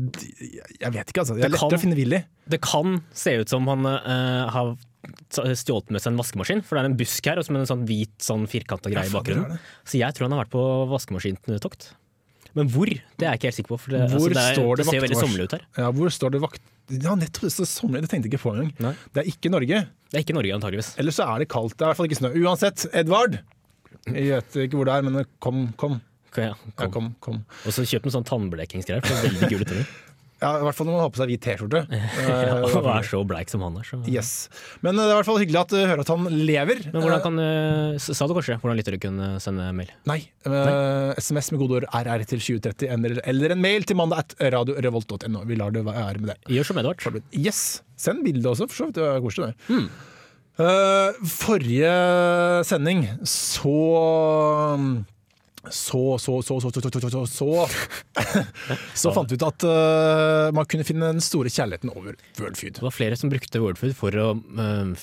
Jeg 0.78 0.94
vet 0.94 1.10
ikke, 1.10 1.24
altså. 1.24 1.38
Det 1.38 1.50
er 1.50 1.56
lettere 1.56 1.80
å 1.80 1.82
finne 1.82 1.98
Willy. 1.98 2.22
Det 2.52 2.62
kan 2.62 3.00
se 3.16 3.40
ut 3.42 3.50
som 3.50 3.66
han 3.72 3.88
uh, 3.90 4.50
har 4.54 4.76
stjålet 5.32 5.90
med 5.90 6.04
seg 6.04 6.12
en 6.12 6.20
vaskemaskin, 6.20 6.62
for 6.66 6.78
det 6.78 6.84
er 6.84 6.92
en 6.92 7.00
busk 7.00 7.26
her 7.26 7.40
og 7.42 7.48
som 7.48 7.58
en 7.58 7.66
sånn 7.70 7.88
hvit 7.90 8.14
sånn 8.22 8.46
firkanta 8.50 8.92
greie 8.94 9.10
i 9.10 9.14
bakgrunnen. 9.14 9.58
Så 9.88 9.98
jeg 9.98 10.14
tror 10.14 10.28
han 10.28 10.36
har 10.36 10.44
vært 10.44 10.54
på 10.54 10.66
vaskemaskintokt. 10.92 11.94
Men 12.58 12.68
hvor, 12.74 12.90
det 12.92 13.24
er 13.26 13.32
jeg 13.36 13.40
ikke 13.40 13.48
helt 13.50 13.58
sikker 13.62 13.72
på. 13.74 13.80
For 13.80 13.94
det, 13.96 14.02
Hvor 14.12 14.18
altså, 14.20 14.34
det, 14.36 14.42
er, 14.44 14.56
står 14.58 14.70
det 14.76 14.84
det 14.86 14.92
ser 14.92 15.04
veldig 15.06 15.20
sommerlig 15.22 15.46
ut 15.48 15.56
her. 15.56 15.66
Ja, 15.80 15.90
hvor 15.96 16.12
står 16.12 16.34
det 16.36 16.42
vakt... 16.44 16.62
Ja, 16.92 17.14
nettopp 17.16 17.46
det 17.48 17.52
står 17.56 17.70
sommerlig, 17.72 18.04
det 18.04 18.12
tenkte 18.12 18.28
jeg 18.28 18.34
ikke 18.36 18.44
på 18.44 18.54
engang. 18.58 18.96
Det 19.16 19.22
er 19.24 19.30
ikke 19.32 19.52
Norge. 19.54 19.82
Det 20.12 20.20
er 20.20 20.26
ikke 20.26 20.36
Norge, 20.36 20.54
antageligvis. 20.58 20.90
Eller 21.00 21.16
så 21.16 21.28
er 21.32 21.44
det 21.46 21.48
kaldt. 21.54 21.78
Det 21.78 21.86
er 21.86 21.88
i 21.88 21.92
hvert 21.94 22.02
fall 22.02 22.10
ikke 22.10 22.20
snø. 22.20 22.32
Uansett, 22.44 22.86
Edvard! 22.92 23.40
Jeg 24.12 24.28
vet 24.34 24.58
ikke 24.66 24.80
hvor 24.80 24.90
det 24.90 24.96
er, 24.98 25.06
men 25.08 25.26
kom, 25.44 25.68
kom. 25.80 26.00
Ja, 26.36 26.52
Ja, 26.52 26.54
kom. 26.80 26.92
kom, 26.96 27.08
kom. 27.24 27.42
Og 27.68 27.76
så 27.76 27.84
kjøp 27.88 28.06
en 28.08 28.14
sånn 28.20 28.28
tannblekingsgreier, 28.28 29.04
for 29.04 29.28
veldig 29.28 29.50
gule 29.52 29.68
tenner. 29.68 29.92
Ja, 30.42 30.56
I 30.58 30.66
hvert 30.66 30.78
fall 30.78 30.88
når 30.90 30.96
man 30.96 31.04
har 31.04 31.12
på 31.14 31.20
seg 31.22 31.30
hvit 31.30 31.44
T-skjorte. 31.46 31.82
ja, 31.92 32.56
Og 32.66 32.88
er 32.90 33.06
så 33.06 33.22
bleik 33.30 33.52
som 33.52 33.62
han 33.66 33.76
er. 33.78 33.86
Så. 33.86 34.00
Yes. 34.10 34.32
Men 34.82 34.96
eh, 34.96 35.04
det 35.04 35.12
er 35.12 35.14
i 35.14 35.18
hvert 35.20 35.30
fall 35.30 35.40
hyggelig 35.42 35.60
at 35.62 35.74
du 35.74 35.78
hører 35.80 36.02
at 36.02 36.12
han 36.14 36.30
lever. 36.34 36.82
Men 36.90 37.06
hvordan 37.06 37.20
Eh, 37.22 37.26
kan 37.28 37.38
uh, 37.38 37.98
Sa 38.02 38.26
du 38.26 38.34
kanskje 38.34 38.58
hvordan 38.64 38.80
lyttere 38.80 38.98
kunne 39.02 39.28
sende 39.44 39.68
mail? 39.78 39.92
Nei. 40.10 40.18
eh, 40.48 41.12
SMS 41.22 41.52
med 41.54 41.62
kodeord 41.62 41.86
RR 41.94 42.26
til 42.26 42.42
2030 42.42 42.90
eller, 42.96 43.20
eller 43.30 43.54
en 43.54 43.62
mail 43.62 43.86
til 43.86 44.00
mandag 44.00 44.24
at 44.26 44.36
radiorevolt.no. 44.56 45.44
Vi 45.46 45.60
lar 45.60 45.76
det 45.76 45.86
være 45.86 46.24
med 46.24 46.34
det. 46.34 46.40
Gjør 46.58 46.72
som 46.72 46.82
Edvard. 46.82 47.22
Yes. 47.38 47.62
Send 48.02 48.26
bilde 48.26 48.50
også, 48.50 48.66
for 48.72 48.80
så 48.80 48.90
vidt. 48.90 48.98
Det 48.98 49.06
er 49.06 49.22
koselig, 49.22 49.52
det. 49.52 49.70
Hmm. 49.70 49.92
Uh, 50.62 51.28
forrige 51.32 51.94
sending 52.68 53.06
så 53.26 53.78
så, 55.70 56.18
så, 56.18 56.42
så, 56.42 56.60
så, 56.62 56.72
så, 56.72 57.26
så, 57.26 57.68
så, 58.96 59.12
fant 59.16 59.32
vi 59.32 59.38
ut 59.38 59.46
at 59.46 59.66
uh, 59.68 60.50
man 60.58 60.66
kunne 60.66 60.86
finne 60.88 61.12
den 61.14 61.22
store 61.24 61.52
kjærligheten 61.54 61.92
over 61.94 62.16
World 62.40 62.58
Food. 62.58 62.80
Det 62.80 62.86
var 62.86 62.96
flere 62.96 63.18
som 63.20 63.30
brukte 63.30 63.62
World 63.62 63.78
Food 63.82 63.94
for 63.98 64.18
å 64.18 64.32
uh, 64.34 64.96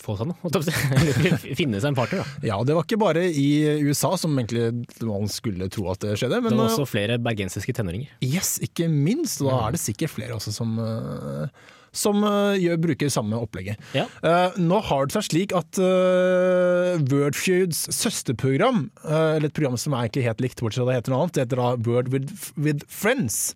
få 0.00 0.16
sånn, 0.16 0.32
seg 0.32 0.78
noe. 0.80 1.54
finne 1.60 1.80
seg 1.80 1.90
en 1.92 1.98
partner, 1.98 2.22
da. 2.22 2.46
Ja, 2.52 2.56
det 2.64 2.76
var 2.78 2.88
ikke 2.88 3.00
bare 3.02 3.26
i 3.28 3.50
USA, 3.84 4.14
som 4.20 4.32
egentlig 4.38 4.70
man 5.04 5.28
skulle 5.32 5.68
tro 5.72 5.90
at 5.92 6.00
det 6.04 6.16
skjedde. 6.20 6.40
Men, 6.40 6.54
det 6.54 6.62
var 6.62 6.72
også 6.72 6.88
flere 6.88 7.20
bergensiske 7.20 7.74
tenåringer. 7.76 8.14
Yes, 8.24 8.56
ikke 8.64 8.88
minst. 8.88 9.42
Da 9.44 9.66
er 9.66 9.76
det 9.76 9.82
sikkert 9.84 10.14
flere 10.14 10.40
også 10.40 10.54
som 10.56 10.78
uh, 10.80 11.52
som 11.92 12.22
eh, 12.24 12.58
gjør, 12.62 12.76
bruker 12.84 13.10
samme 13.12 13.38
opplegget. 13.42 13.80
Ja. 13.96 14.04
Uh, 14.22 14.54
nå 14.62 14.78
har 14.90 15.06
det 15.10 15.16
seg 15.16 15.26
slik 15.30 15.54
at 15.56 15.80
uh, 15.82 17.00
Wordfeuds 17.10 17.86
søsterprogram, 17.94 18.86
uh, 19.04 19.36
eller 19.36 19.48
et 19.50 19.56
program 19.56 19.76
som 19.80 19.94
er 19.96 20.06
egentlig 20.06 20.26
helt 20.28 20.44
likt, 20.44 20.62
bortsett 20.62 20.84
fra 20.84 20.92
det 20.92 21.00
heter 21.00 21.14
noe 21.14 21.24
annet, 21.26 21.34
det 21.38 21.44
heter 21.46 21.62
da 21.62 21.72
Word 21.88 22.12
with, 22.14 22.52
with 22.60 22.86
Friends, 22.90 23.54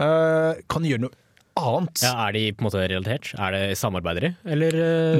kan 0.00 0.86
gjøre 0.88 1.02
noe 1.06 1.16
annet. 1.60 2.00
Ja, 2.00 2.12
er 2.28 2.32
de 2.32 2.42
på 2.56 2.62
en 2.62 2.66
måte 2.70 2.80
relatert? 2.88 3.32
Er 3.36 3.52
det 3.52 3.62
samarbeidere? 3.76 4.30
Eller 4.48 4.76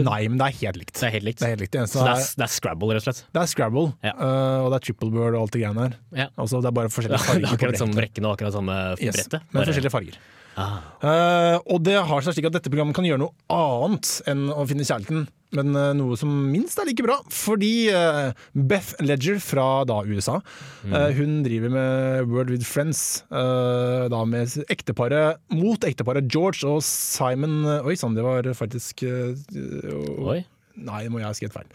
Nei, 0.07 0.21
men 0.31 0.39
det 0.41 0.47
er 0.47 0.57
helt 0.63 0.79
likt. 0.81 0.95
Det 0.97 1.05
er 1.11 1.13
helt 1.19 1.27
likt. 1.27 1.41
Det 1.43 1.49
er 1.49 1.53
helt 1.53 1.65
likt. 1.67 1.75
Det 1.75 1.83
Så 1.91 2.01
det 2.01 2.15
er, 2.15 2.23
er, 2.23 2.31
det 2.41 2.47
er 2.47 2.53
Scrabble, 2.55 2.89
rett 2.97 3.05
og 3.05 3.09
slett? 3.11 3.21
det 3.37 3.43
er 3.43 3.51
Scrabble, 3.51 3.87
Ja. 4.07 4.15
uh, 4.17 4.65
og 4.65 4.71
det 4.73 4.79
er 4.79 4.87
triple 4.89 5.11
bird 5.13 5.35
og 5.37 5.41
alt 5.43 5.57
det 5.57 5.65
greiene 5.67 5.89
der. 5.91 5.99
Ja. 6.23 6.29
Altså, 6.41 6.63
det 6.65 6.71
er 6.71 6.77
bare 6.81 6.93
forskjellige 6.95 7.21
farger. 7.27 7.33
farger 7.45 7.51
på 7.51 7.59
akkurat 7.59 7.83
samme 7.83 7.99
brekkene 8.01 8.31
og 8.31 8.39
akkurat 8.39 8.57
samme 8.57 8.79
Yes, 9.03 9.19
brettet. 9.19 9.45
men 9.51 9.59
Bare- 9.61 9.73
forskjellige 9.75 9.95
farger. 9.99 10.21
Ah. 10.61 10.81
Uh, 11.01 11.57
og 11.73 11.81
det 11.87 11.97
har 11.97 12.25
seg 12.25 12.37
slik 12.37 12.51
at 12.51 12.57
dette 12.59 12.71
programmet 12.73 12.97
kan 12.97 13.07
gjøre 13.07 13.23
noe 13.23 13.33
annet 13.55 14.19
enn 14.29 14.51
å 14.53 14.67
finne 14.69 14.85
kjærligheten, 14.85 15.25
men 15.57 15.73
uh, 15.73 15.93
noe 15.97 16.19
som 16.21 16.31
minst 16.53 16.79
er 16.81 16.91
like 16.91 17.05
bra. 17.07 17.17
Fordi 17.33 17.73
uh, 17.95 18.37
Beth 18.53 19.01
Ledger 19.01 19.41
fra 19.43 19.87
da 19.89 20.03
USA, 20.05 20.39
eh, 20.85 21.09
hun 21.17 21.41
driver 21.47 21.73
med 21.73 22.31
Word 22.31 22.53
with 22.53 22.69
Friends. 22.69 23.25
da 23.31 24.21
med 24.29 24.53
ekteparet 24.73 25.41
mot 25.55 25.85
ekteparet 25.87 26.29
George 26.31 26.69
og 26.69 26.83
Simon 26.85 27.65
Oi 27.81 27.97
sann, 27.99 28.17
det 28.17 28.25
var 28.27 28.49
faktisk 28.57 29.05
Oi. 29.07 30.43
Nei, 30.87 31.03
det 31.07 31.13
må 31.13 31.21
jeg 31.21 31.29
ha 31.29 31.37
skrevet 31.37 31.59
feil. 31.59 31.69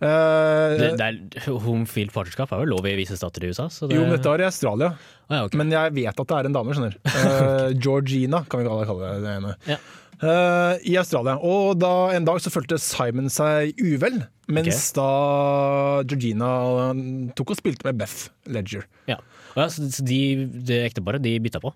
Uh, 0.00 0.78
Det, 0.80 0.90
det 0.96 1.06
er, 1.06 1.48
homofilt 1.60 2.12
partnerskap 2.14 2.52
er 2.56 2.62
vel 2.62 2.70
lov 2.72 2.86
i 2.88 2.94
visse 2.96 3.18
stater 3.20 3.44
i 3.44 3.50
USA? 3.52 3.66
Så 3.72 3.88
det, 3.88 3.98
jo, 3.98 4.06
men 4.06 4.16
dette 4.16 4.32
var 4.32 4.40
i 4.40 4.46
Australia. 4.48 4.94
Ah, 5.28 5.34
ja, 5.34 5.40
okay. 5.44 5.60
Men 5.60 5.74
jeg 5.74 5.92
vet 5.98 6.22
at 6.24 6.30
det 6.30 6.38
er 6.38 6.48
en 6.48 6.56
dame, 6.56 6.76
skjønner 6.76 6.96
Uh, 7.10 7.72
Georgina, 7.84 8.44
kan 8.48 8.62
vi 8.62 8.70
kalle 8.70 8.86
kalle 8.88 9.10
det 9.20 9.34
ene. 9.40 9.56
Ja. 9.68 9.76
Uh, 10.20 10.74
I 10.84 10.96
Australia. 11.00 11.36
Og 11.40 11.78
da 11.80 11.92
en 12.16 12.26
dag 12.28 12.40
så 12.44 12.52
følte 12.52 12.76
Simon 12.80 13.30
seg 13.32 13.76
uvel, 13.80 14.22
mens 14.52 14.90
da 14.96 15.06
Georgina 16.08 16.50
tok 17.38 17.54
og 17.54 17.60
spilte 17.60 17.86
med 17.88 18.00
Beth 18.02 18.28
Ledger. 18.52 18.84
Ja. 19.08 19.20
Ja, 19.56 19.68
så 19.72 19.84
de, 20.06 20.20
det 20.66 20.82
ekteparet 20.90 21.24
de 21.24 21.36
bytta 21.42 21.60
på? 21.62 21.72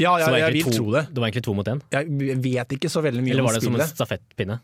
Ja, 0.00 0.14
jeg, 0.20 0.28
jeg 0.42 0.54
vil 0.58 0.66
to, 0.66 0.72
tro 0.76 0.92
det. 0.92 1.06
Det 1.10 1.20
var 1.22 1.30
egentlig 1.30 1.44
to 1.46 1.54
mot 1.56 1.68
én? 1.72 1.78
Jeg 1.94 2.38
vet 2.44 2.74
ikke 2.76 2.90
så 2.92 3.00
veldig 3.04 3.22
mye 3.24 3.32
Eller 3.32 3.46
var 3.46 3.56
det 3.56 3.62
som 3.64 3.78
en 3.78 3.88
stafettpinne? 3.88 4.58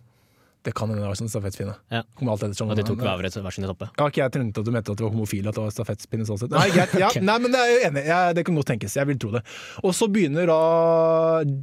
Det 0.62 0.70
kan 0.79 0.90
hende 0.90 1.03
det 1.03 1.09
var 1.11 1.18
sånn 1.18 1.31
stafettpinne. 1.31 1.72
Ja. 1.90 2.05
Kommer 2.18 2.37
alt 2.37 2.44
etter 2.46 2.55
sånn. 2.55 2.70
Og 2.70 2.79
de 2.79 2.85
tok 2.87 3.01
hver 3.03 3.55
sin 3.55 3.66
toppe? 3.66 3.88
Ja, 3.98 4.07
ok, 4.07 4.20
Jeg 4.20 4.35
trodde 4.35 4.62
at 4.62 4.68
du 4.68 4.75
mente 4.75 4.94
at 4.94 5.01
det 5.01 5.05
var 5.05 5.14
homofile, 5.14 5.51
at 5.51 5.59
det 5.59 5.64
var 5.64 5.72
stafettpinne 5.75 6.27
sånn 6.29 6.38
sett. 6.38 6.53
Nei, 6.55 6.68
greit, 6.70 6.92
ja, 7.01 7.09
okay. 7.11 7.22
nei, 7.27 7.38
men 7.42 7.55
det 7.55 7.62
er 7.62 7.70
jeg 7.72 7.87
enig. 7.88 8.05
i. 8.07 8.18
Det 8.38 8.44
kan 8.46 8.59
godt 8.61 8.70
tenkes. 8.70 8.94
Jeg 9.01 9.11
vil 9.11 9.18
tro 9.22 9.33
det. 9.35 9.42
Og 9.83 9.96
så 9.98 10.07
begynner 10.12 10.46
da 10.51 10.59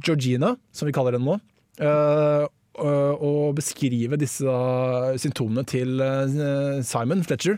Georgina, 0.04 0.52
som 0.76 0.90
vi 0.90 0.94
kaller 0.96 1.16
henne 1.16 1.24
nå, 1.30 1.38
øh, 1.86 2.44
øh, 2.84 3.24
å 3.24 3.30
beskrive 3.56 4.18
disse 4.20 4.44
da, 4.44 5.14
symptomene 5.22 5.64
til 5.68 5.96
øh, 6.04 6.82
Simon 6.84 7.24
Fletcher. 7.24 7.56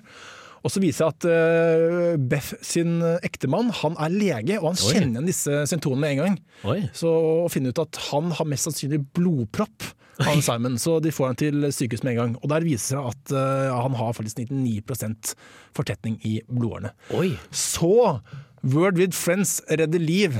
Og 0.63 0.71
så 0.71 0.79
viser 0.79 1.09
jeg 1.09 1.17
at 1.17 2.21
Beth 2.31 2.53
sin 2.63 3.01
ektemann 3.27 3.73
han 3.81 3.97
er 3.99 4.13
lege, 4.15 4.61
og 4.61 4.69
han 4.69 4.79
Oi. 4.79 4.93
kjenner 4.93 5.17
igjen 5.19 5.27
disse 5.33 5.57
symptomene 5.73 6.05
med 6.05 6.13
en 6.15 6.21
gang. 6.21 6.37
Oi. 6.71 6.77
Så 6.95 7.11
å 7.11 7.49
finne 7.51 7.73
ut 7.75 7.81
at 7.83 7.99
han 8.13 8.31
har 8.39 8.47
mest 8.47 8.69
sannsynlig 8.69 9.01
blodpropp, 9.19 9.89
han 10.21 10.43
Simon, 10.45 10.79
så 10.79 10.99
de 11.03 11.13
får 11.15 11.31
han 11.31 11.39
til 11.41 11.69
sykehus 11.73 12.03
med 12.05 12.15
en 12.15 12.21
gang. 12.21 12.35
Og 12.43 12.51
der 12.53 12.67
viser 12.67 12.99
det 12.99 13.13
at 13.13 13.35
uh, 13.37 13.83
han 13.83 13.97
har 13.99 14.17
faktisk 14.17 14.43
99% 14.45 15.35
fortetning 15.77 16.19
i 16.29 16.39
blodårene. 16.49 16.93
Oi. 17.17 17.33
Så 17.51 18.19
Word 18.63 19.01
with 19.01 19.17
Friends 19.17 19.61
redder 19.71 20.03
liv. 20.03 20.37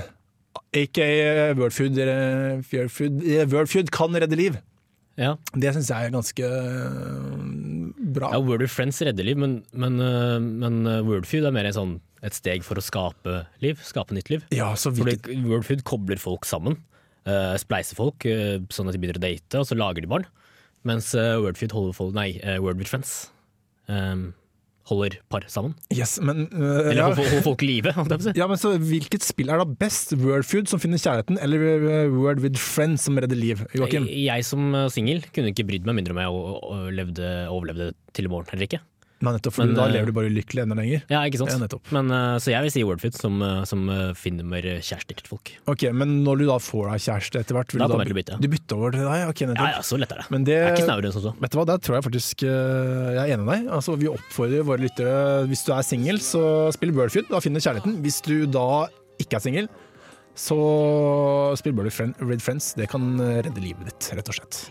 Aka 0.77 1.53
Wordfood, 1.57 1.97
Food 1.97 2.77
Wordfood, 2.77 3.25
eh, 3.25 3.49
Wordfood 3.49 3.91
kan 3.93 4.15
redde 4.17 4.37
liv. 4.37 4.61
Ja. 5.21 5.35
Det 5.53 5.73
syns 5.75 5.91
jeg 5.93 6.09
er 6.09 6.15
ganske 6.15 6.47
bra. 8.13 8.31
ja, 8.33 8.41
Word 8.41 8.65
with 8.65 8.73
Friends 8.73 9.01
redder 9.05 9.27
liv, 9.27 9.41
men, 9.41 9.61
men, 9.73 9.99
men 10.61 10.81
Wordfood 11.09 11.49
er 11.49 11.53
mer 11.53 11.69
en 11.69 11.77
sånn, 11.77 11.99
et 12.25 12.37
steg 12.37 12.65
for 12.65 12.81
å 12.81 12.85
skape 12.85 13.43
liv. 13.65 13.81
Skape 13.85 14.17
nytt 14.17 14.31
liv. 14.33 14.45
Ja, 14.55 14.71
så 14.79 14.93
Fordi 14.95 15.19
World 15.33 15.49
Wordfood 15.51 15.85
kobler 15.89 16.21
folk 16.23 16.49
sammen. 16.49 16.79
Uh, 17.23 17.55
spleiser 17.61 17.95
folk 17.95 18.25
uh, 18.27 18.59
sånn 18.75 18.89
at 18.91 18.97
de 18.97 18.99
begynner 18.99 19.21
å 19.21 19.23
date, 19.23 19.61
og 19.61 19.67
så 19.69 19.79
lager 19.79 20.03
de 20.03 20.11
barn. 20.11 20.25
Mens 20.89 21.13
uh, 21.15 21.39
Wordfeed 21.43 21.75
holder 21.75 21.95
folk 21.95 22.15
Nei, 22.17 22.33
uh, 22.43 22.59
Word 22.63 22.81
with 22.81 22.91
Friends 22.91 23.31
um, 23.87 24.33
holder 24.91 25.15
par 25.31 25.45
sammen. 25.47 25.77
yes, 25.95 26.17
men, 26.19 26.49
uh, 26.51 26.89
Eller 26.91 26.99
ja. 26.99 27.11
holder, 27.15 27.45
folk 27.47 27.63
i 27.63 27.69
live, 27.69 27.93
jeg 27.95 28.35
ja, 28.41 28.49
men 28.51 28.59
så 28.59 28.75
Hvilket 28.83 29.23
spill 29.23 29.53
er 29.55 29.63
da 29.63 29.67
best? 29.67 30.17
Wordfood 30.19 30.67
som 30.71 30.83
finner 30.83 30.99
kjærligheten, 30.99 31.39
eller 31.39 32.11
Word 32.11 32.43
with 32.43 32.59
Friends 32.59 33.07
som 33.07 33.21
redder 33.23 33.39
liv? 33.39 33.63
Joakim? 33.79 34.11
Jeg 34.11 34.49
som 34.49 34.73
uh, 34.75 34.89
singel 34.91 35.23
kunne 35.31 35.55
ikke 35.55 35.69
brydd 35.71 35.87
meg 35.87 36.01
mindre 36.01 36.17
om 36.17 36.23
jeg 36.25 36.97
levde, 36.99 37.37
overlevde 37.53 37.93
til 38.17 38.27
i 38.27 38.35
morgen 38.35 38.51
eller 38.51 38.67
ikke. 38.67 38.83
Nei, 39.23 39.33
nettopp, 39.37 39.55
for 39.55 39.69
Men, 39.69 39.77
da 39.79 39.85
øh, 39.87 39.93
lever 39.95 40.11
du 40.11 40.15
bare 40.17 40.31
ulykkelig 40.33 40.63
enda 40.65 40.77
lenger. 40.79 41.05
Ja, 41.13 41.21
ikke 41.29 41.39
sant? 41.39 41.53
Ja, 41.55 41.59
nettopp. 41.63 41.91
Men, 41.95 42.11
uh, 42.11 42.37
så 42.43 42.51
jeg 42.51 42.67
vil 42.67 42.73
si 42.75 42.83
Wordfeud 42.87 43.19
som, 43.19 43.37
uh, 43.45 43.61
som 43.69 43.85
uh, 43.87 44.11
finner 44.19 44.67
kjærester 44.83 45.19
til 45.21 45.31
folk. 45.31 45.53
Ok, 45.71 45.85
Men 45.95 46.17
når 46.27 46.43
du 46.43 46.45
da 46.49 46.57
får 46.63 46.91
deg 46.91 47.05
kjæreste 47.07 47.43
etter 47.45 47.59
hvert, 47.59 47.71
vil 47.75 47.85
Da 47.85 47.87
du 47.87 47.95
kommer 47.95 48.05
jeg 48.05 48.13
til 48.13 48.17
å 48.17 48.21
bytte. 48.21 48.39
Du 48.43 48.49
bytter 48.53 48.81
over 48.81 48.97
til 48.97 49.07
deg? 49.07 49.25
Ok, 49.31 49.45
nettopp. 49.47 49.69
Ja, 49.71 49.77
ja, 49.79 49.85
så 49.87 50.01
lett 50.03 50.13
er 50.17 50.23
det. 50.23 50.27
Men 50.35 50.49
det, 50.49 50.59
Jeg 50.59 50.67
er 50.73 50.77
ikke 50.77 50.89
snauere 50.91 51.07
enn 51.09 51.17
som 51.17 51.27
så. 51.29 51.35
Vet 51.45 51.55
du 51.55 51.59
hva, 51.61 51.67
Der 51.71 51.79
tror 51.87 51.99
jeg 51.99 52.07
faktisk 52.09 52.37
jeg 52.43 53.23
er 53.23 53.33
enig 53.37 53.47
med 53.47 53.55
deg. 53.55 53.71
Altså, 53.79 53.95
vi 54.01 54.11
oppfordrer 54.11 54.67
våre 54.67 54.83
lyttere 54.83 55.15
Hvis 55.51 55.63
du 55.67 55.73
er 55.77 55.87
singel, 55.87 56.19
så 56.25 56.43
spill 56.75 56.95
Wordfeud, 56.97 57.31
Da 57.31 57.43
finner 57.45 57.63
du 57.63 57.67
kjærligheten. 57.69 57.99
Hvis 58.03 58.19
du 58.27 58.37
da 58.51 58.69
ikke 59.23 59.39
er 59.39 59.45
singel, 59.45 59.71
så 60.35 60.59
spill 61.61 61.77
Bird 61.77 61.93
with 61.93 62.43
Friends. 62.43 62.73
Det 62.75 62.91
kan 62.91 63.15
redde 63.21 63.61
livet 63.63 63.93
ditt, 63.93 64.11
rett 64.19 64.33
og 64.33 64.41
slett. 64.41 64.65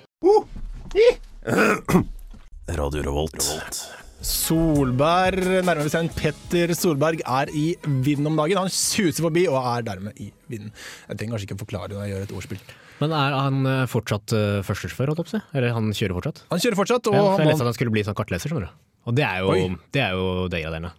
Radio 2.82 3.02
Revolt. 3.02 4.11
Solberg, 4.22 5.42
nærmere 5.66 5.88
bestemt 5.88 6.14
Petter 6.14 6.70
Solberg, 6.78 7.24
er 7.26 7.50
i 7.58 7.72
vinden 8.06 8.30
om 8.30 8.38
dagen. 8.38 8.60
Han 8.62 8.70
suser 8.70 9.26
forbi 9.26 9.48
og 9.50 9.58
er 9.58 9.88
dermed 9.88 10.22
i 10.22 10.30
vinden. 10.52 10.70
Jeg 11.10 11.18
trenger 11.18 11.34
kanskje 11.34 11.48
ikke 11.50 11.58
å 11.58 11.62
forklare 11.64 11.96
når 11.96 12.04
jeg 12.06 12.14
gjør 12.14 12.28
et 12.28 12.36
ordspill. 12.38 12.62
Men 13.02 13.16
er 13.18 13.34
han 13.34 13.66
uh, 13.66 13.88
fortsatt 13.90 14.36
uh, 14.38 14.62
førstesjåfør, 14.68 15.10
holdt 15.10 15.24
jeg 15.24 15.30
på 15.32 15.32
å 15.32 15.40
si? 15.40 15.58
Eller 15.58 15.74
han 15.74 15.90
kjører 15.98 16.20
fortsatt? 16.20 16.44
Han 16.54 16.62
kjører 16.62 16.80
fortsatt, 16.84 17.10
og 17.10 17.18
Ja, 17.18 17.24
for 17.32 17.42
jeg 17.42 17.50
leste 17.50 17.66
at 17.66 17.72
han 17.72 17.78
skulle 17.80 17.96
bli 17.96 18.04
sånn 18.06 18.18
kartleser, 18.22 18.54
skjønner 18.54 18.70
du. 18.70 18.82
Og 19.10 19.18
det 19.18 19.26
er 19.26 19.42
jo, 19.42 19.56
Oi. 19.56 19.64
det 19.98 20.04
er 20.06 20.14
jo 20.14 20.28
degraderende. 20.54 20.94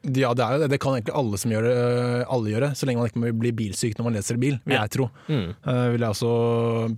Ja, 0.00 0.30
det, 0.32 0.40
er 0.40 0.54
jo 0.56 0.60
det. 0.62 0.68
det 0.72 0.78
kan 0.80 0.94
egentlig 0.96 1.12
alle 1.20 1.36
som 1.36 1.52
gjør 1.52 1.66
det, 1.66 1.72
alle 2.32 2.52
gjøre, 2.54 2.68
så 2.78 2.86
lenge 2.88 3.02
man 3.02 3.10
ikke 3.10 3.32
blir 3.36 3.52
bilsyk 3.58 3.98
når 3.98 4.06
man 4.06 4.14
leser 4.16 4.38
bil, 4.40 4.54
vil 4.64 4.76
jeg 4.78 4.92
tro. 4.94 5.08
Mm. 5.28 5.50
Uh, 5.60 5.88
vil 5.92 6.00
jeg 6.06 6.14
også 6.14 6.30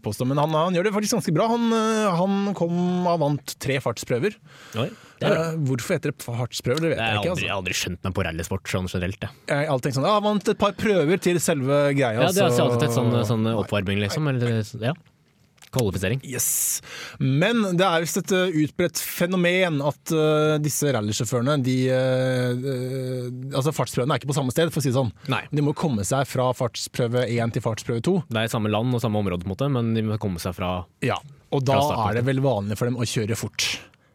påstå. 0.05 0.27
Men 0.31 0.39
han, 0.39 0.55
han 0.55 0.77
gjør 0.79 0.87
det 0.87 0.93
faktisk 0.95 1.17
ganske 1.19 1.35
bra. 1.35 1.49
Han, 1.51 1.65
eh, 1.75 2.21
han 2.21 2.37
kom 2.55 2.77
og 3.11 3.19
vant 3.25 3.55
tre 3.59 3.81
fartsprøver. 3.83 4.37
Oi, 4.79 4.87
det. 5.19 5.33
Eh, 5.33 5.57
hvorfor 5.67 5.97
heter 5.99 6.15
det 6.15 6.23
fartsprøver, 6.23 6.81
det 6.87 6.93
vet 6.93 6.99
Jeg 7.03 7.11
jeg 7.11 7.19
ikke. 7.19 7.19
aldri, 7.19 7.27
jeg 7.27 7.33
Altså. 7.33 7.49
har 7.51 7.59
aldri 7.59 7.77
skjønt 7.83 8.07
meg 8.07 8.15
på 8.15 8.27
rallysport 8.29 8.71
sånn 8.77 8.89
generelt. 8.95 9.27
Jeg. 9.27 9.31
Jeg 9.51 9.59
har 9.67 9.73
alltid 9.75 9.89
tenkt 9.91 9.99
sånn, 9.99 10.09
ja, 10.13 10.21
vant 10.29 10.53
et 10.55 10.63
par 10.63 10.73
prøver 10.79 11.23
til 11.27 11.43
selve 11.43 11.81
greia. 11.99 12.15
Ja, 12.23 12.31
det 12.31 12.39
er 12.43 12.49
altså 12.53 12.69
alltid 12.71 12.89
et 12.89 12.97
sånn, 12.97 13.13
sånn 13.35 13.51
oppvarming, 13.57 13.99
liksom. 14.07 14.31
Eller, 14.31 14.63
ja. 14.83 14.95
Kvalifisering. 15.73 16.21
Yes. 16.29 16.47
Men 17.19 17.63
det 17.79 17.87
er 17.87 18.05
visst 18.05 18.21
et 18.21 18.33
uh, 18.37 18.53
utbredt 18.63 19.01
fenomen 19.01 19.81
at 19.89 20.13
uh, 20.15 20.57
disse 20.63 20.93
rallysjåførene 20.93 21.59
de, 21.65 21.77
uh, 21.91 23.57
Altså 23.57 23.73
Fartsprøvene 23.75 24.15
er 24.17 24.23
ikke 24.23 24.31
på 24.33 24.37
samme 24.37 24.55
sted, 24.55 24.73
for 24.73 24.83
å 24.83 24.85
si 24.85 24.93
det 24.93 24.99
sånn. 24.99 25.13
Nei. 25.33 25.43
De 25.53 25.65
må 25.65 25.75
komme 25.77 26.05
seg 26.07 26.27
fra 26.29 26.51
fartsprøve 26.57 27.25
1 27.29 27.57
til 27.57 27.65
fartsprøve 27.65 28.05
2. 28.05 28.17
Det 28.33 28.45
er 28.45 28.53
samme 28.53 28.73
land 28.73 28.95
og 28.97 29.03
samme 29.05 29.23
område, 29.23 29.45
på 29.45 29.51
en 29.51 29.55
måte, 29.57 29.71
men 29.73 29.93
de 29.97 30.05
må 30.07 30.21
komme 30.23 30.43
seg 30.43 30.57
fra 30.59 30.75
Ja. 31.05 31.19
Og 31.53 31.65
da 31.69 31.77
Fra 31.77 32.09
er 32.09 32.21
det 32.21 32.27
vel 32.29 32.41
vanlig 32.45 32.79
for 32.81 32.89
dem 32.89 32.97
å 32.97 33.05
kjøre 33.09 33.37
fort. 33.37 33.67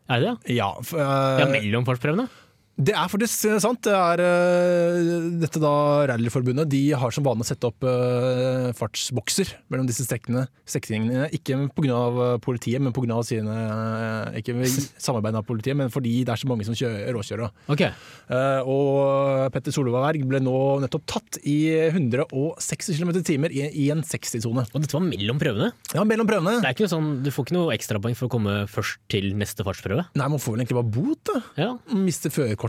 Er 0.10 0.24
det? 0.24 0.34
Ja, 0.56 0.72
uh, 0.80 1.40
Ja, 1.42 1.50
mellom 1.52 1.86
fartsprøvene? 1.88 2.30
Det 2.78 2.94
er 2.94 3.10
faktisk 3.10 3.48
eh, 3.50 3.58
sant. 3.62 3.82
Det 3.88 3.94
er 3.94 4.22
eh, 4.22 5.08
dette 5.42 5.62
da 5.62 5.72
Rallyforbundet 6.12 6.70
de 6.70 6.82
har 6.94 7.14
som 7.14 7.26
vane 7.26 7.42
å 7.42 7.48
sette 7.48 7.66
opp 7.66 7.82
eh, 7.90 8.70
fartsbokser 8.78 9.50
mellom 9.74 9.88
disse 9.90 10.06
strekningene. 10.06 10.46
ikke 11.34 11.58
pga. 11.74 12.38
politiet, 12.44 12.84
men 12.84 12.94
pga. 12.94 13.18
sine 13.26 13.56
eh, 13.58 14.38
Ikke 14.44 14.54
samarbeid 15.02 15.40
med 15.40 15.48
politiet, 15.48 15.78
men 15.80 15.90
fordi 15.94 16.20
det 16.28 16.36
er 16.36 16.42
så 16.44 16.50
mange 16.52 16.68
som 16.68 16.78
kjører, 16.78 17.10
råkjører. 17.18 17.56
Ok. 17.74 17.84
Eh, 17.88 18.70
og 18.70 19.50
Petter 19.56 19.74
Solberg 19.74 20.22
ble 20.30 20.44
nå 20.46 20.56
nettopp 20.86 21.08
tatt 21.10 21.42
i 21.50 21.58
160 21.90 22.94
km 22.94 23.16
i 23.18 23.26
timer 23.26 23.58
i, 23.58 23.66
i 23.74 23.90
en 23.94 24.06
60-sone. 24.06 24.68
Og 24.70 24.86
dette 24.86 24.94
var 24.94 25.06
mellom 25.08 25.42
prøvene? 25.42 25.72
Ja, 25.98 26.06
mellom 26.06 26.30
prøvene. 26.30 26.60
Det 26.62 26.70
er 26.70 26.78
ikke 26.78 26.86
noe 26.86 26.94
sånn, 26.94 27.10
Du 27.26 27.34
får 27.34 27.50
ikke 27.50 27.58
noe 27.58 27.74
ekstrapoeng 27.74 28.18
for 28.20 28.30
å 28.30 28.36
komme 28.38 28.60
først 28.70 29.02
til 29.10 29.32
neste 29.40 29.66
fartsprøve? 29.66 30.06
Nei, 30.14 30.30
man 30.30 30.42
får 30.42 30.54
vel 30.54 30.62
egentlig 30.62 30.78
bare 30.84 30.94
bot, 30.94 31.26
da. 31.34 31.42
Ja, 31.58 31.74
Miste 31.98 32.30
førerkortet. 32.30 32.67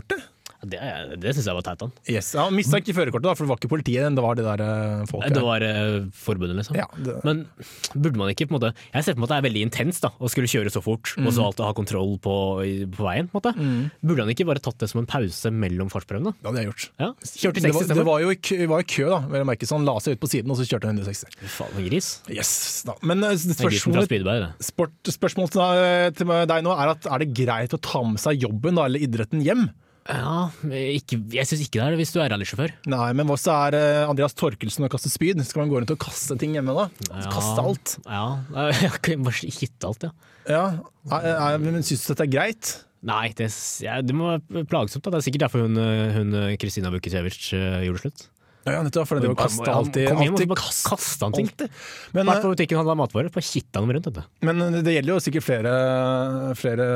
Det, 0.59 0.75
er- 0.75 1.13
det 1.15 1.31
syns 1.37 1.45
jeg 1.47 1.55
var 1.55 1.63
teit 1.63 1.79
han. 1.79 1.91
Yes, 2.11 2.33
ja, 2.35 2.49
Mista 2.51 2.75
ikke 2.81 2.91
førerkortet, 2.91 3.31
for 3.39 3.45
det 3.45 3.49
var 3.53 3.59
ikke 3.61 3.69
politiet, 3.71 4.11
det 4.11 4.19
var 4.25 4.35
det 4.35 4.43
der 4.43 4.59
eh, 4.59 5.05
folket. 5.07 5.31
Det 5.37 5.43
var 5.45 5.63
eh, 5.63 6.01
forbundet, 6.11 6.57
liksom. 6.59 6.75
Ja, 6.75 6.83
det- 6.99 7.21
Men 7.23 7.45
burde 7.95 8.17
man 8.19 8.27
ikke 8.33 8.43
på 8.49 8.51
en 8.51 8.59
måte 8.59 8.73
Jeg 8.91 9.05
ser 9.05 9.13
på 9.15 9.19
en 9.19 9.23
måte 9.23 9.37
det 9.37 9.39
er 9.39 9.47
veldig 9.47 9.61
intenst 9.63 10.01
da, 10.03 10.09
å 10.19 10.27
skulle 10.27 10.51
kjøre 10.51 10.67
så 10.75 10.81
fort, 10.83 11.13
og 11.15 11.23
Mm. 11.23 11.31
så 11.31 11.45
alltid 11.47 11.63
ha 11.63 11.71
kontroll 11.73 12.17
på, 12.19 12.35
på 12.91 13.07
veien. 13.07 13.29
på 13.31 13.39
måte. 13.39 13.55
Burde 14.03 14.19
han 14.19 14.33
ikke 14.35 14.45
bare 14.51 14.59
tatt 14.59 14.77
det 14.83 14.89
som 14.91 14.99
en 14.99 15.07
pause 15.07 15.47
mellom 15.49 15.87
fartsprøvene? 15.89 16.35
Det 16.35 16.43
hadde 16.51 16.59
jeg 16.59 16.67
gjort. 16.73 16.89
Ja, 16.99 17.09
Kjørte 17.23 17.61
60 17.63 17.79
stemmer. 17.87 17.95
det 17.95 18.05
var 18.11 18.19
jo 18.19 18.29
i 18.29 18.35
kø, 18.35 18.67
var 18.67 18.79
i 18.79 18.83
kø 18.83 19.09
da. 19.15 19.19
Vel 19.31 19.41
å 19.47 19.47
merke, 19.47 19.63
så 19.65 19.77
han 19.79 19.85
la 19.87 19.95
seg 20.03 20.17
ut 20.19 20.19
på 20.19 20.27
siden, 20.27 20.51
og 20.51 20.57
så 20.59 20.67
kjørte 20.67 20.91
han 20.91 20.99
160. 20.99 21.39
Faen, 21.55 21.71
en 21.79 21.87
gris. 21.87 22.19
Yes, 22.27 22.83
da. 22.83 22.99
Men 23.01 23.21
Det 23.23 23.31
fra 23.55 23.71
spørsmålet, 23.71 24.09
det. 24.11 24.91
spørsmålet 25.07 26.15
til 26.19 26.27
deg 26.51 26.63
nå 26.67 26.75
er 26.75 26.87
at 26.97 27.07
er 27.07 27.19
det 27.23 27.31
greit 27.33 27.71
å 27.71 27.79
ta 27.79 28.03
med 28.03 28.19
seg 28.19 28.41
jobben 28.43 28.75
da, 28.75 28.83
eller 28.91 28.99
idretten 28.99 29.39
hjem? 29.41 29.69
Ja, 30.09 30.49
ikke, 30.73 31.19
Jeg 31.35 31.45
syns 31.45 31.61
ikke 31.67 31.77
det 31.77 31.85
er 31.85 31.93
det 31.93 31.99
hvis 32.01 32.13
du 32.15 32.19
er 32.23 32.31
rallysjåfør. 32.33 32.73
Nei, 32.89 33.09
men 33.17 33.29
hva 33.29 33.37
så 33.37 33.53
er 33.67 33.77
eh, 33.77 34.09
Andreas 34.09 34.33
Torkelsen 34.37 34.87
og 34.87 34.91
kaste 34.93 35.11
spyd? 35.13 35.41
Skal 35.45 35.63
man 35.63 35.71
gå 35.71 35.79
rundt 35.81 35.93
og 35.93 36.01
kaste 36.01 36.37
ting 36.41 36.57
hjemme 36.57 36.73
da? 36.77 36.87
Ja. 37.11 37.29
Kaste 37.29 37.63
alt? 37.63 37.95
Ja, 38.07 38.25
bare 39.29 39.53
hitte 39.53 39.91
alt, 39.91 40.09
ja. 40.09 40.13
Ja, 40.49 40.63
men 41.61 41.83
syns 41.85 42.07
du 42.07 42.13
dette 42.13 42.25
er 42.25 42.33
greit? 42.33 42.71
Nei, 43.05 43.29
det, 43.37 43.47
ja, 43.83 43.99
det 44.03 44.15
må 44.15 44.33
være 44.33 44.65
plagsomt. 44.67 45.05
da. 45.05 45.13
Det 45.13 45.21
er 45.21 45.27
sikkert 45.29 45.45
derfor 45.47 45.63
hun, 45.63 45.77
eh, 45.79 46.09
hun 46.17 46.35
eh, 46.35 46.55
Kristina 46.59 46.91
eh, 46.91 47.85
gjorde 47.85 48.01
slutt. 48.03 48.25
Ja, 48.71 48.81
nettopp, 48.85 49.07
for 49.09 49.19
det 49.19 49.29
var 49.31 49.37
kasta 49.43 49.71
alltid, 49.73 50.07
kom 50.09 50.21
hjem 50.23 50.35
og 50.51 50.57
kaste 50.59 50.89
kaste 50.93 51.25
han 51.27 51.33
ting. 51.37 51.47
alltid. 51.49 51.69
Men, 52.13 52.25
Vært 52.29 52.41
på 52.43 52.49
eh, 52.51 52.55
butikken 52.55 52.77
handla 52.79 52.95
matvarer, 52.99 53.29
bare 53.33 53.45
kitta 53.45 53.79
dem 53.81 53.91
rundt. 53.95 54.05
Dette. 54.09 54.23
men 54.45 54.59
det 54.83 54.93
gjelder 54.95 55.13
jo 55.15 55.19
sikkert 55.25 55.43
flere, 55.43 55.73
flere 56.59 56.87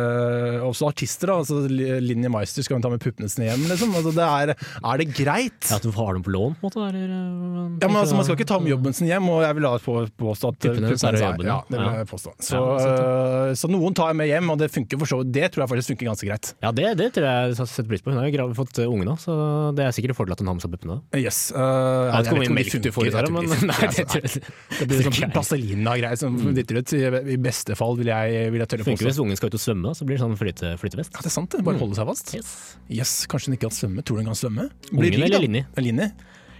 også 0.66 0.88
artister. 0.90 1.28
da 1.32 1.38
altså, 1.42 1.62
Linni 1.68 2.30
Meister 2.32 2.64
skal 2.66 2.78
hun 2.78 2.84
ta 2.86 2.92
med 2.94 3.02
puppene 3.04 3.30
sine 3.32 3.50
hjem, 3.50 3.66
liksom. 3.72 3.94
Altså, 3.98 4.14
det 4.16 4.26
er, 4.28 4.54
er 4.84 5.02
det 5.04 5.08
greit? 5.18 5.70
Ja, 5.70 5.78
At 5.80 5.86
du 5.86 5.92
har 5.96 6.14
dem 6.18 6.24
på 6.26 6.34
lån, 6.34 6.56
på 6.60 6.68
en 6.68 6.70
måte? 6.70 6.84
Eller, 6.90 7.10
eh, 7.10 7.78
Ja, 7.84 7.88
men 7.90 7.98
altså, 8.02 8.16
Man 8.18 8.26
skal 8.28 8.38
ikke 8.38 8.48
ta 8.54 8.60
med 8.60 8.72
jobben 8.74 8.94
sin 8.96 9.08
hjem, 9.10 9.28
og 9.34 9.42
jeg 9.44 9.56
vil 9.58 9.64
da 9.68 9.74
på- 9.84 10.08
påstå 10.24 10.54
at 10.54 10.60
Puppene 10.64 10.88
hennes 10.92 11.04
er 11.04 11.18
jobben, 11.20 11.46
ja. 11.50 11.60
Det 11.70 11.80
vil 11.80 12.00
jeg 12.00 12.08
påstå. 12.14 12.34
Så, 12.40 12.54
Ja, 12.54 13.50
øh, 13.50 13.54
så 13.58 13.70
noen 13.72 13.94
tar 13.98 14.08
jeg 14.14 14.16
med 14.22 14.28
hjem, 14.30 14.50
og 14.54 14.58
det 14.62 14.72
funker 14.72 15.00
for 15.00 15.06
så 15.10 15.18
vidt. 15.24 15.32
Det 15.34 15.52
tror 15.52 15.64
jeg 15.66 15.70
faktisk 15.74 15.94
funker 15.94 16.10
ganske 16.12 16.28
greit. 16.30 16.54
Ja, 16.64 16.72
det, 16.72 16.98
det 16.98 17.10
tror 17.14 17.26
jeg 17.28 17.56
setter 17.58 17.90
pris 17.90 18.02
på. 18.02 18.12
Hun 18.14 18.20
har 18.22 18.30
jo 18.30 18.54
fått 18.54 18.80
eh, 18.80 18.88
unge 18.90 19.06
nå, 19.08 19.18
så 19.20 19.74
det 19.76 19.86
er 19.88 19.92
sikkert 19.96 20.14
en 20.16 20.20
fordel 20.22 20.34
at 20.38 20.40
hun 20.44 20.48
har 20.48 20.58
med 20.60 20.62
seg 20.66 20.72
puppene. 20.76 21.02
Yes, 21.14 21.24
Yes. 21.34 21.52
Øh, 21.64 22.10
Jeg 22.10 22.14
vet 22.14 22.28
ikke 22.28 22.36
hvor 22.36 22.44
mye 22.44 22.56
melk 22.58 22.76
du 22.84 22.90
får 22.96 23.10
av 23.10 23.28
det, 23.28 23.32
men 23.34 23.48
nei, 23.72 23.90
det 23.96 24.44
Det 24.80 24.88
blir 24.90 25.08
sånn 25.08 25.34
Plastelina-greier 25.34 26.20
som 26.20 26.38
dytter 26.58 26.82
ut. 26.82 26.94
I, 27.00 27.02
I 27.36 27.40
beste 27.48 27.78
fall 27.80 27.98
vil 28.00 28.12
jeg, 28.12 28.52
vil 28.54 28.64
jeg 28.66 28.72
tørre 28.76 28.88
funker 28.90 29.10
hvis 29.10 29.22
ungen 29.24 29.40
skal 29.40 29.54
ut 29.54 29.58
og 29.60 29.64
svømme, 29.66 29.90
da, 29.90 29.98
så 29.98 30.08
blir 30.10 30.20
det 30.20 30.24
sånn 30.26 30.38
flyte, 30.40 30.76
flytevest. 30.84 31.16
Ja, 31.16 31.24
det 31.26 31.32
er 31.32 31.36
sant, 31.40 31.52
det. 31.56 31.64
Bare 31.66 31.82
holde 31.82 31.98
seg 32.00 32.10
fast. 32.12 32.36
Yes. 32.38 32.54
Yes, 32.92 33.16
Kanskje 33.32 33.52
hun 33.52 33.58
ikke 33.58 33.70
kan 33.70 33.78
svømme. 33.80 34.06
Tror 34.06 34.20
du 34.20 34.26
hun 34.26 34.32
kan 34.34 34.40
svømme? 34.40 34.70
Ungen 34.94 35.20
eller. 35.20 35.44
Linni? 35.48 35.66
Linni. 35.80 36.10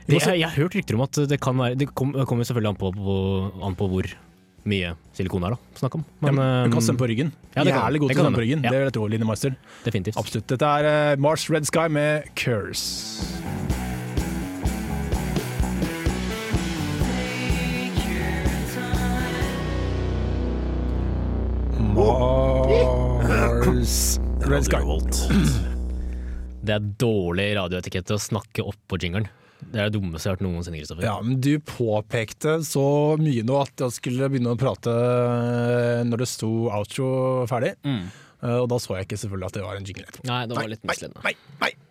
Det, 0.04 0.20
jeg, 0.20 0.42
jeg 0.42 0.50
har 0.50 0.58
hørt 0.60 0.76
rykter 0.76 0.98
om 0.98 1.06
at 1.06 1.18
det 1.32 1.38
kan 1.40 1.56
være 1.56 1.78
Det 1.80 1.86
kom- 1.96 2.12
kommer 2.28 2.44
selvfølgelig 2.44 2.74
an 2.74 2.80
på, 2.82 2.90
på, 2.98 3.14
an 3.64 3.78
på 3.80 3.88
hvor 3.88 4.10
mye 4.68 4.94
silikon 5.16 5.44
er, 5.48 5.56
da. 5.56 5.78
Snakk 5.80 5.96
om. 6.00 6.04
Ja, 6.24 6.32
men 6.32 6.40
hun 6.40 6.74
kan 6.76 6.80
eh, 6.80 6.86
svømme 6.88 7.02
på 7.04 7.10
ryggen. 7.12 7.32
ja, 7.56 7.64
det 7.68 7.74
Jævlig 7.76 8.00
god 8.04 8.12
til 8.14 8.20
å 8.20 8.24
svømme 8.24 8.40
på 8.40 8.44
ryggen. 8.46 8.64
Ja. 8.64 8.72
Det 8.72 8.80
vil 8.80 8.88
jeg 8.88 8.96
tro, 8.98 9.08
Linni 9.12 9.28
Meister. 9.28 9.56
definitivt. 9.84 10.20
Absolutt. 10.20 10.48
Dette 10.54 10.76
er 10.80 10.88
uh, 11.16 11.22
Mars 11.24 11.48
Red 11.52 11.68
Sky 11.68 11.88
med 11.92 12.30
Curse. 12.40 13.93
Mars 23.64 23.96
Red 24.44 24.66
Sky. 24.68 24.82
Det 26.64 26.74
er 26.76 26.84
dårlig 27.00 27.46
radioetikette 27.58 28.16
å 28.18 28.22
snakke 28.22 28.64
opp 28.68 28.80
på 28.92 29.00
jingeren. 29.00 29.28
Det 29.64 29.80
er 29.80 29.88
det 29.88 29.96
dummeste 29.96 30.28
jeg 30.28 30.34
har 30.34 30.38
hørt 30.38 30.44
noensinne, 30.44 30.80
Kristoffer. 30.82 31.06
Ja, 31.08 31.14
men 31.24 31.38
du 31.44 31.54
påpekte 31.64 32.58
så 32.68 32.84
mye 33.20 33.46
nå 33.48 33.56
at 33.62 33.84
jeg 33.86 33.96
skulle 33.96 34.28
begynne 34.32 34.52
å 34.56 34.60
prate 34.60 34.92
når 36.10 36.24
det 36.26 36.30
sto 36.34 36.50
outro 36.76 37.08
ferdig. 37.52 37.74
Mm. 37.88 38.04
Eh, 38.44 38.58
Og 38.60 38.68
da 38.74 38.80
så 38.84 38.98
jeg 39.00 39.08
ikke 39.08 39.22
selvfølgelig 39.24 39.48
at 39.52 39.58
det 39.60 39.64
var 39.64 39.80
en 39.80 39.88
jingle 39.88 40.08
etterpå. 40.10 40.28
Nei, 40.28 40.42
det 40.52 40.60
var 40.60 40.68
litt 40.76 40.84
misledende. 40.92 41.24
Nei, 41.24 41.36
nei. 41.64 41.72
Eh, 41.72 41.83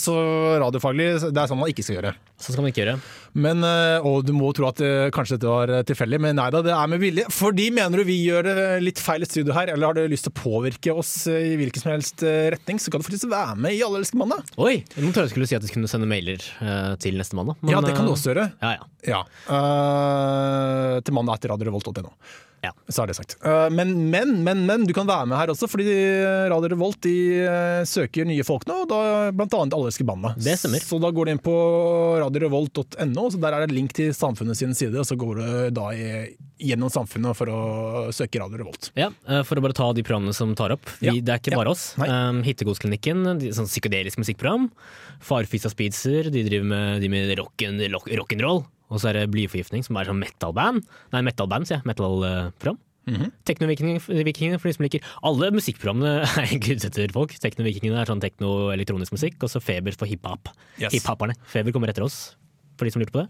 så 0.00 0.14
radiofaglig, 0.62 1.06
det 1.30 1.40
er 1.40 1.50
sånn 1.50 1.58
man 1.60 1.72
ikke 1.72 1.82
skal 1.86 1.98
gjøre. 1.98 2.12
Sånn 2.40 2.54
skal 2.54 2.64
man 2.64 2.72
ikke 2.72 2.84
gjøre. 2.84 3.00
Men, 3.38 3.62
eh, 3.66 4.06
og 4.06 4.24
du 4.26 4.32
må 4.34 4.48
tro 4.56 4.66
at 4.70 4.80
det 4.80 5.10
kanskje 5.14 5.36
dette 5.36 5.50
var 5.50 5.70
eh, 5.70 5.84
tilfeldig, 5.86 6.18
men 6.24 6.38
nei 6.38 6.48
da, 6.54 6.62
det 6.64 6.72
er 6.74 6.90
med 6.90 7.02
vilje. 7.02 7.26
Fordi 7.34 7.68
mener 7.74 8.00
du 8.00 8.08
vi 8.08 8.16
gjør 8.24 8.48
det 8.48 8.64
litt 8.82 9.02
feil 9.02 9.22
i 9.22 9.28
studio 9.28 9.54
her, 9.54 9.70
eller 9.70 9.90
har 9.90 9.98
du 9.98 10.10
lyst 10.10 10.26
til 10.26 10.34
å 10.34 10.38
påvirke 10.40 10.94
oss 11.02 11.12
eh, 11.30 11.52
i 11.52 11.58
hvilken 11.60 11.84
som 11.84 11.92
helst 11.92 12.24
eh, 12.26 12.48
retning, 12.56 12.80
så 12.82 12.90
kan 12.92 13.02
du 13.02 13.06
faktisk 13.06 13.30
være 13.30 13.58
med 13.60 13.76
i 13.76 13.82
Alle 13.86 14.02
elsker 14.02 14.20
mandag. 14.20 14.50
Oi! 14.56 14.80
Nå 14.96 15.12
trodde 15.12 15.28
jeg 15.28 15.34
skulle 15.34 15.50
si 15.50 15.58
at 15.58 15.66
vi 15.66 15.74
kunne 15.76 15.90
sende 15.90 16.10
mailer 16.10 16.42
eh, 16.42 16.92
til 17.02 17.20
neste 17.20 17.38
mandag. 17.38 17.60
men, 17.60 17.74
Ja, 17.76 17.84
det 17.84 17.94
kan 17.94 18.08
du 18.08 18.14
eh, 18.14 18.16
også 18.16 18.32
gjøre. 18.32 18.48
Ja, 18.64 18.76
ja. 18.80 18.88
Ja. 19.10 19.20
Uh, 19.48 20.98
til 21.00 21.14
mandag 21.16 21.38
etter 21.38 21.54
radiorevolt.no. 21.54 22.10
Ja. 22.64 22.72
Så 22.88 23.02
er 23.02 23.10
det 23.10 23.16
sagt. 23.16 23.36
Eh, 23.44 23.68
men, 23.72 23.92
men, 24.12 24.34
men, 24.44 24.64
men, 24.68 24.84
du 24.88 24.92
kan 24.96 25.08
være 25.08 25.28
med 25.30 25.38
her 25.40 25.52
også, 25.52 25.68
fordi 25.70 25.86
Radio 26.52 26.72
Revolt 26.74 27.00
de 27.06 27.14
eh, 27.44 27.82
søker 27.88 28.28
nye 28.28 28.44
folk 28.46 28.66
nå, 28.68 28.82
da 28.90 29.00
blant 29.32 29.54
annet 29.56 29.76
Alle 29.76 29.90
elsker 29.90 30.06
banda. 30.08 30.34
Det 30.36 30.58
stemmer. 30.60 30.84
Så 30.84 31.00
da 31.02 31.12
går 31.14 31.28
du 31.28 31.34
inn 31.34 31.42
på 31.42 31.56
radiorevolt.no, 32.20 33.26
så 33.32 33.40
der 33.40 33.56
er 33.56 33.66
det 33.66 33.76
link 33.76 33.94
til 33.96 34.12
Samfunnet 34.16 34.58
sin 34.60 34.76
side, 34.76 34.96
og 35.00 35.08
så 35.08 35.16
går 35.20 35.40
du 35.40 35.46
da 35.76 35.90
i, 35.96 36.10
gjennom 36.60 36.92
Samfunnet 36.92 37.36
for 37.38 37.52
å 37.52 37.60
søke 38.14 38.42
Radio 38.42 38.60
Revolt. 38.62 38.90
Ja, 38.98 39.10
eh, 39.28 39.42
For 39.46 39.58
å 39.60 39.64
bare 39.64 39.76
ta 39.76 39.90
de 39.96 40.04
programmene 40.06 40.36
som 40.36 40.52
tar 40.58 40.76
opp. 40.76 40.84
Vi, 41.00 41.08
Ja, 41.08 41.16
Det 41.20 41.32
er 41.32 41.42
ikke 41.42 41.54
ja. 41.54 41.62
bare 41.62 41.72
oss. 41.72 41.94
Nei. 42.00 42.10
Um, 42.10 42.42
Hittegodsklinikken, 42.46 43.24
sånn 43.56 43.70
psykedelisk 43.70 44.20
musikkprogram. 44.20 44.68
Farfisa 45.24 45.72
Speedser, 45.72 46.30
de 46.32 46.44
driver 46.46 46.68
med, 46.68 47.00
de 47.00 47.08
med 47.12 47.32
rock'n'roll. 47.38 48.04
rock-. 48.44 48.68
Og 48.90 49.00
så 49.00 49.10
er 49.10 49.20
det 49.20 49.30
Blyforgiftning, 49.32 49.84
som 49.86 49.98
er 50.00 50.08
sånn 50.08 50.20
metal-band. 50.20 50.86
Nei, 51.14 51.22
metal-band, 51.26 51.68
sier 51.68 51.78
jeg. 51.80 51.88
Metal-program. 51.90 52.78
Mhm. 53.08 53.30
Teknovikingene, 53.48 54.58
for 54.60 54.68
de 54.68 54.74
som 54.76 54.84
liker 54.84 55.00
Alle 55.24 55.48
musikkprogrammene 55.56 56.20
er 56.42 56.50
gudsetter 56.60 57.00
ute 57.00 57.06
etter 57.08 57.16
folk. 57.16 57.32
Teknovikingene 57.42 58.02
er 58.02 58.10
sånn 58.10 58.22
tekno-elektronisk 58.22 59.14
musikk, 59.16 59.38
og 59.42 59.50
så 59.52 59.62
Feber 59.64 59.96
for 59.96 60.10
hiphop. 60.10 60.52
Yes. 60.78 60.92
Hiphoperne. 60.94 61.38
Feber 61.50 61.74
kommer 61.74 61.90
etter 61.92 62.04
oss, 62.06 62.36
for 62.76 62.86
de 62.86 62.94
som 62.94 63.02
lurte 63.02 63.14
på 63.16 63.24
det. 63.24 63.28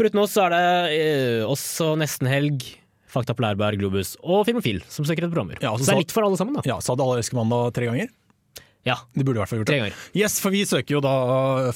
Foruten 0.00 0.22
oss 0.22 0.32
så 0.32 0.46
er 0.46 0.54
det 0.54 0.62
eh, 0.96 1.42
oss 1.44 1.64
og 1.84 1.98
Nesten 2.00 2.30
Helg, 2.30 2.64
Fakta 3.10 3.34
på 3.34 3.42
Lærberg, 3.42 3.80
Globus 3.80 4.14
og 4.22 4.44
Filmofil 4.46 4.78
som 4.86 5.04
søker 5.04 5.24
etter 5.26 5.32
programmer. 5.34 5.58
Ja, 5.60 5.72
så, 5.74 5.82
så 5.82 5.90
det 5.90 5.96
er 5.96 6.04
litt 6.04 6.14
for 6.14 6.26
alle 6.28 6.38
sammen, 6.38 6.56
da. 6.56 6.62
Ja, 6.68 6.76
Sa 6.84 6.94
du 6.94 7.02
Alle 7.02 7.18
elsker 7.18 7.36
mandag 7.40 7.72
tre 7.74 7.88
ganger. 7.90 8.12
Ja, 8.88 8.94
De 9.12 9.20
burde 9.26 9.36
i 9.36 9.40
hvert 9.42 9.50
fall 9.50 9.58
gjort 9.60 9.68
tre 9.68 9.76
det. 9.76 9.82
ganger. 9.90 9.96
Yes, 10.16 10.38
for 10.40 10.54
vi 10.54 10.62
søker 10.64 10.94
jo 10.94 11.00
da 11.04 11.10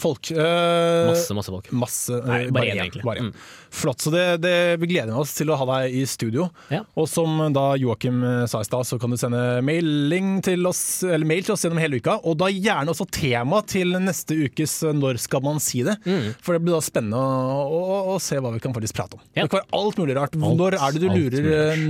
folk. 0.01 0.31
Eh, 0.33 1.11
Masse, 1.11 1.35
masse 1.37 1.53
folk. 1.53 1.67
Masse, 1.77 2.17
Nei, 2.25 2.39
eh, 2.47 2.51
bare 2.55 2.71
én, 2.73 2.79
egentlig. 2.81 3.03
bare. 3.05 3.27
Mm. 3.27 3.35
Flott. 3.75 4.01
Så 4.01 4.09
det, 4.15 4.23
det, 4.41 4.53
vi 4.81 4.89
gleder 4.95 5.13
oss 5.21 5.35
til 5.37 5.51
å 5.53 5.59
ha 5.61 5.67
deg 5.69 5.93
i 5.99 6.07
studio. 6.09 6.47
Ja. 6.73 6.81
Og 6.97 7.05
som 7.11 7.37
da 7.53 7.67
Joakim 7.77 8.23
eh, 8.25 8.47
sa 8.49 8.63
i 8.65 8.69
stad, 8.69 8.87
så 8.89 8.97
kan 9.03 9.13
du 9.13 9.19
sende 9.21 9.43
mailing 9.69 10.39
til 10.47 10.65
oss, 10.71 10.81
eller 11.05 11.29
mail 11.29 11.45
til 11.45 11.53
oss 11.59 11.67
gjennom 11.67 11.83
hele 11.83 12.01
uka. 12.01 12.17
Og 12.25 12.39
da 12.41 12.49
gjerne 12.49 12.95
også 12.95 13.07
tema 13.13 13.61
til 13.69 13.93
neste 14.01 14.39
ukes 14.47 14.79
eh, 14.89 14.97
Når 14.97 15.21
skal 15.27 15.45
man 15.45 15.61
si 15.61 15.83
det? 15.85 15.99
Mm. 16.09 16.33
For 16.41 16.57
det 16.57 16.65
blir 16.65 16.79
da 16.79 16.81
spennende 16.89 17.21
å, 17.21 17.69
å, 17.69 18.01
å 18.15 18.19
se 18.23 18.41
hva 18.41 18.55
vi 18.57 18.65
kan 18.65 18.73
faktisk 18.73 18.97
prate 18.97 19.21
om. 19.21 19.27
Ja. 19.37 19.45
Det 19.45 19.53
kan 19.53 19.61
være 19.61 19.77
alt 19.83 20.01
mulig 20.01 20.17
rart. 20.17 20.41
Alt, 20.41 20.57
når 20.65 20.81
er 20.81 20.97
det 20.97 21.05
du 21.05 21.09
lurer, 21.13 21.53
eh, 21.69 21.87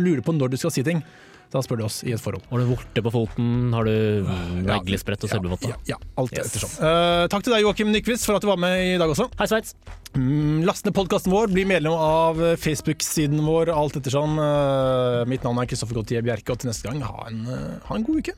lurer 0.00 0.24
på 0.24 0.32
når 0.40 0.56
du 0.56 0.60
skal 0.64 0.72
si 0.72 0.86
ting? 0.86 1.04
Da 1.56 1.62
spør 1.64 1.78
du 1.80 1.84
oss 1.86 2.02
i 2.04 2.12
et 2.12 2.20
forhold. 2.20 2.44
Har 2.50 2.60
du 2.60 2.66
vorte 2.68 3.00
på 3.06 3.12
foten? 3.14 3.52
Har 3.72 3.86
du 3.88 4.26
neglesprett 4.66 5.22
og 5.24 5.30
søvlevotter? 5.32 5.72
Ja, 5.72 5.94
ja, 5.94 5.98
alt 6.20 6.34
Yes. 6.36 6.50
ettersom. 6.50 6.74
Uh, 6.82 7.24
takk 7.32 7.46
til 7.46 7.54
deg, 7.54 7.62
Joakim 7.64 7.88
Nyquist, 7.94 8.26
for 8.28 8.36
at 8.36 8.44
du 8.44 8.48
var 8.50 8.60
med 8.60 8.76
i 8.84 8.98
dag 9.00 9.08
også. 9.08 9.30
Hei, 9.40 9.46
Sveits! 9.48 9.72
Mm, 10.16 10.64
Last 10.68 10.84
ned 10.84 10.94
podkasten 10.96 11.32
vår, 11.32 11.48
bli 11.52 11.64
medlem 11.68 11.92
av 11.96 12.38
Facebook-siden 12.60 13.40
vår, 13.44 13.72
alt 13.72 13.96
ettersom. 14.00 14.36
Uh, 14.40 15.24
mitt 15.28 15.44
navn 15.48 15.62
er 15.64 15.68
Kristoffer 15.70 15.96
Gautier 16.02 16.24
Bjerke, 16.26 16.52
og 16.52 16.60
til 16.60 16.68
neste 16.72 16.88
gang, 16.90 17.00
ha 17.08 17.26
en, 17.30 17.40
eh, 17.48 17.80
ha 17.88 17.96
en 17.96 18.04
god 18.04 18.20
uke. 18.20 18.36